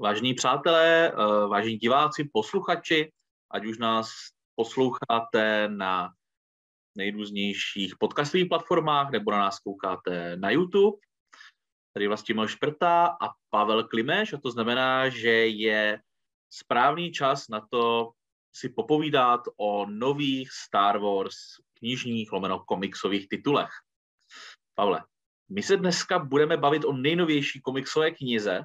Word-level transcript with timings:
Vážení 0.00 0.34
přátelé, 0.34 1.12
eh, 1.12 1.14
vážení 1.48 1.76
diváci, 1.76 2.30
posluchači, 2.32 3.12
ať 3.50 3.64
už 3.64 3.78
nás 3.78 4.10
posloucháte 4.54 5.68
na 5.68 6.12
nejrůznějších 6.96 7.94
podcastových 7.98 8.48
platformách 8.48 9.10
nebo 9.10 9.30
na 9.30 9.38
nás 9.38 9.58
koukáte 9.58 10.36
na 10.36 10.50
YouTube, 10.50 10.98
tady 11.92 12.08
Vlastimil 12.08 12.48
Šprta 12.48 13.06
a 13.06 13.26
Pavel 13.50 13.84
Klimeš, 13.84 14.32
a 14.32 14.38
to 14.38 14.50
znamená, 14.50 15.08
že 15.08 15.30
je 15.46 16.00
správný 16.50 17.12
čas 17.12 17.48
na 17.48 17.66
to 17.70 18.12
si 18.54 18.68
popovídat 18.68 19.40
o 19.56 19.86
nových 19.86 20.52
Star 20.52 20.98
Wars 20.98 21.36
knižních, 21.78 22.32
lomeno 22.32 22.58
komiksových 22.58 23.28
titulech. 23.28 23.70
Pavle, 24.74 25.04
my 25.48 25.62
se 25.62 25.76
dneska 25.76 26.18
budeme 26.18 26.56
bavit 26.56 26.84
o 26.84 26.92
nejnovější 26.92 27.60
komiksové 27.60 28.10
knize, 28.10 28.64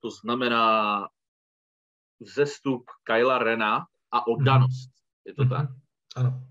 to 0.00 0.10
znamená 0.10 1.08
vzestup 2.20 2.84
Kyla 3.04 3.38
Rena 3.38 3.86
a 4.12 4.26
oddanost. 4.26 4.90
Je 5.26 5.34
to 5.34 5.44
tak? 5.44 5.68
Ano. 6.16 6.46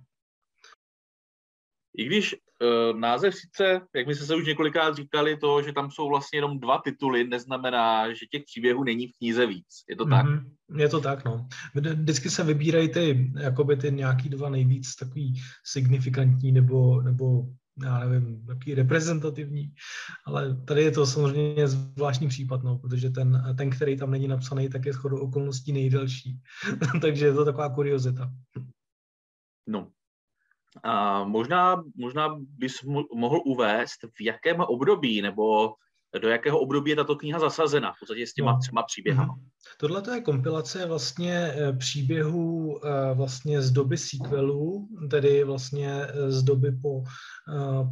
I 1.97 2.05
když 2.05 2.35
uh, 2.35 2.99
název 2.99 3.35
sice, 3.35 3.81
jak 3.95 4.07
my 4.07 4.15
jsme 4.15 4.25
se 4.25 4.35
už 4.35 4.47
několikrát 4.47 4.95
říkali, 4.95 5.37
to, 5.37 5.61
že 5.61 5.73
tam 5.73 5.91
jsou 5.91 6.09
vlastně 6.09 6.37
jenom 6.37 6.59
dva 6.59 6.77
tituly, 6.77 7.23
neznamená, 7.23 8.13
že 8.13 8.25
těch 8.31 8.43
příběhů 8.43 8.83
není 8.83 9.07
v 9.07 9.17
knize 9.17 9.45
víc. 9.45 9.83
Je 9.89 9.95
to 9.95 10.05
tak? 10.05 10.25
Mm-hmm. 10.25 10.79
Je 10.79 10.89
to 10.89 11.01
tak, 11.01 11.25
no. 11.25 11.47
Vždycky 11.75 12.29
se 12.29 12.43
vybírají 12.43 12.89
ty, 12.89 13.31
jakoby 13.39 13.77
ty 13.77 13.91
nějaký 13.91 14.29
dva 14.29 14.49
nejvíc 14.49 14.95
takový 14.95 15.41
signifikantní 15.65 16.51
nebo, 16.51 17.01
nebo 17.01 17.43
já 17.83 17.99
nevím, 17.99 18.45
takový 18.45 18.75
reprezentativní, 18.75 19.73
ale 20.25 20.55
tady 20.65 20.83
je 20.83 20.91
to 20.91 21.05
samozřejmě 21.05 21.67
zvláštní 21.67 22.27
případ, 22.27 22.63
no, 22.63 22.77
protože 22.77 23.09
ten, 23.09 23.55
ten, 23.57 23.69
který 23.69 23.97
tam 23.97 24.11
není 24.11 24.27
napsaný, 24.27 24.69
tak 24.69 24.85
je 24.85 24.93
shodou 24.93 25.17
okolností 25.17 25.73
nejdelší. 25.73 26.39
Takže 27.01 27.25
je 27.25 27.33
to 27.33 27.45
taková 27.45 27.69
kuriozita. 27.69 28.31
No. 29.67 29.91
A 30.83 31.23
možná, 31.23 31.83
možná 31.95 32.35
bys 32.39 32.83
mohl 33.15 33.41
uvést, 33.45 33.97
v 34.17 34.21
jakém 34.21 34.61
období 34.61 35.21
nebo 35.21 35.73
do 36.17 36.29
jakého 36.29 36.59
období 36.59 36.89
je 36.89 36.95
tato 36.95 37.15
kniha 37.15 37.39
zasazena, 37.39 37.93
v 37.93 37.99
podstatě 37.99 38.27
s 38.27 38.33
těma 38.33 38.51
no. 38.51 38.59
třema 38.59 38.83
příběhama. 38.83 39.35
Mm-hmm. 39.35 39.49
Tohle 39.79 40.03
je 40.15 40.21
kompilace 40.21 40.85
vlastně 40.85 41.33
eh, 41.33 41.73
příběhů 41.73 42.79
eh, 42.85 43.13
vlastně 43.13 43.61
z 43.61 43.71
doby 43.71 43.97
sequelů, 43.97 44.87
tedy 45.11 45.43
vlastně 45.43 45.91
eh, 46.03 46.31
z 46.31 46.43
doby 46.43 46.71
po, 46.71 47.03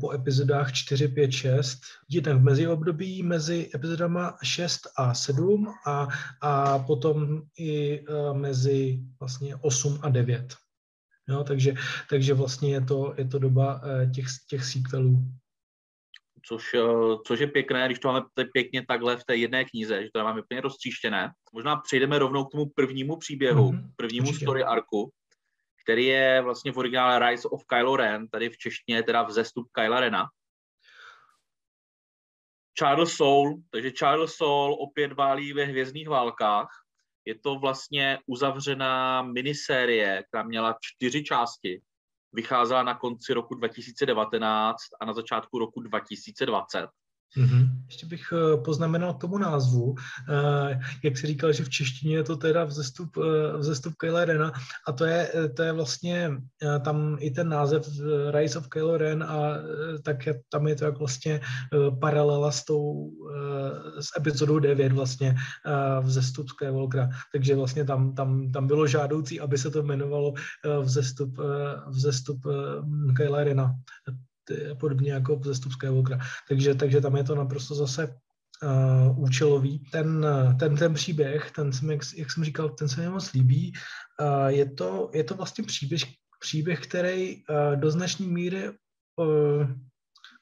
po 0.02 0.14
epizodách 0.14 0.74
4, 0.74 1.08
5, 1.08 1.32
6. 1.32 1.80
Je 2.10 2.22
tam 2.22 2.38
v 2.38 2.44
meziobdobí 2.44 3.24
mezi 3.24 3.70
epizodama 3.76 4.38
6 4.44 4.80
a 4.98 5.14
7 5.14 5.74
a, 5.88 6.08
a 6.42 6.80
potom 6.80 7.42
i 7.60 8.04
mezi 8.34 9.00
vlastně 9.20 9.56
8 9.56 10.00
a 10.02 10.10
9. 10.10 10.56
Jo, 11.30 11.44
takže, 11.44 11.74
takže 12.10 12.34
vlastně 12.34 12.74
je 12.74 12.82
to, 12.82 13.14
je 13.18 13.26
to 13.26 13.40
doba 13.40 13.82
těch, 14.16 14.26
těch 14.50 14.66
sequelů 14.66 15.24
což, 16.48 16.74
eh, 16.74 17.18
což 17.28 17.40
je 17.40 17.48
pěkné, 17.48 17.86
když 17.86 18.00
to 18.00 18.08
máme 18.08 18.26
pěkně 18.54 18.86
takhle 18.86 19.18
v 19.18 19.24
té 19.24 19.36
jedné 19.36 19.66
knize, 19.66 20.04
že 20.04 20.10
to 20.14 20.24
máme 20.24 20.42
úplně 20.42 20.62
roztříštěné. 20.62 21.32
Možná 21.54 21.76
přejdeme 21.76 22.20
rovnou 22.20 22.46
k 22.46 22.52
tomu 22.52 22.66
prvnímu 22.76 23.18
příběhu, 23.18 23.72
mm-hmm. 23.72 23.92
prvnímu 23.96 24.28
Určitě. 24.28 24.46
story 24.46 24.64
arku, 24.64 25.12
který 25.84 26.06
je 26.06 26.42
vlastně 26.42 26.72
v 26.72 26.78
originále 26.78 27.30
Rise 27.30 27.50
of 27.50 27.62
Kylo 27.66 27.96
Ren, 27.96 28.28
tady 28.28 28.50
v 28.50 28.58
češtině 28.58 29.04
teda 29.04 29.24
vzestup 29.24 29.68
Kyla 29.72 30.00
Rena. 30.00 30.26
Charles 32.80 33.14
Soul, 33.14 33.62
takže 33.70 33.92
Charles 33.92 34.34
Soul 34.34 34.78
opět 34.80 35.14
válí 35.14 35.54
ve 35.54 35.64
hvězdných 35.66 36.10
válkách. 36.10 36.70
Je 37.26 37.40
to 37.40 37.60
vlastně 37.60 38.20
uzavřená 38.26 39.22
minisérie, 39.22 40.24
která 40.28 40.44
měla 40.44 40.78
čtyři 40.82 41.24
části 41.24 41.82
vycházela 42.38 42.84
na 42.84 42.94
konci 42.94 43.34
roku 43.34 43.56
2019 43.56 44.78
a 45.00 45.06
na 45.06 45.14
začátku 45.14 45.60
roku 45.60 45.82
2020. 45.82 46.90
Mm-hmm. 47.36 47.70
Ještě 47.86 48.06
bych 48.06 48.34
eh, 48.34 48.58
poznamenal 48.58 49.14
tomu 49.14 49.38
názvu, 49.38 49.96
eh, 50.30 50.80
jak 51.04 51.18
jsi 51.18 51.28
říkal, 51.28 51.54
že 51.54 51.64
v 51.64 51.70
češtině 51.70 52.16
je 52.16 52.24
to 52.24 52.38
teda 52.38 52.64
vzestup, 52.64 53.10
eh, 53.18 53.58
vzestup 53.58 53.94
Kylo 53.96 54.26
Rena 54.26 54.52
a 54.88 54.92
to 54.92 55.06
je, 55.06 55.32
to 55.56 55.64
je 55.64 55.72
vlastně 55.72 56.32
tam 56.84 57.18
i 57.20 57.32
ten 57.32 57.50
název 57.50 57.88
Rise 58.32 58.60
of 58.60 58.68
Kylo 58.68 58.98
Ren 58.98 59.24
a 59.24 59.58
tak 60.04 60.26
je, 60.26 60.42
tam 60.50 60.68
je 60.68 60.76
to 60.76 60.86
jak 60.86 60.98
vlastně 60.98 61.42
paralela 62.00 62.52
s 62.52 62.66
tou 62.66 63.12
s 64.00 64.18
epizodou 64.18 64.60
9 64.60 64.92
vlastně 64.92 65.36
vzestup 66.02 66.50
Skywalkera, 66.50 67.10
takže 67.34 67.56
vlastně 67.56 67.86
tam, 67.86 68.16
tam, 68.16 68.52
tam 68.52 68.68
bylo 68.68 68.88
žádoucí, 68.88 69.40
aby 69.40 69.58
se 69.58 69.72
to 69.72 69.80
jmenovalo 69.80 70.34
vzestup, 70.82 71.38
vzestup 71.88 72.42
Kylo 73.16 73.44
Rena 73.44 73.76
podobně 74.80 75.12
jako 75.12 75.40
zestup 75.44 75.72
Skywalkera. 75.72 76.20
Takže, 76.50 76.76
takže 76.76 77.02
tam 77.02 77.16
je 77.16 77.24
to 77.24 77.36
naprosto 77.36 77.76
zase 77.76 78.08
uh, 78.08 79.20
účelový. 79.20 79.80
Ten, 79.92 80.26
ten, 80.60 80.76
ten 80.76 80.94
příběh, 80.94 81.52
ten 81.52 81.74
jsem, 81.74 81.92
jak, 81.92 82.02
jak 82.16 82.32
jsem 82.32 82.44
říkal, 82.44 82.70
ten 82.70 82.90
se 82.90 83.02
mi 83.02 83.10
moc 83.10 83.34
líbí. 83.34 83.74
Uh, 84.22 84.48
je, 84.48 84.66
to, 84.66 85.10
je 85.14 85.24
to 85.24 85.36
vlastně 85.36 85.64
příběh, 85.64 86.02
příběh 86.40 86.80
který 86.88 87.36
uh, 87.36 87.76
do 87.76 87.92
značné 87.92 88.28
míry 88.28 88.70
uh, 88.70 89.68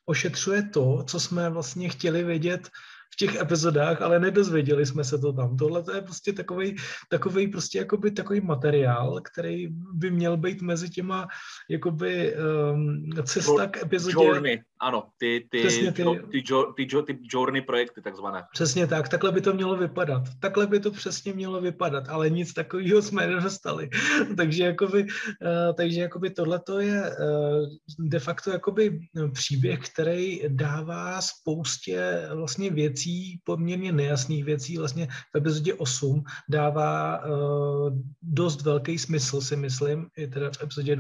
ošetřuje 0.06 0.64
to, 0.64 1.04
co 1.08 1.20
jsme 1.20 1.50
vlastně 1.50 1.90
chtěli 1.90 2.24
vědět 2.24 2.70
v 3.16 3.18
těch 3.18 3.36
epizodách, 3.36 4.02
ale 4.02 4.20
nedozvěděli 4.20 4.86
jsme 4.86 5.04
se 5.04 5.18
to 5.18 5.34
tam. 5.34 5.58
Tohle 5.58 5.84
to 5.84 5.96
je 5.96 6.02
prostě 6.02 6.34
takový, 6.34 6.76
takový 7.10 7.48
prostě 7.48 7.78
jakoby 7.78 8.12
takový 8.12 8.42
materiál, 8.42 9.22
který 9.22 9.68
by 9.94 10.12
měl 10.12 10.38
být 10.38 10.62
mezi 10.62 10.90
těma 10.90 11.28
jakoby 11.70 12.36
um, 12.74 13.10
cesta 13.24 13.68
k 13.68 13.84
epizodě. 13.84 14.26
Journey, 14.26 14.62
ano, 14.80 15.04
ty, 15.18 15.48
ty, 15.50 15.62
ty, 15.62 15.92
ty, 15.92 16.04
ty, 16.32 16.44
ty, 16.76 17.04
ty 17.06 17.20
journey 17.34 17.62
projekty 17.62 18.02
takzvané. 18.02 18.44
Přesně 18.54 18.88
tak, 18.88 19.10
takhle 19.10 19.32
by 19.32 19.42
to 19.42 19.54
mělo 19.54 19.76
vypadat. 19.76 20.24
Takhle 20.40 20.68
by 20.68 20.80
to 20.80 20.92
přesně 20.92 21.34
mělo 21.34 21.62
vypadat, 21.62 22.10
ale 22.10 22.30
nic 22.30 22.54
takového 22.54 23.02
jsme 23.02 23.28
nedostali. 23.28 23.90
takže 24.38 24.64
jakoby, 24.64 25.04
uh, 25.04 25.76
takže 25.78 26.02
jakoby 26.02 26.30
tohle 26.30 26.60
to 26.60 26.80
je 26.80 27.02
uh, 27.02 28.08
de 28.10 28.20
facto 28.20 28.52
jakoby 28.52 29.00
příběh, 29.34 29.80
který 29.80 30.42
dává 30.48 31.22
spoustě 31.22 32.28
vlastně 32.34 32.70
věcí, 32.70 33.05
věcí, 33.06 33.40
poměrně 33.44 33.92
nejasných 33.92 34.46
věcí, 34.46 34.78
vlastně 34.78 35.08
v 35.08 35.38
epizodě 35.38 35.74
8 35.74 36.24
dává 36.50 37.26
uh, 37.26 38.00
dost 38.22 38.62
velký 38.62 38.98
smysl, 38.98 39.42
si 39.42 39.56
myslím, 39.56 40.08
i 40.18 40.28
teda 40.28 40.52
v 40.52 40.64
epizodě 40.64 40.96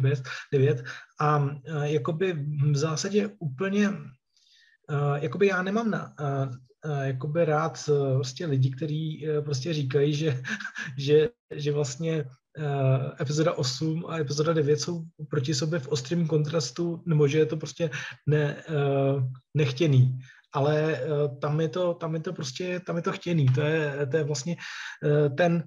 9. 0.51 0.83
A 1.19 1.37
uh, 1.37 1.59
jakoby 1.83 2.33
v 2.71 2.77
zásadě 2.77 3.29
úplně, 3.39 3.89
uh, 3.89 5.15
jakoby 5.15 5.47
já 5.47 5.63
nemám 5.63 5.91
na, 5.91 6.13
uh, 6.19 6.53
jakoby 7.03 7.45
rád 7.45 7.89
prostě 8.13 8.45
lidi, 8.45 8.69
kteří 8.69 9.27
prostě 9.45 9.73
říkají, 9.73 10.13
že, 10.13 10.41
že, 10.97 11.29
že 11.55 11.71
vlastně 11.71 12.25
epizoda 13.21 13.53
8 13.53 14.05
a 14.07 14.19
epizoda 14.19 14.53
9 14.53 14.79
jsou 14.79 15.03
proti 15.29 15.55
sobě 15.55 15.79
v 15.79 15.87
ostrém 15.87 16.27
kontrastu, 16.27 17.03
nebo 17.05 17.27
že 17.27 17.37
je 17.37 17.45
to 17.45 17.57
prostě 17.57 17.89
ne, 18.27 18.63
nechtěný 19.53 20.19
ale 20.55 20.95
eh, 20.95 21.07
tam 21.41 21.61
je 21.61 21.69
to, 21.69 21.93
tam 21.93 22.13
je 22.13 22.19
to 22.19 22.33
prostě, 22.33 22.79
tam 22.79 22.95
je 22.95 23.01
to 23.01 23.11
chtěný, 23.11 23.45
to 23.45 23.61
je, 23.61 24.07
to 24.11 24.17
je 24.17 24.23
vlastně 24.23 24.55
eh, 25.03 25.29
ten, 25.29 25.63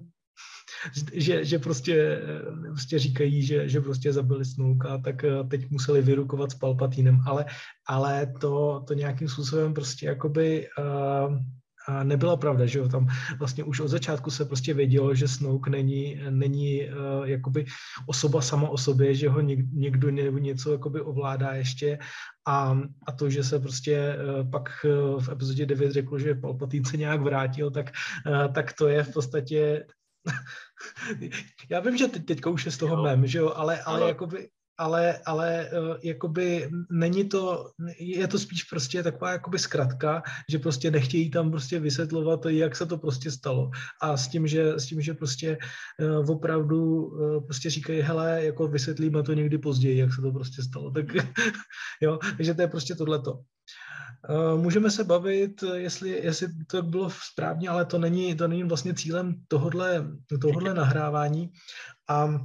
že, 1.13 1.45
že 1.45 1.59
prostě, 1.59 2.21
eh, 2.23 2.71
prostě 2.71 2.99
říkají, 2.99 3.43
že, 3.43 3.69
že 3.69 3.81
prostě 3.81 4.13
zabili 4.13 4.45
Snouka, 4.45 4.97
tak 4.97 5.25
teď 5.49 5.69
museli 5.69 6.01
vyrukovat 6.01 6.51
s 6.51 6.55
Palpatínem, 6.55 7.19
ale, 7.27 7.45
ale 7.87 8.33
to, 8.41 8.83
to 8.87 8.93
nějakým 8.93 9.27
způsobem 9.29 9.73
prostě 9.73 10.05
jakoby 10.05 10.67
uh, 10.79 11.37
a 11.87 12.03
nebyla 12.03 12.37
pravda, 12.37 12.65
že 12.65 12.79
jo, 12.79 12.89
tam 12.89 13.07
vlastně 13.39 13.63
už 13.63 13.79
od 13.79 13.87
začátku 13.87 14.31
se 14.31 14.45
prostě 14.45 14.73
vědělo, 14.73 15.15
že 15.15 15.27
Snoke 15.27 15.69
není, 15.69 16.21
není 16.29 16.81
uh, 16.89 17.25
jakoby 17.25 17.65
osoba 18.07 18.41
sama 18.41 18.69
o 18.69 18.77
sobě, 18.77 19.15
že 19.15 19.29
ho 19.29 19.41
něk, 19.41 19.59
někdo 19.73 20.09
něco 20.09 20.71
jakoby 20.71 21.01
ovládá 21.01 21.51
ještě 21.51 21.99
a, 22.47 22.79
a 23.07 23.11
to, 23.11 23.29
že 23.29 23.43
se 23.43 23.59
prostě 23.59 24.15
uh, 24.15 24.49
pak 24.51 24.85
uh, 24.85 25.23
v 25.23 25.29
epizodě 25.29 25.65
9 25.65 25.91
řekl, 25.91 26.19
že 26.19 26.35
Palpatine 26.35 26.85
se 26.85 26.97
nějak 26.97 27.21
vrátil, 27.21 27.71
tak, 27.71 27.91
uh, 28.27 28.53
tak 28.53 28.73
to 28.73 28.87
je 28.87 29.03
v 29.03 29.13
podstatě 29.13 29.85
já 31.69 31.79
vím, 31.79 31.97
že 31.97 32.07
teď, 32.07 32.25
teďka 32.25 32.49
už 32.49 32.65
je 32.65 32.71
z 32.71 32.77
toho 32.77 32.95
jo. 32.95 33.03
mem, 33.03 33.27
že 33.27 33.39
jo, 33.39 33.53
ale, 33.55 33.81
ale, 33.81 33.99
ale 33.99 34.07
jakoby 34.07 34.49
ale, 34.79 35.19
ale 35.25 35.69
uh, 35.69 35.95
jakoby 36.03 36.69
není 36.91 37.29
to, 37.29 37.71
je 37.99 38.27
to 38.27 38.39
spíš 38.39 38.63
prostě 38.63 39.03
taková 39.03 39.31
jakoby 39.31 39.59
zkratka, 39.59 40.23
že 40.49 40.59
prostě 40.59 40.91
nechtějí 40.91 41.31
tam 41.31 41.51
prostě 41.51 41.79
vysvětlovat, 41.79 42.45
jak 42.45 42.75
se 42.75 42.85
to 42.85 42.97
prostě 42.97 43.31
stalo. 43.31 43.71
A 44.01 44.17
s 44.17 44.27
tím, 44.27 44.47
že, 44.47 44.73
s 44.73 44.85
tím, 44.85 45.01
že 45.01 45.13
prostě 45.13 45.57
uh, 45.99 46.29
opravdu 46.29 47.05
uh, 47.05 47.43
prostě 47.45 47.69
říkají, 47.69 48.01
hele, 48.01 48.45
jako 48.45 48.67
vysvětlíme 48.67 49.23
to 49.23 49.33
někdy 49.33 49.57
později, 49.57 49.97
jak 49.97 50.13
se 50.13 50.21
to 50.21 50.31
prostě 50.31 50.63
stalo. 50.63 50.91
Tak 50.91 51.05
jo, 52.01 52.19
takže 52.37 52.53
to 52.53 52.61
je 52.61 52.67
prostě 52.67 52.95
tohleto. 52.95 53.39
Můžeme 54.55 54.91
se 54.91 55.03
bavit, 55.03 55.63
jestli, 55.73 56.09
jestli 56.09 56.47
to 56.67 56.81
bylo 56.81 57.09
správně, 57.09 57.69
ale 57.69 57.85
to 57.85 57.97
není, 57.97 58.35
to 58.35 58.47
není 58.47 58.63
vlastně 58.63 58.93
cílem 58.93 59.35
tohodle, 59.47 60.07
tohodle 60.41 60.73
nahrávání. 60.73 61.49
A 62.09 62.39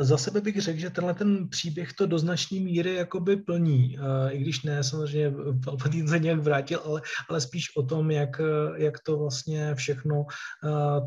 za 0.00 0.16
sebe 0.16 0.40
bych 0.40 0.60
řekl, 0.60 0.78
že 0.78 0.90
tenhle 0.90 1.14
ten 1.14 1.48
příběh 1.48 1.92
to 1.92 2.06
do 2.06 2.18
značné 2.18 2.60
míry 2.60 2.94
jakoby 2.94 3.36
plní, 3.36 3.98
i 4.30 4.38
když 4.38 4.62
ne, 4.62 4.84
samozřejmě 4.84 5.32
Palpatine 5.64 6.08
se 6.08 6.18
nějak 6.18 6.38
vrátil, 6.40 6.80
ale, 6.84 7.02
ale 7.28 7.40
spíš 7.40 7.76
o 7.76 7.82
tom, 7.82 8.10
jak, 8.10 8.40
jak 8.76 8.98
to 9.00 9.18
vlastně 9.18 9.74
všechno 9.74 10.26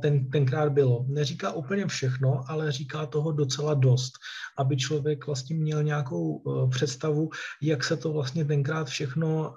ten, 0.02 0.30
tenkrát 0.30 0.70
bylo. 0.70 1.06
Neříká 1.08 1.52
úplně 1.52 1.88
všechno, 1.88 2.42
ale 2.48 2.72
říká 2.72 3.06
toho 3.06 3.32
docela 3.32 3.74
dost, 3.74 4.14
aby 4.58 4.78
člověk 4.78 5.28
vlastně 5.28 5.56
měl 5.56 5.84
nějakou 5.84 6.42
představu, 6.70 7.30
jak 7.62 7.84
se 7.84 7.98
to 7.98 8.14
vlastně 8.14 8.46
tenkrát 8.46 8.88
všechno 8.88 9.56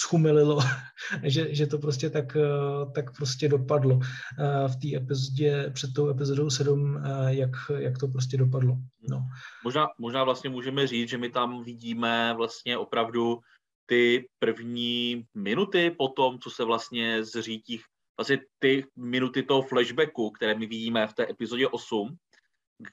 schumelilo, 0.00 0.58
že, 1.22 1.54
že 1.54 1.66
to 1.66 1.78
prostě 1.78 2.10
tak, 2.10 2.36
eh, 2.36 2.92
tak 2.94 3.16
prostě 3.16 3.48
dopadlo 3.48 4.00
eh, 4.02 4.68
v 4.68 4.76
té 4.76 4.96
epizodě, 4.96 5.70
před 5.74 5.90
tou 5.94 6.08
epizodou 6.08 6.50
7, 6.50 6.96
eh, 6.96 7.34
jak, 7.34 7.50
jak 7.78 7.98
to 7.98 8.08
prostě 8.08 8.36
dopadlo. 8.36 8.76
No. 9.08 9.22
Možná, 9.64 9.88
možná 9.98 10.24
vlastně 10.24 10.50
můžeme 10.50 10.86
říct, 10.86 11.08
že 11.08 11.18
my 11.18 11.30
tam 11.30 11.64
vidíme 11.64 12.34
vlastně 12.36 12.78
opravdu 12.78 13.38
ty 13.86 14.28
první 14.38 15.24
minuty 15.34 15.90
po 15.90 16.08
tom, 16.08 16.38
co 16.38 16.50
se 16.50 16.64
vlastně 16.64 17.24
zřítí, 17.24 17.80
vlastně 18.18 18.38
ty 18.58 18.86
minuty 18.96 19.42
toho 19.42 19.62
flashbacku, 19.62 20.30
které 20.30 20.54
my 20.54 20.66
vidíme 20.66 21.06
v 21.06 21.14
té 21.14 21.30
epizodě 21.30 21.68
8, 21.68 22.16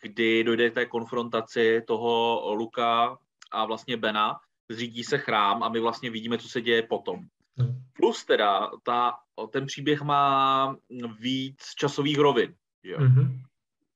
kdy 0.01 0.44
dojde 0.44 0.69
k 0.69 0.74
té 0.74 0.86
konfrontaci 0.86 1.81
toho 1.88 2.42
Luka 2.54 3.18
a 3.51 3.65
vlastně 3.65 3.98
Bena, 3.98 4.36
zřídí 4.72 5.04
se 5.04 5.18
chrám 5.18 5.64
a 5.64 5.69
my 5.69 5.80
vlastně 5.80 6.10
vidíme, 6.10 6.38
co 6.38 6.50
se 6.50 6.62
děje 6.62 6.84
potom. 6.84 7.19
Hmm. 7.58 7.81
Plus 7.94 8.25
teda 8.25 8.72
ta, 8.84 9.14
ten 9.52 9.66
příběh 9.66 10.02
má 10.02 10.75
víc 11.19 11.58
časových 11.75 12.18
rovin. 12.18 12.56
Že, 12.84 12.96
hmm. 12.98 13.42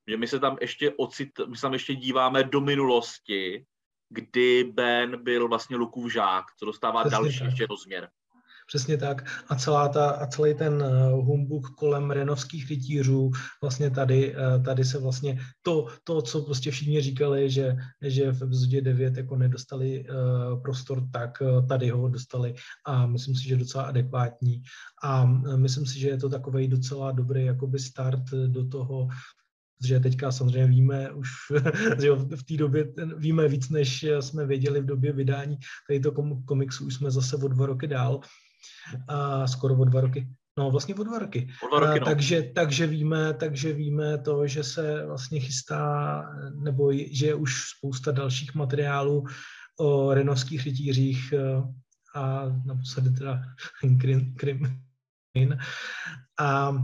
že 0.07 0.17
my 0.17 0.27
se 0.27 0.39
tam 0.39 0.57
ještě 0.61 0.91
ocit, 0.97 1.29
my 1.47 1.55
se 1.55 1.61
tam 1.61 1.73
ještě 1.73 1.95
díváme 1.95 2.43
do 2.43 2.61
minulosti, 2.61 3.65
kdy 4.09 4.63
Ben 4.63 5.23
byl 5.23 5.47
vlastně 5.47 5.77
Lukův 5.77 6.13
žák, 6.13 6.45
co 6.59 6.65
dostává 6.65 7.01
Přesně 7.01 7.17
další 7.17 7.43
ještě 7.43 7.65
rozměr. 7.65 8.09
Přesně 8.71 8.97
tak. 8.97 9.27
A, 9.47 9.55
celá 9.55 9.87
ta, 9.87 10.09
a 10.09 10.27
celý 10.27 10.53
ten 10.53 10.83
eh, 10.83 11.11
humbuk 11.11 11.67
kolem 11.75 12.11
renovských 12.11 12.69
rytířů, 12.69 13.31
vlastně 13.61 13.89
tady, 13.89 14.35
eh, 14.35 14.59
tady 14.59 14.85
se 14.85 14.99
vlastně 14.99 15.39
to, 15.61 15.87
to, 16.03 16.21
co 16.21 16.41
prostě 16.41 16.71
všichni 16.71 17.01
říkali, 17.01 17.49
že, 17.49 17.75
že 18.01 18.31
v 18.31 18.43
epizodě 18.43 18.81
9 18.81 19.17
jako 19.17 19.35
nedostali 19.35 20.05
uh, 20.05 20.61
prostor, 20.61 21.03
tak 21.11 21.43
tady 21.69 21.89
ho 21.89 22.09
dostali 22.09 22.53
a 22.85 23.05
myslím 23.07 23.35
si, 23.35 23.47
že 23.47 23.57
docela 23.57 23.83
adekvátní. 23.83 24.61
A 25.03 25.25
myslím 25.55 25.85
si, 25.85 25.99
že 25.99 26.07
je 26.07 26.17
to 26.17 26.29
takový 26.29 26.67
docela 26.67 27.11
dobrý 27.11 27.45
jakoby 27.45 27.79
start 27.79 28.23
do 28.47 28.67
toho, 28.67 29.07
že 29.83 29.99
teďka 29.99 30.31
samozřejmě 30.31 30.67
víme 30.67 31.11
už 31.11 31.29
že 32.01 32.11
v 32.11 32.43
té 32.43 32.57
době 32.57 32.93
víme 33.17 33.47
víc, 33.47 33.69
než 33.69 34.05
jsme 34.19 34.45
věděli 34.45 34.81
v 34.81 34.85
době 34.85 35.13
vydání 35.13 35.57
tady 35.87 35.99
to 35.99 36.11
komiksu, 36.45 36.85
už 36.85 36.95
jsme 36.95 37.11
zase 37.11 37.35
o 37.35 37.47
dva 37.47 37.65
roky 37.65 37.87
dál 37.87 38.21
a 39.07 39.47
skoro 39.47 39.75
o 39.75 39.85
dva 39.85 40.01
roky. 40.01 40.27
No, 40.57 40.71
vlastně 40.71 40.95
o 40.95 41.03
dva 41.03 41.19
roky. 41.19 41.47
O 41.63 41.67
dva 41.67 41.79
roky 41.79 41.99
no. 41.99 42.05
takže, 42.05 42.43
takže, 42.55 42.87
víme, 42.87 43.33
takže 43.33 43.73
víme 43.73 44.17
to, 44.17 44.47
že 44.47 44.63
se 44.63 45.05
vlastně 45.05 45.39
chystá, 45.39 46.23
nebo 46.55 46.93
že 46.93 47.25
je 47.25 47.35
už 47.35 47.63
spousta 47.77 48.11
dalších 48.11 48.55
materiálů 48.55 49.25
o 49.79 50.13
renovských 50.13 50.65
rytířích 50.65 51.33
eh, 51.33 51.63
a 52.15 52.45
naposledy 52.65 53.09
teda 53.09 53.41
Krim, 53.99 54.35
Krim 54.35 54.77
a, 56.39 56.45
a 56.45 56.77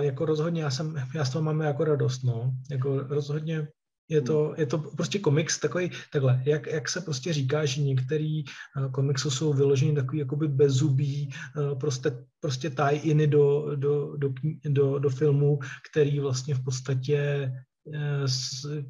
jako 0.00 0.24
rozhodně 0.24 0.62
já 0.62 0.70
jsem, 0.70 1.08
já 1.14 1.24
z 1.24 1.30
toho 1.30 1.42
mám 1.42 1.60
jako 1.60 1.84
radost, 1.84 2.22
no. 2.22 2.52
Jako 2.70 3.00
rozhodně 3.00 3.68
je 4.10 4.22
to, 4.22 4.54
je 4.56 4.66
to 4.66 4.78
prostě 4.78 5.18
komiks 5.18 5.58
takový, 5.58 5.90
takhle, 6.12 6.42
jak, 6.46 6.66
jak 6.66 6.88
se 6.88 7.00
prostě 7.00 7.32
říká, 7.32 7.64
že 7.64 7.82
některý 7.82 8.44
uh, 8.44 8.90
komiksy 8.90 9.30
jsou 9.30 9.52
vyloženy 9.52 9.94
takový 9.94 10.18
jakoby 10.18 10.48
bezubí, 10.48 11.30
uh, 11.56 11.78
prostě, 11.78 12.12
prostě 12.40 12.70
tie-iny 12.70 13.26
do, 13.26 13.76
do, 13.76 14.16
do, 14.16 14.28
do, 14.64 14.98
do 14.98 15.10
filmu, 15.10 15.58
který 15.90 16.20
vlastně 16.20 16.54
v 16.54 16.64
podstatě 16.64 17.52
uh, 17.84 18.28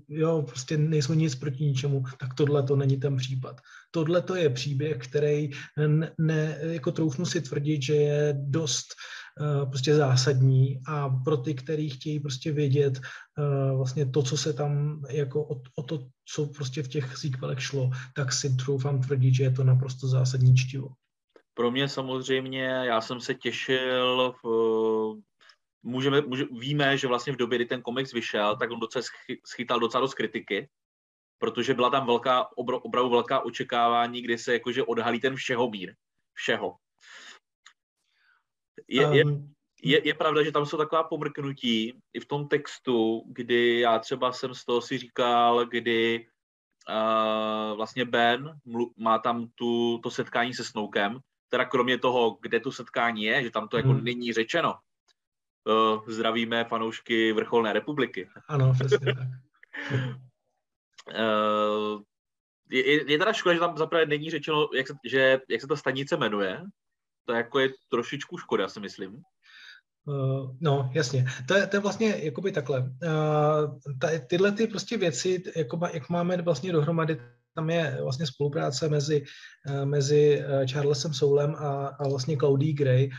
jo, 0.08 0.42
prostě 0.42 0.78
nejsou 0.78 1.14
nic 1.14 1.34
proti 1.34 1.64
ničemu, 1.64 2.02
tak 2.20 2.34
tohle 2.34 2.62
to 2.62 2.76
není 2.76 2.96
ten 2.96 3.16
případ. 3.16 3.60
Tohle 3.90 4.22
to 4.22 4.34
je 4.34 4.50
příběh, 4.50 4.98
který 4.98 5.50
ne, 5.86 6.12
ne, 6.18 6.58
jako 6.60 6.92
troufnu 6.92 7.26
si 7.26 7.40
tvrdit, 7.40 7.82
že 7.82 7.94
je 7.94 8.34
dost 8.38 8.86
Eh, 8.92 9.19
prostě 9.70 9.94
zásadní 9.94 10.80
a 10.86 11.08
pro 11.08 11.36
ty, 11.36 11.54
kteří 11.54 11.90
chtějí 11.90 12.20
prostě 12.20 12.52
vědět 12.52 12.98
eh, 12.98 13.76
vlastně 13.76 14.06
to, 14.06 14.22
co 14.22 14.36
se 14.36 14.52
tam 14.52 15.02
jako 15.10 15.44
o, 15.44 15.62
o 15.76 15.82
to, 15.82 16.06
co 16.24 16.46
prostě 16.46 16.82
v 16.82 16.88
těch 16.88 17.16
sequelech 17.16 17.62
šlo, 17.62 17.90
tak 18.14 18.32
si 18.32 18.56
troufám 18.56 19.00
tvrdit, 19.00 19.34
že 19.34 19.42
je 19.42 19.50
to 19.50 19.64
naprosto 19.64 20.08
zásadní 20.08 20.56
čtivo. 20.56 20.88
Pro 21.54 21.70
mě 21.70 21.88
samozřejmě, 21.88 22.64
já 22.64 23.00
jsem 23.00 23.20
se 23.20 23.34
těšil, 23.34 24.34
v, 24.44 24.48
můžeme, 25.82 26.20
může, 26.20 26.44
víme, 26.44 26.96
že 26.96 27.08
vlastně 27.08 27.32
v 27.32 27.36
době, 27.36 27.58
kdy 27.58 27.66
ten 27.66 27.82
komiks 27.82 28.12
vyšel, 28.12 28.56
tak 28.56 28.70
on 28.70 28.80
docela 28.80 29.02
schytal 29.46 29.80
docela 29.80 30.00
dost 30.00 30.14
kritiky, 30.14 30.68
protože 31.38 31.74
byla 31.74 31.90
tam 31.90 32.06
velká, 32.06 32.56
opravdu 32.56 33.10
velká 33.10 33.40
očekávání, 33.40 34.22
kdy 34.22 34.38
se 34.38 34.52
jakože 34.52 34.82
odhalí 34.82 35.20
ten 35.20 35.36
všeho 35.36 35.70
mír. 35.70 35.94
Všeho. 36.34 36.76
Je, 38.88 39.02
je, 39.02 39.22
ehm, 39.22 39.52
je, 39.82 40.08
je 40.08 40.14
pravda, 40.14 40.42
že 40.42 40.52
tam 40.52 40.66
jsou 40.66 40.76
taková 40.76 41.02
pomrknutí 41.02 42.00
i 42.12 42.20
v 42.20 42.26
tom 42.26 42.48
textu, 42.48 43.22
kdy 43.26 43.80
já 43.80 43.98
třeba 43.98 44.32
jsem 44.32 44.54
z 44.54 44.64
toho 44.64 44.80
si 44.80 44.98
říkal, 44.98 45.66
kdy 45.66 46.26
uh, 46.88 47.76
vlastně 47.76 48.04
Ben 48.04 48.60
mlu, 48.64 48.92
má 48.96 49.18
tam 49.18 49.48
tu, 49.54 49.98
to 49.98 50.10
setkání 50.10 50.54
se 50.54 50.64
Snoukem, 50.64 51.18
teda 51.48 51.64
kromě 51.64 51.98
toho, 51.98 52.38
kde 52.42 52.60
to 52.60 52.72
setkání 52.72 53.22
je, 53.22 53.42
že 53.42 53.50
tam 53.50 53.68
to 53.68 53.76
jako 53.76 53.88
hmm. 53.88 54.04
není 54.04 54.32
řečeno. 54.32 54.74
Uh, 55.64 56.08
zdravíme 56.08 56.64
fanoušky 56.64 57.32
Vrcholné 57.32 57.72
republiky. 57.72 58.28
Ano, 58.48 58.72
přesně 58.72 58.98
tak. 58.98 59.16
uh, 61.08 62.02
je, 62.70 63.12
je 63.12 63.18
teda 63.18 63.32
škoda, 63.32 63.54
že 63.54 63.60
tam 63.60 63.76
zaprvé 63.76 64.06
není 64.06 64.30
řečeno, 64.30 64.68
jak 64.74 64.86
se, 64.88 64.94
že, 65.04 65.40
jak 65.48 65.60
se 65.60 65.66
ta 65.66 65.76
stanice 65.76 66.16
jmenuje, 66.16 66.62
to 67.24 67.32
jako 67.32 67.58
je 67.58 67.68
trošičku 67.90 68.38
škoda, 68.38 68.68
si 68.68 68.80
myslím. 68.80 69.22
Uh, 70.04 70.56
no, 70.60 70.90
jasně. 70.94 71.26
To 71.48 71.54
je, 71.54 71.66
to 71.66 71.76
je 71.76 71.80
vlastně 71.80 72.16
jakoby 72.22 72.52
takhle. 72.52 72.80
Uh, 72.80 73.78
ta, 74.00 74.08
tyhle 74.26 74.52
ty 74.52 74.66
prostě 74.66 74.96
věci, 74.96 75.42
jako, 75.56 75.80
jak 75.92 76.08
máme 76.08 76.42
vlastně 76.42 76.72
dohromady, 76.72 77.20
tam 77.54 77.70
je 77.70 77.98
vlastně 78.02 78.26
spolupráce 78.26 78.88
mezi, 78.88 79.24
uh, 79.68 79.84
mezi 79.84 80.44
Charlesem 80.72 81.14
Soulem 81.14 81.54
a, 81.54 81.86
a 81.86 82.08
vlastně 82.08 82.36
Claudie 82.36 82.72
Gray, 82.72 83.10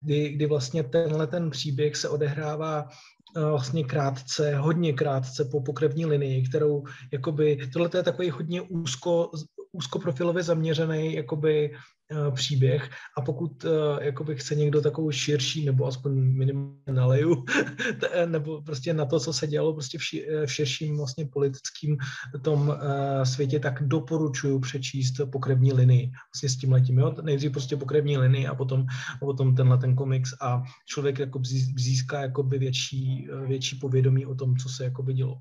kdy, 0.00 0.28
kdy 0.28 0.46
vlastně 0.46 0.82
tenhle 0.82 1.26
ten 1.26 1.50
příběh 1.50 1.96
se 1.96 2.08
odehrává 2.08 2.88
vlastně 3.36 3.84
krátce, 3.84 4.56
hodně 4.56 4.92
krátce 4.92 5.44
po 5.44 5.60
pokrevní 5.60 6.06
linii, 6.06 6.48
kterou 6.48 6.84
jakoby, 7.12 7.70
tohle 7.72 7.90
je 7.94 8.02
takový 8.02 8.30
hodně 8.30 8.62
úzko, 8.62 9.30
úzkoprofilově 9.72 10.42
zaměřený 10.42 11.14
jakoby 11.14 11.70
Eh, 12.03 12.03
příběh 12.34 12.90
a 13.16 13.20
pokud 13.20 13.64
eh, 13.64 14.04
jakoby 14.04 14.36
chce 14.36 14.54
někdo 14.54 14.80
takovou 14.80 15.10
širší 15.10 15.64
nebo 15.64 15.86
aspoň 15.86 16.12
minimálně 16.14 16.92
naleju, 16.92 17.44
eh, 18.12 18.26
nebo 18.26 18.62
prostě 18.62 18.94
na 18.94 19.04
to, 19.04 19.20
co 19.20 19.32
se 19.32 19.46
dělalo 19.46 19.72
prostě 19.72 19.98
v, 19.98 20.04
ši, 20.04 20.26
v 20.46 20.52
širším 20.52 20.96
vlastně 20.96 21.26
politickým 21.26 21.96
tom 22.42 22.76
světě, 23.24 23.60
tak 23.60 23.82
doporučuju 23.82 24.60
přečíst 24.60 25.14
pokrevní 25.32 25.72
linii 25.72 26.10
vlastně 26.34 26.48
s 26.48 26.56
tím 26.56 26.72
letím, 26.72 26.98
jo? 26.98 27.14
Nejdřív 27.22 27.52
prostě 27.52 27.76
pokrevní 27.76 28.18
linii 28.18 28.46
a 28.46 28.54
potom, 28.54 28.86
a 29.22 29.24
potom 29.24 29.54
tenhle 29.54 29.78
ten 29.78 29.96
komiks 29.96 30.30
a 30.40 30.62
člověk 30.86 31.18
jako 31.18 31.40
získá 31.76 32.20
jakoby 32.20 32.58
větší, 32.58 33.28
větší 33.46 33.76
povědomí 33.76 34.26
o 34.26 34.34
tom, 34.34 34.56
co 34.56 34.68
se 34.68 34.84
jakoby 34.84 35.14
dělo. 35.14 35.36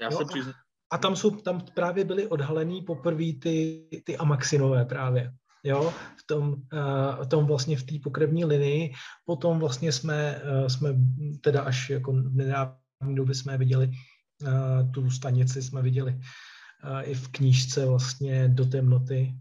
Já 0.00 0.08
jo? 0.10 0.18
se 0.18 0.24
přizn... 0.24 0.50
A 0.90 0.98
tam, 0.98 1.16
jsou, 1.16 1.30
tam 1.30 1.60
právě 1.74 2.04
byly 2.04 2.26
odhalený 2.28 2.82
poprvé 2.82 3.32
ty, 3.42 3.86
ty 4.04 4.16
Amaxinové 4.16 4.84
právě 4.84 5.32
jo, 5.64 5.90
v 5.90 6.26
tom, 6.26 6.48
uh, 6.48 7.24
v 7.24 7.26
tom 7.26 7.46
vlastně 7.46 7.76
v 7.76 7.82
té 7.82 7.94
pokrevní 8.02 8.44
linii. 8.44 8.92
Potom 9.24 9.58
vlastně 9.58 9.92
jsme, 9.92 10.42
uh, 10.42 10.66
jsme 10.66 10.88
teda 11.40 11.62
až 11.62 11.90
jako 11.90 12.12
v 12.12 12.34
nedávné 12.34 13.14
době 13.14 13.34
jsme 13.34 13.58
viděli 13.58 13.90
uh, 14.42 14.92
tu 14.92 15.10
stanici, 15.10 15.62
jsme 15.62 15.82
viděli 15.82 16.20
i 17.02 17.14
v 17.14 17.28
knížce 17.28 17.86
vlastně 17.86 18.48
do 18.48 18.66
temnoty. 18.66 19.34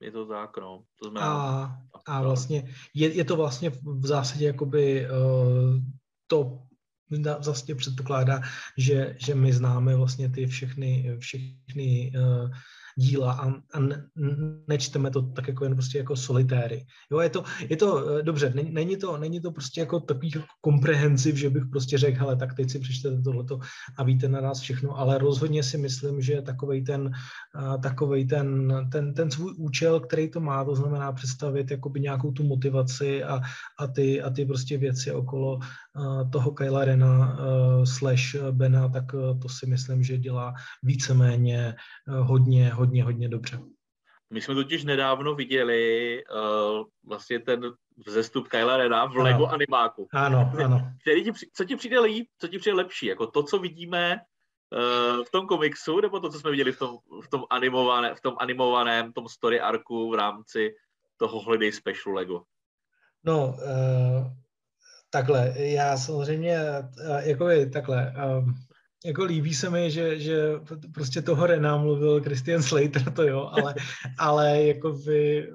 Je 0.00 0.10
to 0.10 0.26
tak, 0.26 0.56
no. 0.56 0.82
To 1.02 1.10
znamená, 1.10 1.32
a, 1.32 1.82
a 2.06 2.22
vlastně 2.22 2.74
je, 2.94 3.14
je 3.14 3.24
to 3.24 3.36
vlastně 3.36 3.70
v 3.70 4.06
zásadě 4.06 4.46
jakoby 4.46 5.06
uh, 5.10 5.82
to 6.26 6.62
vlastně 7.44 7.74
předpokládá, 7.74 8.40
že, 8.78 9.16
že 9.18 9.34
my 9.34 9.52
známe 9.52 9.96
vlastně 9.96 10.28
ty 10.28 10.46
všechny, 10.46 11.16
všechny 11.18 12.12
uh, 12.16 12.50
díla 13.00 13.32
a, 13.32 13.48
a 13.48 13.80
ne, 13.80 14.04
nečteme 14.68 15.10
to 15.10 15.22
tak 15.22 15.48
jako 15.48 15.64
jen 15.64 15.74
prostě 15.74 15.98
jako 15.98 16.16
solitéry. 16.16 16.84
Jo, 17.10 17.20
je 17.20 17.30
to, 17.30 17.44
je 17.68 17.76
to 17.76 17.88
eh, 18.18 18.22
dobře, 18.22 18.52
není, 18.54 18.70
není, 18.70 18.96
to, 18.96 19.16
není 19.16 19.40
to 19.40 19.50
prostě 19.50 19.80
jako 19.80 20.00
takový 20.00 20.32
komprehensiv, 20.60 21.36
že 21.36 21.50
bych 21.50 21.64
prostě 21.72 21.98
řekl, 21.98 22.18
hele, 22.20 22.36
tak 22.36 22.54
teď 22.54 22.70
si 22.70 22.78
přečtete 22.78 23.22
tohleto 23.22 23.58
a 23.96 24.04
víte 24.04 24.28
na 24.28 24.40
nás 24.40 24.60
všechno, 24.60 24.98
ale 24.98 25.18
rozhodně 25.18 25.62
si 25.62 25.78
myslím, 25.78 26.20
že 26.20 26.42
takovej 26.42 26.84
ten, 26.84 27.10
takovej 27.82 28.26
ten, 28.26 28.48
ten, 28.92 29.14
ten 29.14 29.30
svůj 29.30 29.54
účel, 29.56 30.00
který 30.00 30.30
to 30.30 30.40
má, 30.40 30.64
to 30.64 30.74
znamená 30.74 31.12
představit 31.12 31.70
jakoby 31.70 32.00
nějakou 32.00 32.32
tu 32.32 32.44
motivaci 32.44 33.24
a, 33.24 33.40
a, 33.78 33.86
ty, 33.86 34.22
a 34.22 34.30
ty 34.30 34.44
prostě 34.44 34.78
věci 34.78 35.12
okolo 35.12 35.58
toho 36.32 36.50
Kyla 36.50 36.84
Rena 36.84 37.38
slash 37.84 38.36
Bena, 38.50 38.88
tak 38.88 39.04
to 39.42 39.48
si 39.48 39.66
myslím, 39.66 40.02
že 40.02 40.18
dělá 40.18 40.54
víceméně 40.82 41.74
hodně, 42.06 42.70
hodně, 42.70 42.89
hodně 42.98 43.28
dobře. 43.28 43.60
My 44.32 44.40
jsme 44.40 44.54
totiž 44.54 44.84
nedávno 44.84 45.34
viděli 45.34 46.22
uh, 46.24 46.86
vlastně 47.06 47.40
ten 47.40 47.60
vzestup 48.06 48.48
Kyla 48.48 48.76
Rena 48.76 49.06
v 49.06 49.16
Lego 49.16 49.46
ano. 49.46 49.54
animáku. 49.54 50.08
Ano, 50.12 50.52
ano. 50.64 50.92
Který 51.02 51.24
ti, 51.24 51.32
co 51.52 51.64
ti 51.64 51.76
přijde 51.76 52.00
líp, 52.00 52.28
co 52.38 52.48
ti 52.48 52.58
přijde 52.58 52.76
lepší? 52.76 53.06
Jako 53.06 53.26
to, 53.26 53.42
co 53.42 53.58
vidíme 53.58 54.16
uh, 54.16 55.24
v 55.24 55.30
tom 55.30 55.46
komiksu, 55.46 56.00
nebo 56.00 56.20
to, 56.20 56.30
co 56.30 56.38
jsme 56.40 56.50
viděli 56.50 56.72
v 56.72 56.78
tom, 56.78 56.98
v 57.24 57.28
tom, 57.28 57.44
animované, 57.50 58.14
v 58.14 58.20
tom 58.20 58.34
animovaném, 58.38 59.12
tom 59.12 59.28
story 59.28 59.60
arku 59.60 60.10
v 60.10 60.14
rámci 60.14 60.74
toho 61.16 61.40
Holiday 61.40 61.72
Special 61.72 62.14
Lego? 62.14 62.42
No, 63.24 63.46
uh, 63.46 64.26
takhle, 65.10 65.54
já 65.56 65.96
samozřejmě, 65.96 66.58
uh, 67.08 67.18
jako 67.18 67.48
takhle, 67.72 68.14
um, 68.38 68.54
jako 69.04 69.24
líbí 69.24 69.54
se 69.54 69.70
mi, 69.70 69.90
že, 69.90 70.18
že 70.18 70.36
prostě 70.94 71.22
toho 71.22 71.46
Rena 71.46 71.76
mluvil 71.76 72.22
Christian 72.22 72.62
Slater, 72.62 73.12
to 73.12 73.22
jo, 73.22 73.50
ale, 73.52 73.74
ale 74.18 74.62
jako 74.62 74.92
by 74.92 75.48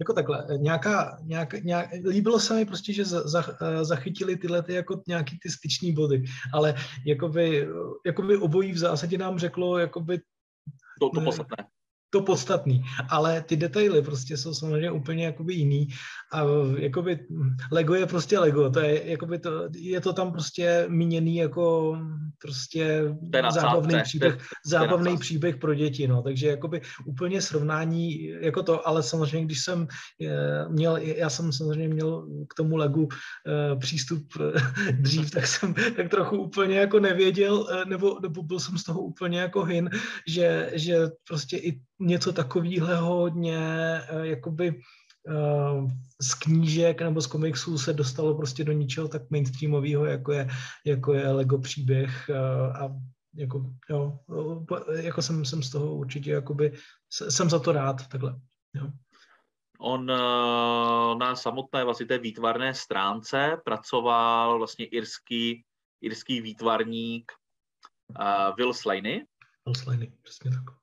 jako 0.00 0.12
takhle, 0.12 0.46
nějaká, 0.56 1.18
nějak, 1.22 1.52
nějak, 1.52 1.90
líbilo 2.08 2.40
se 2.40 2.54
mi 2.54 2.64
prostě, 2.64 2.92
že 2.92 3.04
za, 3.04 3.28
za, 3.28 3.44
zachytili 3.82 4.36
tyhle 4.36 4.62
ty 4.62 4.74
jako 4.74 5.02
nějaký 5.08 5.38
ty 5.42 5.50
styční 5.50 5.92
body, 5.92 6.24
ale 6.52 6.74
jakoby, 7.06 7.68
jakoby 8.06 8.36
obojí 8.36 8.72
v 8.72 8.78
zásadě 8.78 9.18
nám 9.18 9.38
řeklo 9.38 9.78
jakoby 9.78 10.18
to, 11.00 11.10
to 11.10 11.20
podstatné 11.20 11.56
to 12.12 12.22
podstatný, 12.22 12.84
ale 13.08 13.42
ty 13.42 13.56
detaily 13.56 14.02
prostě 14.02 14.36
jsou 14.36 14.54
samozřejmě 14.54 14.90
úplně 14.90 15.24
jakoby 15.24 15.54
jiný 15.54 15.88
a 16.32 16.44
jakoby 16.78 17.26
Lego 17.70 17.94
je 17.94 18.06
prostě 18.06 18.38
Lego, 18.38 18.70
to 18.70 18.80
je, 18.80 19.10
jakoby 19.10 19.38
to, 19.38 19.50
je 19.76 20.00
to 20.00 20.12
tam 20.12 20.32
prostě 20.32 20.86
míněný 20.88 21.36
jako 21.36 21.96
prostě 22.38 23.04
zábavný 23.54 24.02
příběh, 24.02 24.38
zábavný 24.66 25.18
příběh 25.18 25.56
pro 25.56 25.74
děti, 25.74 26.08
no, 26.08 26.22
takže 26.22 26.48
jakoby 26.48 26.80
úplně 27.06 27.42
srovnání 27.42 28.28
jako 28.40 28.62
to, 28.62 28.88
ale 28.88 29.02
samozřejmě, 29.02 29.46
když 29.46 29.64
jsem 29.64 29.86
eh, 30.26 30.68
měl, 30.68 30.96
já 30.96 31.30
jsem 31.30 31.52
samozřejmě 31.52 31.88
měl 31.88 32.28
k 32.48 32.54
tomu 32.54 32.76
Legu 32.76 33.08
eh, 33.08 33.76
přístup 33.76 34.26
eh, 34.40 34.92
dřív, 35.00 35.30
tak 35.30 35.46
jsem 35.46 35.74
tak 35.96 36.08
trochu 36.08 36.36
úplně 36.36 36.78
jako 36.78 37.00
nevěděl, 37.00 37.66
nebo, 37.88 38.18
nebo 38.22 38.42
byl 38.42 38.60
jsem 38.60 38.78
z 38.78 38.84
toho 38.84 39.00
úplně 39.00 39.40
jako 39.40 39.64
hin, 39.64 39.90
že, 40.28 40.70
že 40.74 41.08
prostě 41.28 41.56
i 41.56 41.80
něco 42.02 42.32
takového 42.32 43.04
hodně 43.04 43.58
eh, 44.08 44.26
jakoby 44.26 44.82
eh, 45.28 45.88
z 46.20 46.34
knížek 46.34 47.02
nebo 47.02 47.20
z 47.20 47.26
komiksů 47.26 47.78
se 47.78 47.92
dostalo 47.92 48.34
prostě 48.34 48.64
do 48.64 48.72
ničeho 48.72 49.08
tak 49.08 49.30
mainstreamového, 49.30 50.04
jako 50.04 50.32
je, 50.32 50.48
jako 50.86 51.12
je 51.12 51.32
Lego 51.32 51.58
příběh 51.58 52.30
eh, 52.30 52.72
a 52.72 52.88
jako, 53.34 53.70
jo, 53.90 54.18
jako 54.94 55.22
jsem, 55.22 55.44
jsem 55.44 55.62
z 55.62 55.70
toho 55.70 55.94
určitě, 55.94 56.30
jakoby, 56.30 56.72
jsem 57.10 57.50
za 57.50 57.58
to 57.58 57.72
rád, 57.72 58.08
takhle. 58.08 58.40
Jo. 58.74 58.88
On 59.78 60.06
na 61.18 61.36
samotné 61.36 61.84
vlastně 61.84 62.06
té 62.06 62.18
výtvarné 62.18 62.74
stránce 62.74 63.56
pracoval 63.64 64.58
vlastně 64.58 64.86
irský, 64.86 65.64
irský 66.00 66.40
výtvarník 66.40 67.32
Will 68.56 68.74
Slaney. 68.74 69.26
Will 69.66 69.74
Slaney, 69.74 70.12
přesně 70.22 70.50
tak 70.50 70.81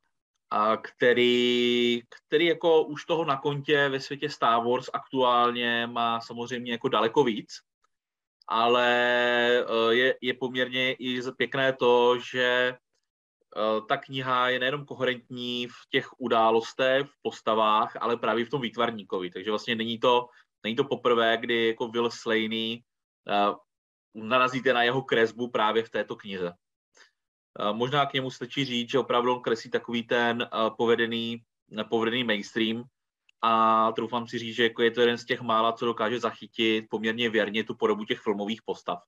a 0.51 0.77
který, 0.77 2.01
který 2.27 2.45
jako 2.45 2.83
už 2.83 3.05
toho 3.05 3.25
na 3.25 3.37
kontě 3.37 3.89
ve 3.89 3.99
světě 3.99 4.29
Star 4.29 4.63
Wars 4.63 4.89
aktuálně 4.93 5.87
má 5.87 6.21
samozřejmě 6.21 6.71
jako 6.71 6.89
daleko 6.89 7.23
víc, 7.23 7.53
ale 8.47 8.87
eh, 9.59 9.93
je, 9.93 10.15
je 10.21 10.33
poměrně 10.33 10.93
i 10.93 11.21
pěkné 11.37 11.73
to, 11.73 12.19
že 12.19 12.75
eh, 13.57 13.81
ta 13.87 13.97
kniha 13.97 14.49
je 14.49 14.59
nejenom 14.59 14.85
koherentní 14.85 15.67
v 15.67 15.89
těch 15.89 16.19
událostech, 16.19 17.07
v 17.07 17.21
postavách, 17.21 17.97
ale 17.99 18.17
právě 18.17 18.45
v 18.45 18.49
tom 18.49 18.61
výtvarníkovi. 18.61 19.29
Takže 19.29 19.49
vlastně 19.49 19.75
není 19.75 19.99
to, 19.99 20.29
není 20.63 20.75
to 20.75 20.83
poprvé, 20.83 21.37
kdy 21.37 21.67
jako 21.67 21.87
Will 21.87 22.11
Slaney 22.11 22.83
uh, 23.27 23.55
narazíte 24.13 24.73
na 24.73 24.83
jeho 24.83 25.01
kresbu 25.01 25.47
právě 25.47 25.83
v 25.83 25.89
této 25.89 26.15
knize. 26.15 26.53
Možná 27.71 28.05
k 28.05 28.13
němu 28.13 28.31
stačí 28.31 28.65
říct, 28.65 28.89
že 28.89 28.99
opravdu 28.99 29.33
on 29.33 29.41
kreslí 29.41 29.71
takový 29.71 30.03
ten 30.03 30.49
povedený, 30.77 31.43
povedený 31.89 32.23
mainstream 32.23 32.83
a 33.41 33.91
troufám 33.91 34.27
si 34.27 34.37
říct, 34.37 34.55
že 34.55 34.63
jako 34.63 34.81
je 34.81 34.91
to 34.91 35.01
jeden 35.01 35.17
z 35.17 35.25
těch 35.25 35.41
mála, 35.41 35.71
co 35.71 35.85
dokáže 35.85 36.19
zachytit 36.19 36.85
poměrně 36.89 37.29
věrně 37.29 37.63
tu 37.63 37.75
podobu 37.75 38.05
těch 38.05 38.19
filmových 38.19 38.61
postav. 38.65 38.99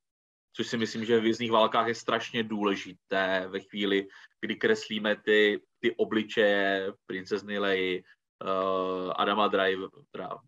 Což 0.52 0.66
si 0.66 0.76
myslím, 0.76 1.04
že 1.04 1.20
v 1.20 1.26
jízdních 1.26 1.52
válkách 1.52 1.86
je 1.86 1.94
strašně 1.94 2.42
důležité 2.42 3.48
ve 3.48 3.60
chvíli, 3.60 4.08
kdy 4.40 4.56
kreslíme 4.56 5.16
ty, 5.16 5.62
ty 5.80 5.96
obličeje 5.96 6.92
princezny 7.06 7.58
Leia, 7.58 8.00
uh, 8.44 9.12
Adama 9.16 9.48
Drive, 9.48 9.88
teda 10.10 10.38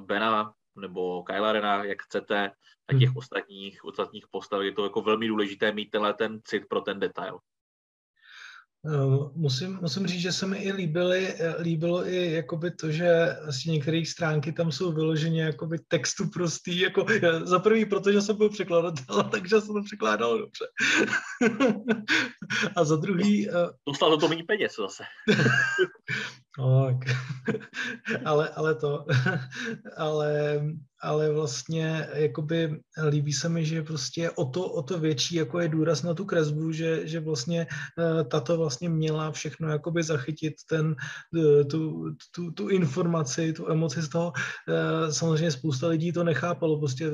Bena 0.00 0.54
nebo 0.76 1.22
Kyla 1.22 1.52
Rena, 1.52 1.84
jak 1.84 2.02
chcete, 2.02 2.50
a 2.88 2.94
těch 2.98 3.08
hmm. 3.08 3.16
ostatních, 3.16 3.84
ostatních 3.84 4.28
postav. 4.30 4.62
Je 4.62 4.72
to 4.72 4.84
jako 4.84 5.02
velmi 5.02 5.28
důležité 5.28 5.72
mít 5.72 5.90
tenhle 5.90 6.14
ten 6.14 6.40
cit 6.44 6.62
pro 6.68 6.80
ten 6.80 7.00
detail. 7.00 7.38
Eh, 8.86 9.30
musím, 9.34 9.78
musím 9.80 10.06
říct, 10.06 10.20
že 10.20 10.32
se 10.32 10.46
mi 10.46 10.58
i 10.58 10.72
líbily, 10.72 11.34
eh, 11.38 11.62
líbilo 11.62 12.08
i 12.08 12.32
jakoby 12.32 12.70
to, 12.70 12.90
že 12.90 13.36
asi 13.48 13.70
některé 13.70 14.02
stránky 14.06 14.52
tam 14.52 14.72
jsou 14.72 14.92
vyloženě 14.92 15.42
jakoby 15.42 15.78
textu 15.88 16.28
prostý, 16.28 16.80
jako 16.80 17.06
eh, 17.10 17.40
za 17.40 17.58
prvý, 17.58 17.86
protože 17.86 18.22
jsem 18.22 18.36
byl 18.36 18.48
překladatel, 18.48 19.22
takže 19.30 19.60
jsem 19.60 19.74
to 19.74 19.82
překládal 19.82 20.38
dobře. 20.38 20.66
A 22.76 22.84
za 22.84 22.96
druhý... 22.96 23.48
Dostal 23.86 24.10
to 24.10 24.16
to 24.16 24.28
méně 24.28 24.44
peněz 24.44 24.76
zase. 24.76 25.02
tak. 26.56 26.96
ale, 28.28 28.50
ale 28.54 28.74
to, 28.74 29.04
ale 29.96 30.60
ale 31.02 31.32
vlastně 31.32 32.08
jakoby 32.14 32.80
líbí 33.08 33.32
se 33.32 33.48
mi, 33.48 33.64
že 33.64 33.82
prostě 33.82 34.30
o 34.30 34.44
to, 34.44 34.70
o 34.70 34.82
to 34.82 34.98
větší 34.98 35.34
jako 35.34 35.60
je 35.60 35.68
důraz 35.68 36.02
na 36.02 36.14
tu 36.14 36.24
kresbu, 36.24 36.72
že, 36.72 37.08
že 37.08 37.20
vlastně 37.20 37.66
eh, 37.66 38.24
tato 38.24 38.58
vlastně 38.58 38.88
měla 38.88 39.32
všechno 39.32 39.68
jakoby 39.68 40.02
zachytit 40.02 40.54
ten, 40.68 40.96
eh, 41.38 41.64
tu, 41.64 42.10
tu, 42.34 42.50
tu 42.50 42.68
informaci, 42.68 43.52
tu 43.52 43.70
emoci 43.70 44.02
z 44.02 44.08
toho. 44.08 44.32
Eh, 44.68 45.12
samozřejmě 45.12 45.50
spousta 45.50 45.88
lidí 45.88 46.12
to 46.12 46.24
nechápalo, 46.24 46.78
prostě 46.78 47.10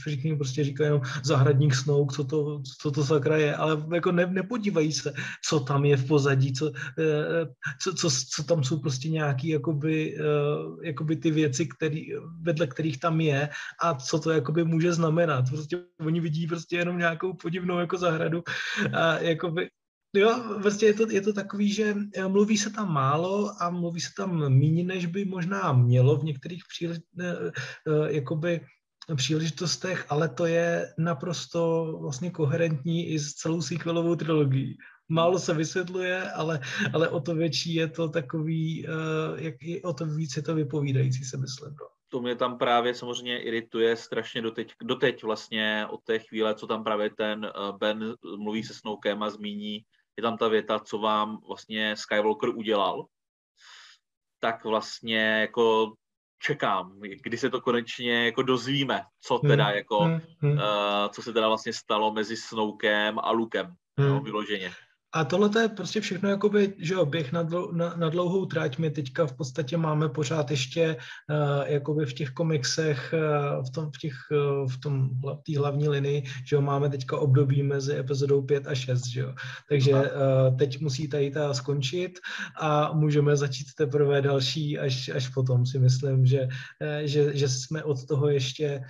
všichni 0.00 0.36
prostě 0.36 0.64
říkají 0.64 0.86
jenom 0.86 1.02
zahradník 1.24 1.74
Snouk, 1.74 2.12
co 2.12 2.24
to, 2.24 2.62
co 2.80 2.90
to 2.90 3.04
sakra 3.04 3.36
je, 3.36 3.56
ale 3.56 3.84
jako 3.94 4.12
ne, 4.12 4.26
nepodívají 4.26 4.92
se, 4.92 5.12
co 5.48 5.60
tam 5.60 5.84
je 5.84 5.96
v 5.96 6.06
pozadí, 6.06 6.52
co, 6.52 6.72
co, 7.82 7.94
co, 7.94 8.08
co 8.34 8.44
tam 8.44 8.64
jsou 8.64 8.80
prostě 8.80 9.08
nějaký 9.08 9.48
jakoby, 9.48 10.18
jakoby 10.82 11.16
ty 11.16 11.30
věci, 11.30 11.66
který, 11.66 12.06
vedle 12.42 12.66
kterých 12.66 12.98
tam 13.00 13.20
je 13.20 13.31
a 13.80 13.94
co 13.94 14.18
to 14.18 14.30
jakoby 14.30 14.64
může 14.64 14.92
znamenat. 14.92 15.44
Prostě 15.48 15.78
oni 16.00 16.20
vidí 16.20 16.46
prostě 16.46 16.76
jenom 16.76 16.98
nějakou 16.98 17.32
podivnou 17.32 17.78
jako 17.78 17.98
zahradu 17.98 18.42
a 18.92 19.18
jakoby 19.18 19.68
Jo, 20.16 20.58
prostě 20.62 20.86
je 20.86 20.94
to, 20.94 21.10
je 21.10 21.20
to 21.20 21.32
takový, 21.32 21.72
že 21.72 21.94
eh, 22.14 22.28
mluví 22.28 22.58
se 22.58 22.70
tam 22.70 22.92
málo 22.92 23.62
a 23.62 23.70
mluví 23.70 24.00
se 24.00 24.10
tam 24.16 24.48
méně, 24.48 24.84
než 24.84 25.06
by 25.06 25.24
možná 25.24 25.72
mělo 25.72 26.16
v 26.16 26.24
některých 26.24 26.62
přílež, 26.68 26.98
eh, 27.20 27.36
eh, 27.88 28.12
jakoby 28.12 28.60
příležitostech, 29.14 30.06
ale 30.08 30.28
to 30.28 30.46
je 30.46 30.94
naprosto 30.98 31.92
vlastně 32.00 32.30
koherentní 32.30 33.08
i 33.08 33.18
s 33.18 33.34
celou 33.34 33.62
sequelovou 33.62 34.16
trilogií. 34.16 34.76
Málo 35.08 35.38
se 35.38 35.54
vysvětluje, 35.54 36.30
ale, 36.30 36.60
ale 36.92 37.08
o 37.08 37.20
to 37.20 37.34
větší 37.34 37.74
je 37.74 37.88
to 37.88 38.08
takový, 38.08 38.86
jak, 39.36 39.54
o 39.84 39.92
to 39.92 40.06
víc 40.06 40.36
je 40.36 40.42
to 40.42 40.54
vypovídající, 40.54 41.24
se 41.24 41.36
myslím. 41.36 41.70
No 41.70 42.01
to 42.12 42.20
mě 42.20 42.36
tam 42.36 42.58
právě 42.58 42.94
samozřejmě 42.94 43.42
irituje 43.42 43.96
strašně 43.96 44.42
doteď, 44.42 44.74
doteď 44.82 45.24
vlastně 45.24 45.86
od 45.90 46.04
té 46.04 46.18
chvíle, 46.18 46.54
co 46.54 46.66
tam 46.66 46.84
právě 46.84 47.10
ten 47.10 47.44
eh, 47.44 47.72
Ben 47.78 48.14
mluví 48.36 48.62
se 48.62 48.74
Snowkem 48.74 49.22
a 49.22 49.30
zmíní, 49.30 49.84
je 50.16 50.22
tam 50.22 50.36
ta 50.36 50.48
věta, 50.48 50.78
co 50.78 50.98
vám 50.98 51.40
vlastně 51.48 51.96
Skywalker 51.96 52.48
udělal, 52.48 53.06
tak 54.40 54.64
vlastně 54.64 55.40
jako 55.40 55.92
čekám, 56.42 57.00
kdy 57.00 57.38
se 57.38 57.50
to 57.50 57.60
konečně 57.60 58.24
jako 58.24 58.42
dozvíme, 58.42 59.02
co 59.20 59.38
teda 59.38 59.64
hmm, 59.64 59.76
jako, 59.76 59.98
hmm, 60.00 60.20
hmm. 60.38 60.52
Uh, 60.52 60.58
co 61.10 61.22
se 61.22 61.32
teda 61.32 61.48
vlastně 61.48 61.72
stalo 61.72 62.12
mezi 62.12 62.36
Snowkem 62.36 63.18
a 63.18 63.30
Lukem, 63.30 63.66
hmm. 63.98 64.08
no, 64.08 64.20
vyloženě. 64.20 64.72
A 65.14 65.24
tohle 65.24 65.48
to 65.48 65.58
je 65.58 65.68
prostě 65.68 66.00
všechno 66.00 66.28
jakoby, 66.28 66.74
že 66.78 66.94
jo, 66.94 67.06
běh 67.06 67.32
na, 67.32 67.42
dlou, 67.42 67.72
na, 67.72 67.94
na 67.96 68.08
dlouhou 68.08 68.46
tráť. 68.46 68.78
My 68.78 68.90
teďka 68.90 69.26
v 69.26 69.32
podstatě 69.32 69.76
máme 69.76 70.08
pořád 70.08 70.50
ještě 70.50 70.96
uh, 70.96 71.66
jakoby 71.66 72.06
v 72.06 72.12
těch 72.12 72.30
komiksech, 72.30 73.14
uh, 73.14 73.64
v 73.64 73.70
tom, 73.70 73.90
v 73.90 73.98
těch, 73.98 74.14
uh, 74.30 74.68
v 74.70 74.80
tom, 74.80 75.10
v 75.10 75.42
té 75.46 75.58
hlavní 75.58 75.88
linii, 75.88 76.22
že 76.46 76.56
jo, 76.56 76.62
máme 76.62 76.90
teďka 76.90 77.16
období 77.16 77.62
mezi 77.62 77.96
epizodou 77.96 78.42
5 78.42 78.66
a 78.66 78.74
6, 78.74 79.06
že 79.06 79.20
jo. 79.20 79.34
Takže 79.68 79.92
uh, 79.92 80.56
teď 80.58 80.80
musí 80.80 81.08
tady 81.08 81.30
ta 81.30 81.54
skončit 81.54 82.18
a 82.60 82.92
můžeme 82.92 83.36
začít 83.36 83.66
teprve 83.76 84.22
další 84.22 84.78
až, 84.78 85.08
až 85.08 85.28
potom 85.28 85.66
si 85.66 85.78
myslím, 85.78 86.26
že, 86.26 86.42
uh, 86.42 86.48
že, 87.04 87.36
že 87.36 87.48
jsme 87.48 87.84
od 87.84 88.06
toho 88.06 88.28
ještě 88.28 88.80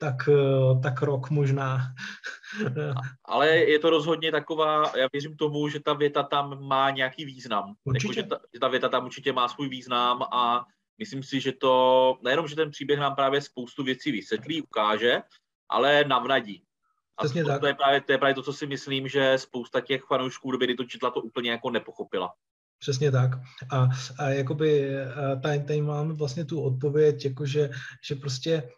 tak, 0.00 0.28
eh, 0.28 0.80
tak 0.82 1.02
rok 1.02 1.30
možná. 1.30 1.94
Ale 3.24 3.48
je 3.48 3.78
to 3.78 3.90
rozhodně 3.90 4.32
taková, 4.32 4.92
já 4.96 5.08
věřím 5.12 5.36
tomu, 5.36 5.68
že 5.68 5.80
ta 5.80 5.92
věta 5.92 6.22
tam 6.22 6.62
má 6.62 6.90
nějaký 6.90 7.24
význam. 7.24 7.74
Jako, 7.94 8.12
že, 8.12 8.22
ta, 8.22 8.38
že 8.54 8.60
ta 8.60 8.68
věta 8.68 8.88
tam 8.88 9.04
určitě 9.04 9.32
má 9.32 9.48
svůj 9.48 9.68
význam 9.68 10.22
a 10.22 10.64
myslím 10.98 11.22
si, 11.22 11.40
že 11.40 11.52
to, 11.52 12.16
nejenom, 12.24 12.48
že 12.48 12.56
ten 12.56 12.70
příběh 12.70 12.98
nám 12.98 13.14
právě 13.14 13.40
spoustu 13.40 13.84
věcí 13.84 14.12
vysvětlí, 14.12 14.62
ukáže, 14.62 15.22
ale 15.68 16.04
navnadí. 16.04 16.62
A 17.18 17.28
to, 17.28 17.44
tak. 17.46 17.60
to, 17.60 17.66
je 17.66 17.74
právě, 17.74 18.00
to 18.00 18.12
je 18.12 18.18
právě 18.18 18.34
to, 18.34 18.42
co 18.42 18.52
si 18.52 18.66
myslím, 18.66 19.08
že 19.08 19.38
spousta 19.38 19.80
těch 19.80 20.02
fanoušků 20.04 20.50
doby, 20.50 20.64
kdy 20.64 20.74
to 20.74 20.84
četla, 20.84 21.10
to 21.10 21.20
úplně 21.20 21.50
jako 21.50 21.70
nepochopila. 21.70 22.32
Přesně 22.78 23.10
tak. 23.10 23.30
A, 23.72 23.88
a 24.18 24.28
jakoby 24.28 24.90
tady, 25.42 25.64
tady 25.64 25.82
mám 25.82 26.16
vlastně 26.16 26.44
tu 26.44 26.62
odpověď, 26.62 27.24
jakože, 27.24 27.70
že 28.04 28.14
prostě 28.14 28.70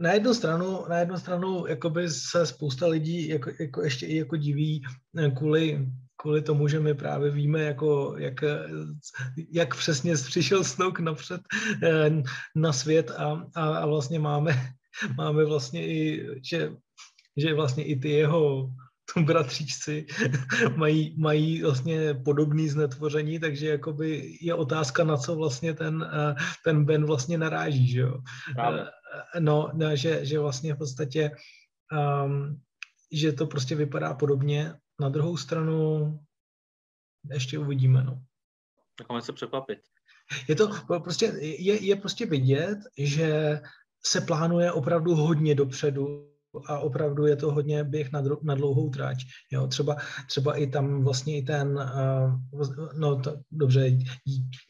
na 0.00 0.12
jednu 0.12 0.34
stranu, 0.34 0.84
na 0.88 0.98
jednu 0.98 1.16
stranu 1.16 1.66
jakoby 1.66 2.10
se 2.10 2.46
spousta 2.46 2.86
lidí 2.86 3.28
jako, 3.28 3.50
jako 3.60 3.82
ještě 3.82 4.06
i 4.06 4.16
jako 4.16 4.36
diví 4.36 4.82
eh, 5.18 5.30
kvůli, 5.30 5.88
kvůli 6.16 6.42
tomu, 6.42 6.68
že 6.68 6.80
my 6.80 6.94
právě 6.94 7.30
víme, 7.30 7.62
jako, 7.62 8.14
jak, 8.18 8.44
jak 9.52 9.76
přesně 9.76 10.14
přišel 10.14 10.64
Snoke 10.64 11.02
napřed 11.02 11.40
eh, 11.82 12.22
na 12.54 12.72
svět 12.72 13.10
a, 13.10 13.46
a, 13.54 13.76
a 13.76 13.86
vlastně 13.86 14.18
máme, 14.18 14.70
máme 15.16 15.44
vlastně 15.44 15.86
i, 15.86 16.26
že, 16.42 16.72
že 17.36 17.54
vlastně 17.54 17.84
i 17.84 17.96
ty 17.96 18.10
jeho 18.10 18.70
bratříčci 19.22 20.06
mají, 20.76 21.14
mají 21.18 21.62
vlastně 21.62 22.14
podobný 22.14 22.68
znetvoření, 22.68 23.40
takže 23.40 23.68
jakoby 23.68 24.38
je 24.40 24.54
otázka, 24.54 25.04
na 25.04 25.16
co 25.16 25.36
vlastně 25.36 25.74
ten, 25.74 26.10
eh, 26.12 26.34
ten 26.64 26.84
Ben 26.84 27.04
vlastně 27.04 27.38
naráží, 27.38 27.88
že 27.88 28.00
jo. 28.00 28.18
Právě 28.54 28.86
no, 29.38 29.70
no 29.74 29.96
že, 29.96 30.24
že 30.26 30.38
vlastně 30.38 30.74
v 30.74 30.78
podstatě, 30.78 31.30
um, 32.24 32.60
že 33.12 33.32
to 33.32 33.46
prostě 33.46 33.74
vypadá 33.74 34.14
podobně. 34.14 34.74
Na 35.00 35.08
druhou 35.08 35.36
stranu 35.36 36.18
ještě 37.32 37.58
uvidíme, 37.58 38.04
no. 38.04 38.22
Tak 38.98 39.24
se 39.24 39.32
překvapit. 39.32 39.78
Je 40.48 40.54
to 40.54 40.70
prostě, 41.02 41.26
je, 41.40 41.84
je 41.84 41.96
prostě 41.96 42.26
vidět, 42.26 42.78
že 42.98 43.60
se 44.06 44.20
plánuje 44.20 44.72
opravdu 44.72 45.14
hodně 45.14 45.54
dopředu 45.54 46.35
a 46.66 46.78
opravdu 46.78 47.26
je 47.26 47.36
to 47.36 47.52
hodně 47.52 47.84
běh 47.84 48.12
na, 48.12 48.22
na 48.42 48.54
dlouhou 48.54 48.90
tráť. 48.90 49.18
Jo, 49.52 49.66
třeba, 49.66 49.96
třeba 50.28 50.54
i 50.54 50.66
tam 50.66 51.04
vlastně 51.04 51.38
i 51.38 51.42
ten, 51.42 51.78
uh, 52.52 52.70
no 52.98 53.16
to, 53.20 53.36
dobře, 53.50 53.98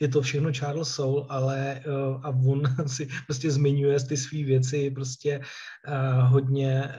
je 0.01 0.09
to 0.09 0.23
všechno 0.23 0.53
Charles 0.53 0.89
Soul, 0.89 1.27
ale 1.29 1.81
uh, 1.87 2.27
a 2.27 2.29
on 2.29 2.63
si 2.87 3.09
prostě 3.27 3.51
zmiňuje 3.51 4.01
ty 4.01 4.17
své 4.17 4.45
věci 4.45 4.91
prostě 4.91 5.41
uh, 5.41 6.29
hodně 6.29 6.95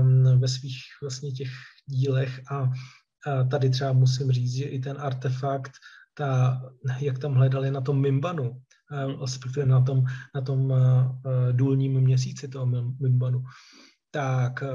um, 0.00 0.40
ve 0.40 0.48
svých 0.48 0.80
vlastně 1.02 1.30
těch 1.30 1.48
dílech 1.86 2.40
a 2.50 2.62
uh, 2.62 3.48
tady 3.48 3.70
třeba 3.70 3.92
musím 3.92 4.32
říct, 4.32 4.52
že 4.52 4.64
i 4.64 4.78
ten 4.78 4.96
artefakt, 5.00 5.72
ta, 6.14 6.62
jak 7.00 7.18
tam 7.18 7.34
hledali 7.34 7.70
na 7.70 7.80
tom 7.80 8.00
Mimbanu, 8.00 8.60
respektive 9.20 9.66
na 9.66 9.80
tom, 9.80 10.04
na 10.34 10.40
tom 10.40 10.74
důlním 11.52 12.00
měsíci 12.00 12.48
toho 12.48 12.66
Mimbanu, 13.00 13.42
tak 14.12 14.62
eh, 14.62 14.68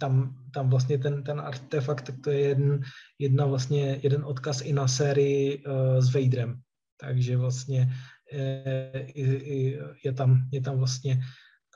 tam, 0.00 0.34
tam 0.54 0.70
vlastně 0.70 0.98
ten, 0.98 1.22
ten 1.22 1.40
artefakt, 1.40 2.06
tak 2.06 2.14
to 2.24 2.30
je 2.30 2.40
jeden, 2.40 2.80
jedna 3.18 3.46
vlastně, 3.46 4.00
jeden 4.02 4.24
odkaz 4.24 4.60
i 4.60 4.72
na 4.72 4.88
sérii 4.88 5.64
uh, 5.64 5.98
s 5.98 6.14
Vaderem. 6.14 6.60
Takže 7.00 7.36
vlastně 7.36 7.88
je, 8.32 9.12
je, 9.14 9.78
je, 10.04 10.12
tam, 10.12 10.48
je 10.52 10.60
tam 10.60 10.78
vlastně 10.78 11.18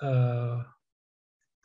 uh, 0.02 0.62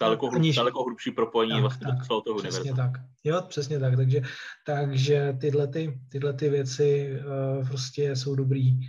daleko, 0.02 0.26
hlub, 0.26 0.36
aniž, 0.36 0.56
daleko 0.56 0.84
hrubší 0.84 1.12
propojení 1.12 1.54
tak, 1.54 1.62
vlastně 1.62 1.88
tak, 1.88 1.98
do 1.98 2.06
celého 2.06 2.22
toho 2.22 2.40
Přesně 2.40 2.74
tak. 2.74 2.92
Jo, 3.24 3.42
přesně 3.48 3.80
tak. 3.80 3.96
Takže, 3.96 4.22
takže 4.66 5.38
tyhle, 5.42 5.68
ty, 5.68 6.00
tyhle 6.12 6.34
ty 6.34 6.50
věci 6.50 7.20
uh, 7.20 7.68
prostě 7.68 8.16
jsou 8.16 8.36
dobrý 8.36 8.80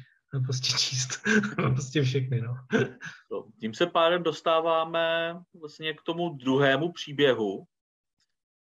prostě 0.44 0.78
číst 0.78 1.22
prostě 1.56 2.02
všechny, 2.02 2.40
no. 3.30 3.46
Tím 3.60 3.74
se 3.74 3.86
pádem 3.86 4.22
dostáváme 4.22 5.34
vlastně 5.60 5.94
k 5.94 6.02
tomu 6.02 6.28
druhému 6.28 6.92
příběhu 6.92 7.64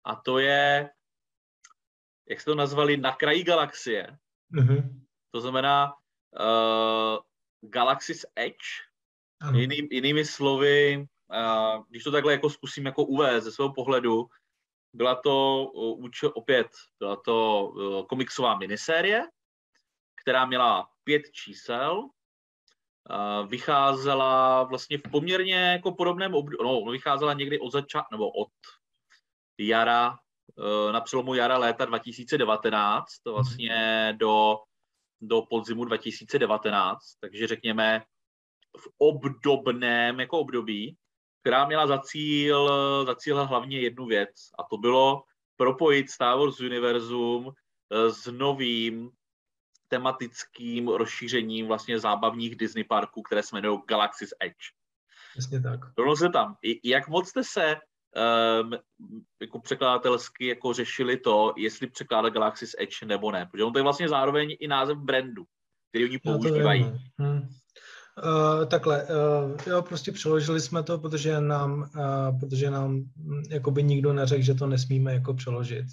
a 0.04 0.16
to 0.16 0.38
je, 0.38 0.90
jak 2.28 2.40
se 2.40 2.44
to 2.44 2.54
nazvali, 2.54 2.96
na 2.96 3.12
kraji 3.12 3.44
galaxie. 3.44 4.16
Mm-hmm. 4.52 5.00
To 5.30 5.40
znamená 5.40 5.92
uh, 6.40 7.18
Galaxy's 7.70 8.26
Edge. 8.36 8.66
Jiný, 9.54 9.88
jinými 9.90 10.24
slovy, 10.24 11.06
uh, 11.30 11.84
když 11.88 12.04
to 12.04 12.12
takhle 12.12 12.32
jako 12.32 12.50
zkusím 12.50 12.86
jako 12.86 13.04
uvést 13.04 13.44
ze 13.44 13.52
svého 13.52 13.72
pohledu, 13.72 14.28
byla 14.92 15.14
to 15.14 15.64
uh, 15.64 16.10
opět 16.34 16.68
byla 16.98 17.16
to 17.16 17.66
uh, 17.66 18.06
komiksová 18.06 18.58
minisérie, 18.58 19.22
která 20.22 20.46
měla 20.46 20.90
pět 21.10 21.30
čísel, 21.32 22.08
vycházela 23.46 24.62
vlastně 24.62 24.98
v 24.98 25.02
poměrně 25.10 25.54
jako 25.54 25.92
podobném 25.92 26.34
období, 26.34 26.56
no, 26.62 26.84
vycházela 26.90 27.32
někdy 27.32 27.58
od 27.58 27.72
začátku, 27.72 28.14
nebo 28.14 28.30
od 28.30 28.48
jara, 29.58 30.14
e, 30.58 30.92
na 30.92 31.00
přelomu 31.00 31.34
jara 31.34 31.58
léta 31.58 31.84
2019, 31.84 33.06
to 33.24 33.32
vlastně 33.32 34.14
do, 34.20 34.58
do 35.20 35.42
podzimu 35.42 35.84
2019, 35.84 36.98
takže 37.20 37.46
řekněme 37.46 38.02
v 38.78 38.88
obdobném 38.98 40.20
jako 40.20 40.38
období, 40.38 40.96
která 41.40 41.66
měla 41.66 41.86
za 41.86 41.98
cíl, 41.98 42.68
za 43.06 43.14
cíl 43.14 43.46
hlavně 43.46 43.80
jednu 43.80 44.06
věc 44.06 44.30
a 44.58 44.62
to 44.70 44.78
bylo 44.78 45.22
propojit 45.56 46.10
Star 46.10 46.38
Wars 46.38 46.60
univerzum 46.60 47.50
e, 47.50 48.10
s 48.10 48.26
novým 48.26 49.10
tematickým 49.90 50.88
rozšířením 50.88 51.66
vlastně 51.66 51.98
zábavních 51.98 52.56
Disney 52.56 52.84
parků, 52.84 53.22
které 53.22 53.42
se 53.42 53.48
jmenují 53.52 53.80
Galaxy's 53.88 54.30
Edge. 54.40 54.66
Přesně 55.32 55.60
tak. 55.60 55.80
Rovnou 55.98 56.16
se 56.16 56.28
tam. 56.28 56.56
Jak 56.84 57.08
moc 57.08 57.28
jste 57.28 57.44
se 57.44 57.76
um, 58.62 58.72
jako 59.40 59.60
překladatelsky 59.60 60.46
jako 60.46 60.72
řešili 60.72 61.16
to, 61.16 61.54
jestli 61.56 61.86
překládat 61.86 62.32
Galaxy's 62.32 62.74
Edge 62.78 63.06
nebo 63.06 63.32
ne? 63.32 63.48
Protože 63.50 63.64
on 63.64 63.72
to 63.72 63.78
je 63.78 63.82
vlastně 63.82 64.08
zároveň 64.08 64.56
i 64.60 64.68
název 64.68 64.98
brandu, 64.98 65.44
který 65.88 66.04
oni 66.04 66.18
používají. 66.18 66.82
Hmm. 67.18 67.48
Uh, 68.24 68.66
takhle, 68.66 69.04
uh, 69.04 69.56
jo, 69.66 69.82
prostě 69.82 70.12
přeložili 70.12 70.60
jsme 70.60 70.82
to, 70.82 70.98
protože 70.98 71.40
nám, 71.40 71.80
uh, 71.80 72.40
protože 72.40 72.70
nám 72.70 72.96
hm, 72.96 73.42
jakoby 73.50 73.82
nikdo 73.82 74.12
neřekl, 74.12 74.42
že 74.42 74.54
to 74.54 74.66
nesmíme 74.66 75.14
jako 75.14 75.34
přeložit. 75.34 75.86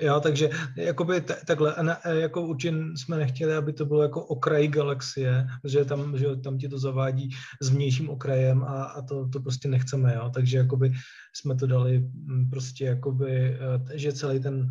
Jo, 0.00 0.20
takže 0.20 0.50
jakoby 0.76 1.20
t- 1.20 1.36
takhle, 1.46 1.76
ne, 1.82 1.96
jako 2.04 2.46
určitě 2.46 2.76
jsme 2.96 3.16
nechtěli, 3.16 3.54
aby 3.54 3.72
to 3.72 3.86
bylo 3.86 4.02
jako 4.02 4.26
okraj 4.26 4.68
galaxie, 4.68 5.46
že 5.64 5.84
tam, 5.84 6.18
že 6.18 6.36
tam 6.36 6.58
ti 6.58 6.68
to 6.68 6.78
zavádí 6.78 7.30
s 7.62 7.68
vnějším 7.68 8.10
okrajem 8.10 8.64
a, 8.64 8.84
a 8.84 9.02
to, 9.02 9.28
to 9.28 9.40
prostě 9.40 9.68
nechceme, 9.68 10.14
jo, 10.14 10.30
takže 10.34 10.58
jakoby 10.58 10.92
jsme 11.34 11.54
to 11.54 11.66
dali 11.66 11.98
mm, 11.98 12.50
prostě 12.50 12.84
jakoby, 12.84 13.54
eh, 13.54 13.98
že 13.98 14.12
celý 14.12 14.40
ten 14.40 14.68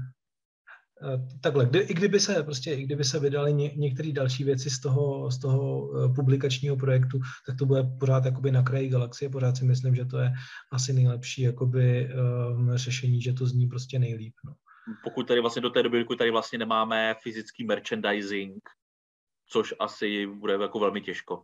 eh, 1.03 1.39
takhle, 1.41 1.65
kdy, 1.65 1.79
i 1.79 1.93
kdyby 1.93 2.19
se 2.19 2.43
prostě, 2.43 2.73
i 2.73 2.83
kdyby 2.83 3.03
se 3.03 3.19
vydali 3.19 3.53
ně, 3.53 3.71
některé 3.75 4.11
další 4.11 4.43
věci 4.43 4.69
z 4.69 4.79
toho, 4.79 5.31
z 5.31 5.39
toho 5.39 5.89
publikačního 6.15 6.75
projektu, 6.77 7.19
tak 7.47 7.57
to 7.57 7.65
bude 7.65 7.83
pořád 7.99 8.25
jakoby 8.25 8.51
na 8.51 8.63
kraji 8.63 8.89
galaxie, 8.89 9.29
pořád 9.29 9.57
si 9.57 9.65
myslím, 9.65 9.95
že 9.95 10.05
to 10.05 10.17
je 10.17 10.33
asi 10.71 10.93
nejlepší 10.93 11.41
jakoby 11.41 12.09
um, 12.55 12.71
řešení, 12.75 13.21
že 13.21 13.33
to 13.33 13.45
zní 13.45 13.67
prostě 13.67 13.99
nejlíp, 13.99 14.33
no 14.45 14.53
pokud 15.03 15.27
tady 15.27 15.41
vlastně 15.41 15.61
do 15.61 15.69
té 15.69 15.83
doby, 15.83 15.99
dokud 15.99 16.17
tady 16.17 16.31
vlastně 16.31 16.59
nemáme 16.59 17.15
fyzický 17.23 17.65
merchandising, 17.65 18.69
což 19.49 19.73
asi 19.79 20.27
bude 20.27 20.53
jako 20.53 20.79
velmi 20.79 21.01
těžko. 21.01 21.43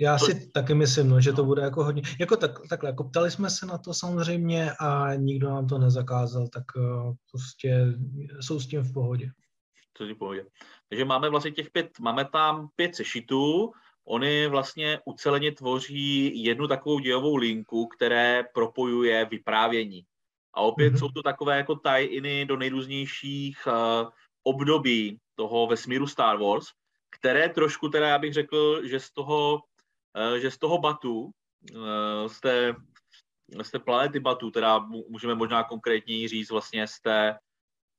Já 0.00 0.18
si 0.18 0.50
taky 0.50 0.74
myslím, 0.74 1.08
no, 1.08 1.20
že 1.20 1.32
to 1.32 1.44
bude 1.44 1.62
jako 1.62 1.84
hodně, 1.84 2.02
jako 2.20 2.36
tak, 2.36 2.50
takhle, 2.68 2.88
jako 2.88 3.04
ptali 3.04 3.30
jsme 3.30 3.50
se 3.50 3.66
na 3.66 3.78
to 3.78 3.94
samozřejmě 3.94 4.72
a 4.80 5.14
nikdo 5.14 5.48
nám 5.48 5.66
to 5.66 5.78
nezakázal, 5.78 6.48
tak 6.48 6.64
uh, 6.76 7.14
prostě 7.32 7.86
jsou 8.40 8.60
s 8.60 8.66
tím 8.66 8.80
v 8.80 8.92
pohodě. 8.92 9.30
To 9.92 10.04
je 10.04 10.14
v 10.14 10.18
pohodě. 10.18 10.46
Takže 10.88 11.04
máme 11.04 11.30
vlastně 11.30 11.50
těch 11.50 11.70
pět, 11.70 11.98
máme 12.00 12.24
tam 12.24 12.68
pět 12.76 12.94
sešitů, 12.94 13.72
Oni 14.10 14.46
vlastně 14.46 15.00
uceleně 15.04 15.52
tvoří 15.52 16.42
jednu 16.44 16.68
takovou 16.68 16.98
dějovou 16.98 17.36
linku, 17.36 17.86
které 17.86 18.44
propojuje 18.54 19.24
vyprávění. 19.24 20.04
A 20.58 20.60
opět 20.60 20.92
mm-hmm. 20.92 20.98
jsou 20.98 21.08
to 21.08 21.22
takové 21.22 21.56
jako 21.56 21.74
tie-iny 21.74 22.46
do 22.46 22.56
nejrůznějších 22.56 23.66
uh, 23.66 24.10
období 24.42 25.20
toho 25.34 25.66
vesmíru 25.66 26.06
Star 26.06 26.38
Wars, 26.38 26.66
které 27.10 27.48
trošku 27.48 27.88
teda, 27.88 28.08
já 28.08 28.18
bych 28.18 28.34
řekl, 28.34 28.86
že 28.86 29.00
z 29.00 29.10
toho, 29.10 29.54
uh, 29.54 30.34
že 30.34 30.50
z 30.50 30.58
toho 30.58 30.78
Batu, 30.78 31.22
uh, 31.22 31.30
z 32.26 32.40
té, 32.40 32.74
z 33.62 33.70
té 33.70 33.78
planety 33.78 34.20
Batu, 34.20 34.50
teda 34.50 34.78
můžeme 35.08 35.34
možná 35.34 35.64
konkrétněji 35.64 36.28
říct 36.28 36.50
vlastně 36.50 36.86
z 36.86 37.00
té 37.00 37.38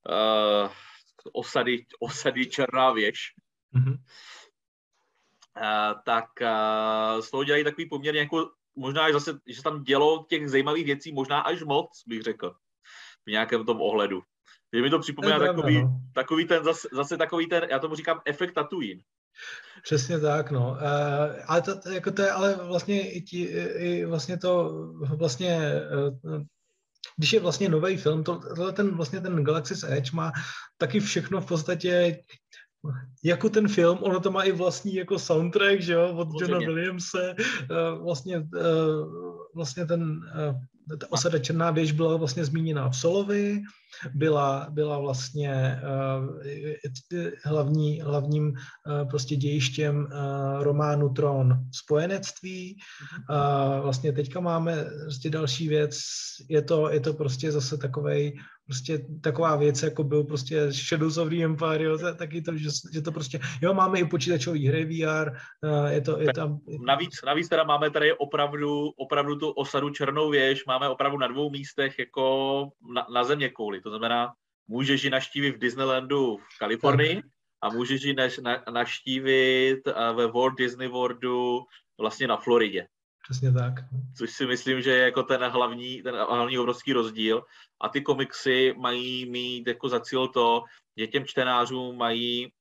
uh, 0.09 0.71
osady, 1.33 1.85
osady 1.99 2.45
Černá 2.45 2.91
věž, 2.91 3.33
mm-hmm. 3.75 3.95
uh, 3.95 6.01
tak 6.05 6.25
uh, 6.41 7.21
z 7.21 7.31
toho 7.31 7.43
dělají 7.43 7.63
takový 7.63 7.89
poměrně 7.89 8.19
jako, 8.19 8.51
možná 8.79 9.11
zase, 9.11 9.39
že 9.47 9.55
se 9.55 9.63
tam 9.63 9.83
dělo 9.83 10.25
těch 10.29 10.49
zajímavých 10.49 10.85
věcí 10.85 11.11
možná 11.11 11.39
až 11.39 11.63
moc, 11.63 12.03
bych 12.07 12.21
řekl, 12.21 12.55
v 13.25 13.31
nějakém 13.31 13.65
tom 13.65 13.81
ohledu. 13.81 14.21
Že 14.73 14.81
mi 14.81 14.89
to 14.89 14.99
připomíná 14.99 15.39
takový, 15.39 15.81
no. 15.81 15.99
takový 16.13 16.45
ten, 16.45 16.63
zase, 16.63 16.87
zase 16.93 17.17
takový 17.17 17.47
ten, 17.47 17.67
já 17.69 17.79
tomu 17.79 17.95
říkám 17.95 18.21
efekt 18.25 18.53
Tatooine. 18.53 19.01
Přesně 19.83 20.19
tak, 20.19 20.51
no. 20.51 20.69
Uh, 20.69 20.77
ale 21.47 21.61
to, 21.61 21.89
jako 21.91 22.11
to 22.11 22.21
je 22.21 22.31
ale 22.31 22.55
vlastně 22.55 23.11
i, 23.11 23.21
ti, 23.21 23.43
i 23.75 24.05
vlastně 24.05 24.37
to 24.37 24.71
vlastně 25.17 25.59
uh, 26.23 26.43
když 27.17 27.33
je 27.33 27.39
vlastně 27.39 27.69
nový 27.69 27.97
film, 27.97 28.23
to, 28.23 28.39
tohle 28.55 28.73
ten 28.73 28.95
vlastně 28.95 29.21
ten 29.21 29.43
Galaxy's 29.43 29.83
Edge 29.83 30.11
má 30.13 30.31
taky 30.77 30.99
všechno 30.99 31.41
v 31.41 31.45
podstatě 31.45 32.23
jako 33.23 33.49
ten 33.49 33.67
film, 33.67 33.97
ono 34.01 34.19
to 34.19 34.31
má 34.31 34.43
i 34.43 34.51
vlastní 34.51 34.95
jako 34.95 35.19
soundtrack, 35.19 35.81
že 35.81 35.93
jo, 35.93 36.15
od 36.15 36.27
Johna 36.41 36.57
Williamse, 36.57 37.35
uh, 37.35 38.03
vlastně, 38.03 38.37
uh, 38.37 38.45
vlastně 39.55 39.85
ten 39.85 40.21
ta 40.97 41.11
osada 41.11 41.39
Černá 41.39 41.71
věž 41.71 41.91
byla 41.91 42.17
vlastně 42.17 42.45
zmíněna 42.45 42.89
v 42.89 42.97
Solovi, 42.97 43.61
byla, 44.13 44.67
byla 44.69 44.99
vlastně 44.99 45.81
hlavní, 47.45 48.01
hlavním 48.01 48.53
prostě 49.09 49.35
dějištěm 49.35 50.07
románu 50.59 51.09
Tron 51.09 51.59
spojenectví. 51.71 52.77
Uh, 53.29 53.83
vlastně 53.83 54.13
teďka 54.13 54.39
máme 54.39 54.85
prostě 55.03 55.29
další 55.29 55.67
věc, 55.67 55.99
je 56.49 56.61
to, 56.61 56.89
je 56.89 56.99
to 56.99 57.13
prostě 57.13 57.51
zase 57.51 57.77
takovej 57.77 58.39
prostě 58.69 59.05
taková 59.21 59.55
věc, 59.55 59.83
jako 59.83 60.03
byl 60.03 60.23
prostě 60.23 60.71
Shadows 60.71 61.17
of 61.17 61.29
the 61.29 61.43
Empire, 61.43 61.83
jo, 61.83 61.97
taky 62.17 62.41
to, 62.41 62.57
že, 62.57 62.69
že 62.93 63.01
to 63.01 63.11
prostě, 63.11 63.39
jo, 63.61 63.73
máme 63.73 63.99
i 63.99 64.05
počítačový 64.05 64.67
hry 64.67 64.85
VR, 64.85 65.31
je 65.89 66.01
to, 66.01 66.19
je 66.19 66.33
tam... 66.33 66.59
Navíc, 66.85 67.21
navíc 67.25 67.49
teda 67.49 67.63
máme 67.63 67.89
tady 67.89 68.13
opravdu, 68.13 68.89
opravdu 68.97 69.35
tu 69.35 69.49
osadu 69.49 69.89
Černou 69.89 70.29
věž, 70.29 70.65
máme 70.65 70.89
opravdu 70.89 71.17
na 71.17 71.27
dvou 71.27 71.49
místech 71.49 71.99
jako 71.99 72.67
na, 72.93 73.07
na 73.13 73.23
země 73.23 73.49
kouli, 73.49 73.81
to 73.81 73.89
znamená, 73.89 74.33
můžeš 74.67 75.03
ji 75.03 75.09
naštívit 75.09 75.51
v 75.55 75.59
Disneylandu 75.59 76.37
v 76.37 76.59
Kalifornii 76.59 77.15
tak. 77.15 77.25
a 77.61 77.69
můžeš 77.69 78.03
ji 78.03 78.13
naš, 78.13 78.37
na, 78.37 78.63
naštívit 78.73 79.79
ve 80.15 80.27
Walt 80.27 80.57
Disney 80.57 80.87
Worldu 80.87 81.61
vlastně 81.99 82.27
na 82.27 82.37
Floridě. 82.37 82.87
Přesně 83.29 83.51
tak. 83.53 83.73
Což 84.17 84.31
si 84.31 84.45
myslím, 84.45 84.81
že 84.81 84.91
je 84.91 85.03
jako 85.03 85.23
ten 85.23 85.43
hlavní, 85.43 86.01
ten 86.01 86.15
hlavní 86.15 86.59
obrovský 86.59 86.93
rozdíl. 86.93 87.45
A 87.81 87.89
ty 87.89 88.01
komiksy 88.01 88.73
mají 88.77 89.29
mít 89.29 89.67
jako 89.67 89.89
za 89.89 89.99
cíl 89.99 90.27
to, 90.27 90.63
že 90.97 91.07
těm 91.07 91.25
čtenářům 91.25 91.97
mají, 91.97 92.51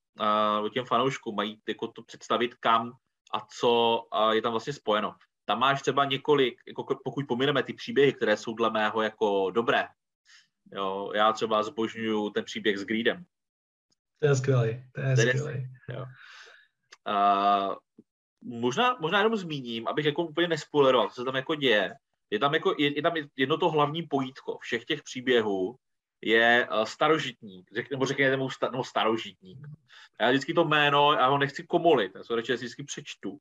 uh, 0.60 0.68
těm 0.68 0.84
fanouškům 0.84 1.36
mají 1.36 1.60
jako 1.68 1.88
to 1.88 2.02
představit 2.02 2.54
kam 2.54 2.92
a 3.34 3.46
co 3.58 4.02
uh, 4.14 4.30
je 4.30 4.42
tam 4.42 4.52
vlastně 4.52 4.72
spojeno. 4.72 5.14
Tam 5.44 5.58
máš 5.58 5.82
třeba 5.82 6.04
několik, 6.04 6.60
jako 6.66 6.96
pokud 7.04 7.24
pomineme 7.28 7.62
ty 7.62 7.72
příběhy, 7.72 8.12
které 8.12 8.36
jsou 8.36 8.54
dle 8.54 8.70
mého 8.70 9.02
jako 9.02 9.50
dobré. 9.50 9.88
Jo, 10.72 11.12
já 11.14 11.32
třeba 11.32 11.62
zbožňuju 11.62 12.30
ten 12.30 12.44
příběh 12.44 12.78
s 12.78 12.84
Greedem. 12.84 13.24
To 14.18 14.26
je 14.26 14.36
skvělý, 14.36 14.84
to 14.92 15.00
je 15.00 15.16
skvělý. 15.16 15.68
Jo. 15.88 16.04
Uh, 17.08 17.74
možná, 18.42 18.96
možná 19.00 19.18
jenom 19.18 19.36
zmíním, 19.36 19.88
abych 19.88 20.04
jako 20.04 20.24
úplně 20.24 20.48
nespoileroval, 20.48 21.08
co 21.08 21.14
se 21.14 21.24
tam 21.24 21.36
jako 21.36 21.54
děje. 21.54 21.94
Je 22.30 22.38
tam, 22.38 22.54
jako, 22.54 22.74
je, 22.78 22.96
je 22.96 23.02
tam 23.02 23.12
jedno 23.36 23.58
to 23.58 23.70
hlavní 23.70 24.02
pojítko 24.02 24.58
všech 24.58 24.84
těch 24.84 25.02
příběhů, 25.02 25.76
je 26.22 26.68
uh, 26.70 26.84
starožitník, 26.84 27.70
řek, 27.74 27.90
nebo 27.90 28.06
řekněte 28.06 28.36
mu 28.36 28.50
sta, 28.50 28.70
no, 28.70 28.84
starožitník. 28.84 29.66
Já 30.20 30.30
vždycky 30.30 30.54
to 30.54 30.64
jméno, 30.64 31.12
já 31.12 31.28
ho 31.28 31.38
nechci 31.38 31.66
komolit, 31.66 32.12
já 32.14 32.24
se 32.24 32.36
radši 32.36 32.54
vždycky 32.54 32.84
přečtu. 32.84 33.38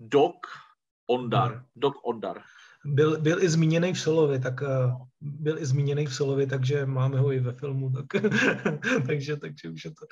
Dok 0.00 0.46
Ondar. 1.06 1.52
Hmm. 1.52 1.64
Dok 1.76 1.94
Ondar. 2.06 2.42
Byl, 2.84 3.20
byl 3.20 3.42
i 3.42 3.48
zmíněný 3.48 3.92
v 3.92 4.00
Solovi, 4.00 4.40
tak 4.40 4.60
uh, 4.60 5.06
byl 5.20 5.58
i 5.58 5.66
zmíněný 5.66 6.06
v 6.06 6.14
Solovi, 6.14 6.46
takže 6.46 6.86
máme 6.86 7.18
ho 7.18 7.32
i 7.32 7.40
ve 7.40 7.52
filmu, 7.52 7.92
tak, 7.92 8.22
takže, 9.06 9.36
takže 9.36 9.70
už 9.70 9.84
je 9.84 9.90
to, 9.90 10.06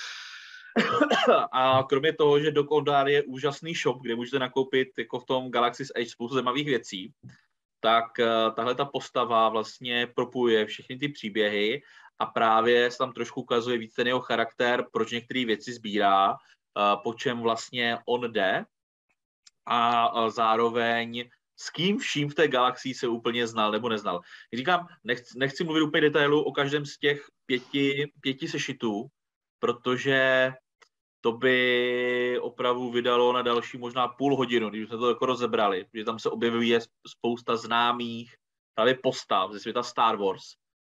a 1.53 1.83
kromě 1.89 2.13
toho, 2.13 2.41
že 2.41 2.51
Doc 2.51 2.67
Ondar 2.71 3.09
je 3.09 3.23
úžasný 3.23 3.75
shop, 3.75 4.03
kde 4.03 4.17
můžete 4.17 4.39
nakoupit 4.39 4.89
jako 4.99 5.21
v 5.21 5.25
tom 5.25 5.51
Galaxy's 5.51 5.93
Edge 5.95 6.11
spoustu 6.11 6.35
zajímavých 6.35 6.67
věcí, 6.67 7.13
tak 7.81 8.05
uh, 8.19 8.55
tahle 8.55 8.75
ta 8.75 8.85
postava 8.85 9.49
vlastně 9.49 10.07
propuje 10.07 10.67
všechny 10.67 10.99
ty 10.99 11.09
příběhy 11.09 11.83
a 12.19 12.27
právě 12.27 12.91
se 12.91 12.99
tam 12.99 13.13
trošku 13.13 13.41
ukazuje 13.41 13.79
víc 13.79 13.95
ten 13.95 14.07
jeho 14.07 14.21
charakter, 14.21 14.87
proč 14.93 15.11
některé 15.11 15.45
věci 15.45 15.73
sbírá, 15.73 16.31
uh, 16.31 16.37
po 17.03 17.15
čem 17.15 17.41
vlastně 17.41 17.99
on 18.07 18.33
jde 18.33 18.65
a 19.67 20.13
uh, 20.13 20.31
zároveň 20.31 21.31
s 21.57 21.71
kým 21.71 21.99
vším 21.99 22.29
v 22.29 22.35
té 22.35 22.49
galaxii 22.49 22.95
se 22.95 23.09
úplně 23.09 23.47
znal 23.47 23.73
nebo 23.73 23.89
neznal. 23.89 24.21
Říkám, 24.55 24.87
nechci, 25.05 25.39
nechci 25.39 25.65
mluvit 25.65 25.83
úplně 25.83 26.01
detailu 26.01 26.43
o 26.43 26.53
každém 26.53 26.87
z 26.87 26.99
těch 26.99 27.27
pěti, 27.47 28.13
pěti 28.21 28.49
sešitů, 28.49 29.07
protože 29.59 30.53
to 31.25 31.33
by 31.33 32.39
opravdu 32.41 32.91
vydalo 32.91 33.33
na 33.33 33.43
další 33.43 33.79
možná 33.79 34.09
půl 34.09 34.37
hodinu, 34.37 34.71
když 34.71 34.89
jsme 34.89 34.99
to 34.99 35.09
jako 35.09 35.27
rozebrali, 35.27 35.87
že 35.95 36.05
tam 36.05 36.19
se 36.19 36.31
objevuje 36.31 36.81
spousta 37.07 37.57
známých 37.57 38.35
právě 38.75 38.99
postav 39.03 39.53
ze 39.53 39.61
světa 39.61 39.83
Star 39.83 40.17
Wars. 40.17 40.43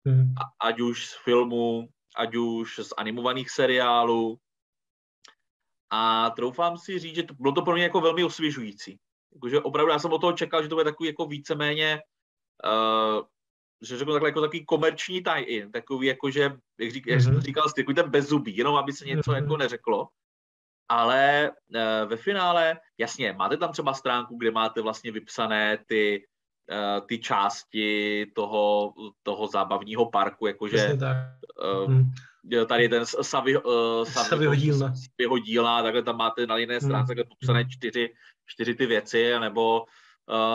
Hmm. 0.08 0.34
A, 0.42 0.68
ať 0.68 0.80
už 0.80 1.06
z 1.06 1.24
filmu, 1.24 1.88
ať 2.18 2.36
už 2.36 2.80
z 2.84 2.94
animovaných 2.98 3.50
seriálů. 3.50 4.38
A 5.90 6.30
troufám 6.30 6.78
si 6.78 7.00
říct, 7.00 7.16
že 7.16 7.24
to, 7.24 7.34
bylo 7.34 7.54
to 7.54 7.62
pro 7.62 7.74
mě 7.74 7.84
jako 7.84 8.02
velmi 8.02 8.24
osvěžující. 8.24 9.00
Jakože 9.34 9.60
opravdu 9.62 9.92
já 9.92 10.00
jsem 10.00 10.14
od 10.14 10.20
toho 10.20 10.34
čekal, 10.34 10.64
že 10.64 10.70
to 10.70 10.76
bude 10.76 10.84
takový 10.84 11.08
jako 11.08 11.26
víceméně 11.26 12.02
uh, 12.66 13.24
že 13.82 13.98
řeknu 13.98 14.14
takhle 14.14 14.30
jako 14.30 14.42
takový 14.42 14.66
komerční 14.66 15.24
tie-in, 15.24 15.72
takový 15.72 16.08
jako, 16.08 16.30
že, 16.30 16.42
jak, 16.80 16.92
řík, 16.92 17.08
jak 17.08 17.22
jsem 17.22 17.42
říkal, 17.42 17.64
takový 17.76 17.96
ten 17.96 18.10
bezzubý, 18.10 18.58
jenom 18.58 18.76
aby 18.76 18.94
se 18.94 19.06
něco 19.06 19.32
mm-hmm. 19.32 19.44
jako 19.44 19.58
neřeklo 19.58 20.08
ale 20.90 21.52
uh, 21.76 22.10
ve 22.10 22.18
finále, 22.18 22.78
jasně, 22.98 23.34
máte 23.34 23.58
tam 23.58 23.72
třeba 23.72 23.94
stránku, 23.94 24.38
kde 24.38 24.52
máte 24.52 24.82
vlastně 24.82 25.12
vypsané 25.12 25.78
ty, 25.86 26.26
uh, 26.72 27.08
ty 27.08 27.20
části 27.20 28.26
toho, 28.36 28.94
toho 29.24 29.48
zábavního 29.48 30.10
parku, 30.10 30.48
jakože 30.48 30.94
uh, 30.94 31.92
hmm. 31.92 32.12
tady 32.68 32.90
ten 32.90 33.06
Savy, 33.06 33.56
Savyho 34.04 34.56
dílna. 34.56 34.94
Savyho 34.96 35.38
dílna, 35.38 35.84
takhle 35.84 36.04
tam 36.04 36.18
máte 36.18 36.48
na 36.48 36.58
jiné 36.58 36.82
stránce 36.82 37.14
hmm. 37.14 37.24
popsané 37.30 37.66
čtyři, 37.70 38.14
čtyři 38.46 38.76
ty 38.76 38.86
věci, 38.86 39.40
nebo 39.40 39.86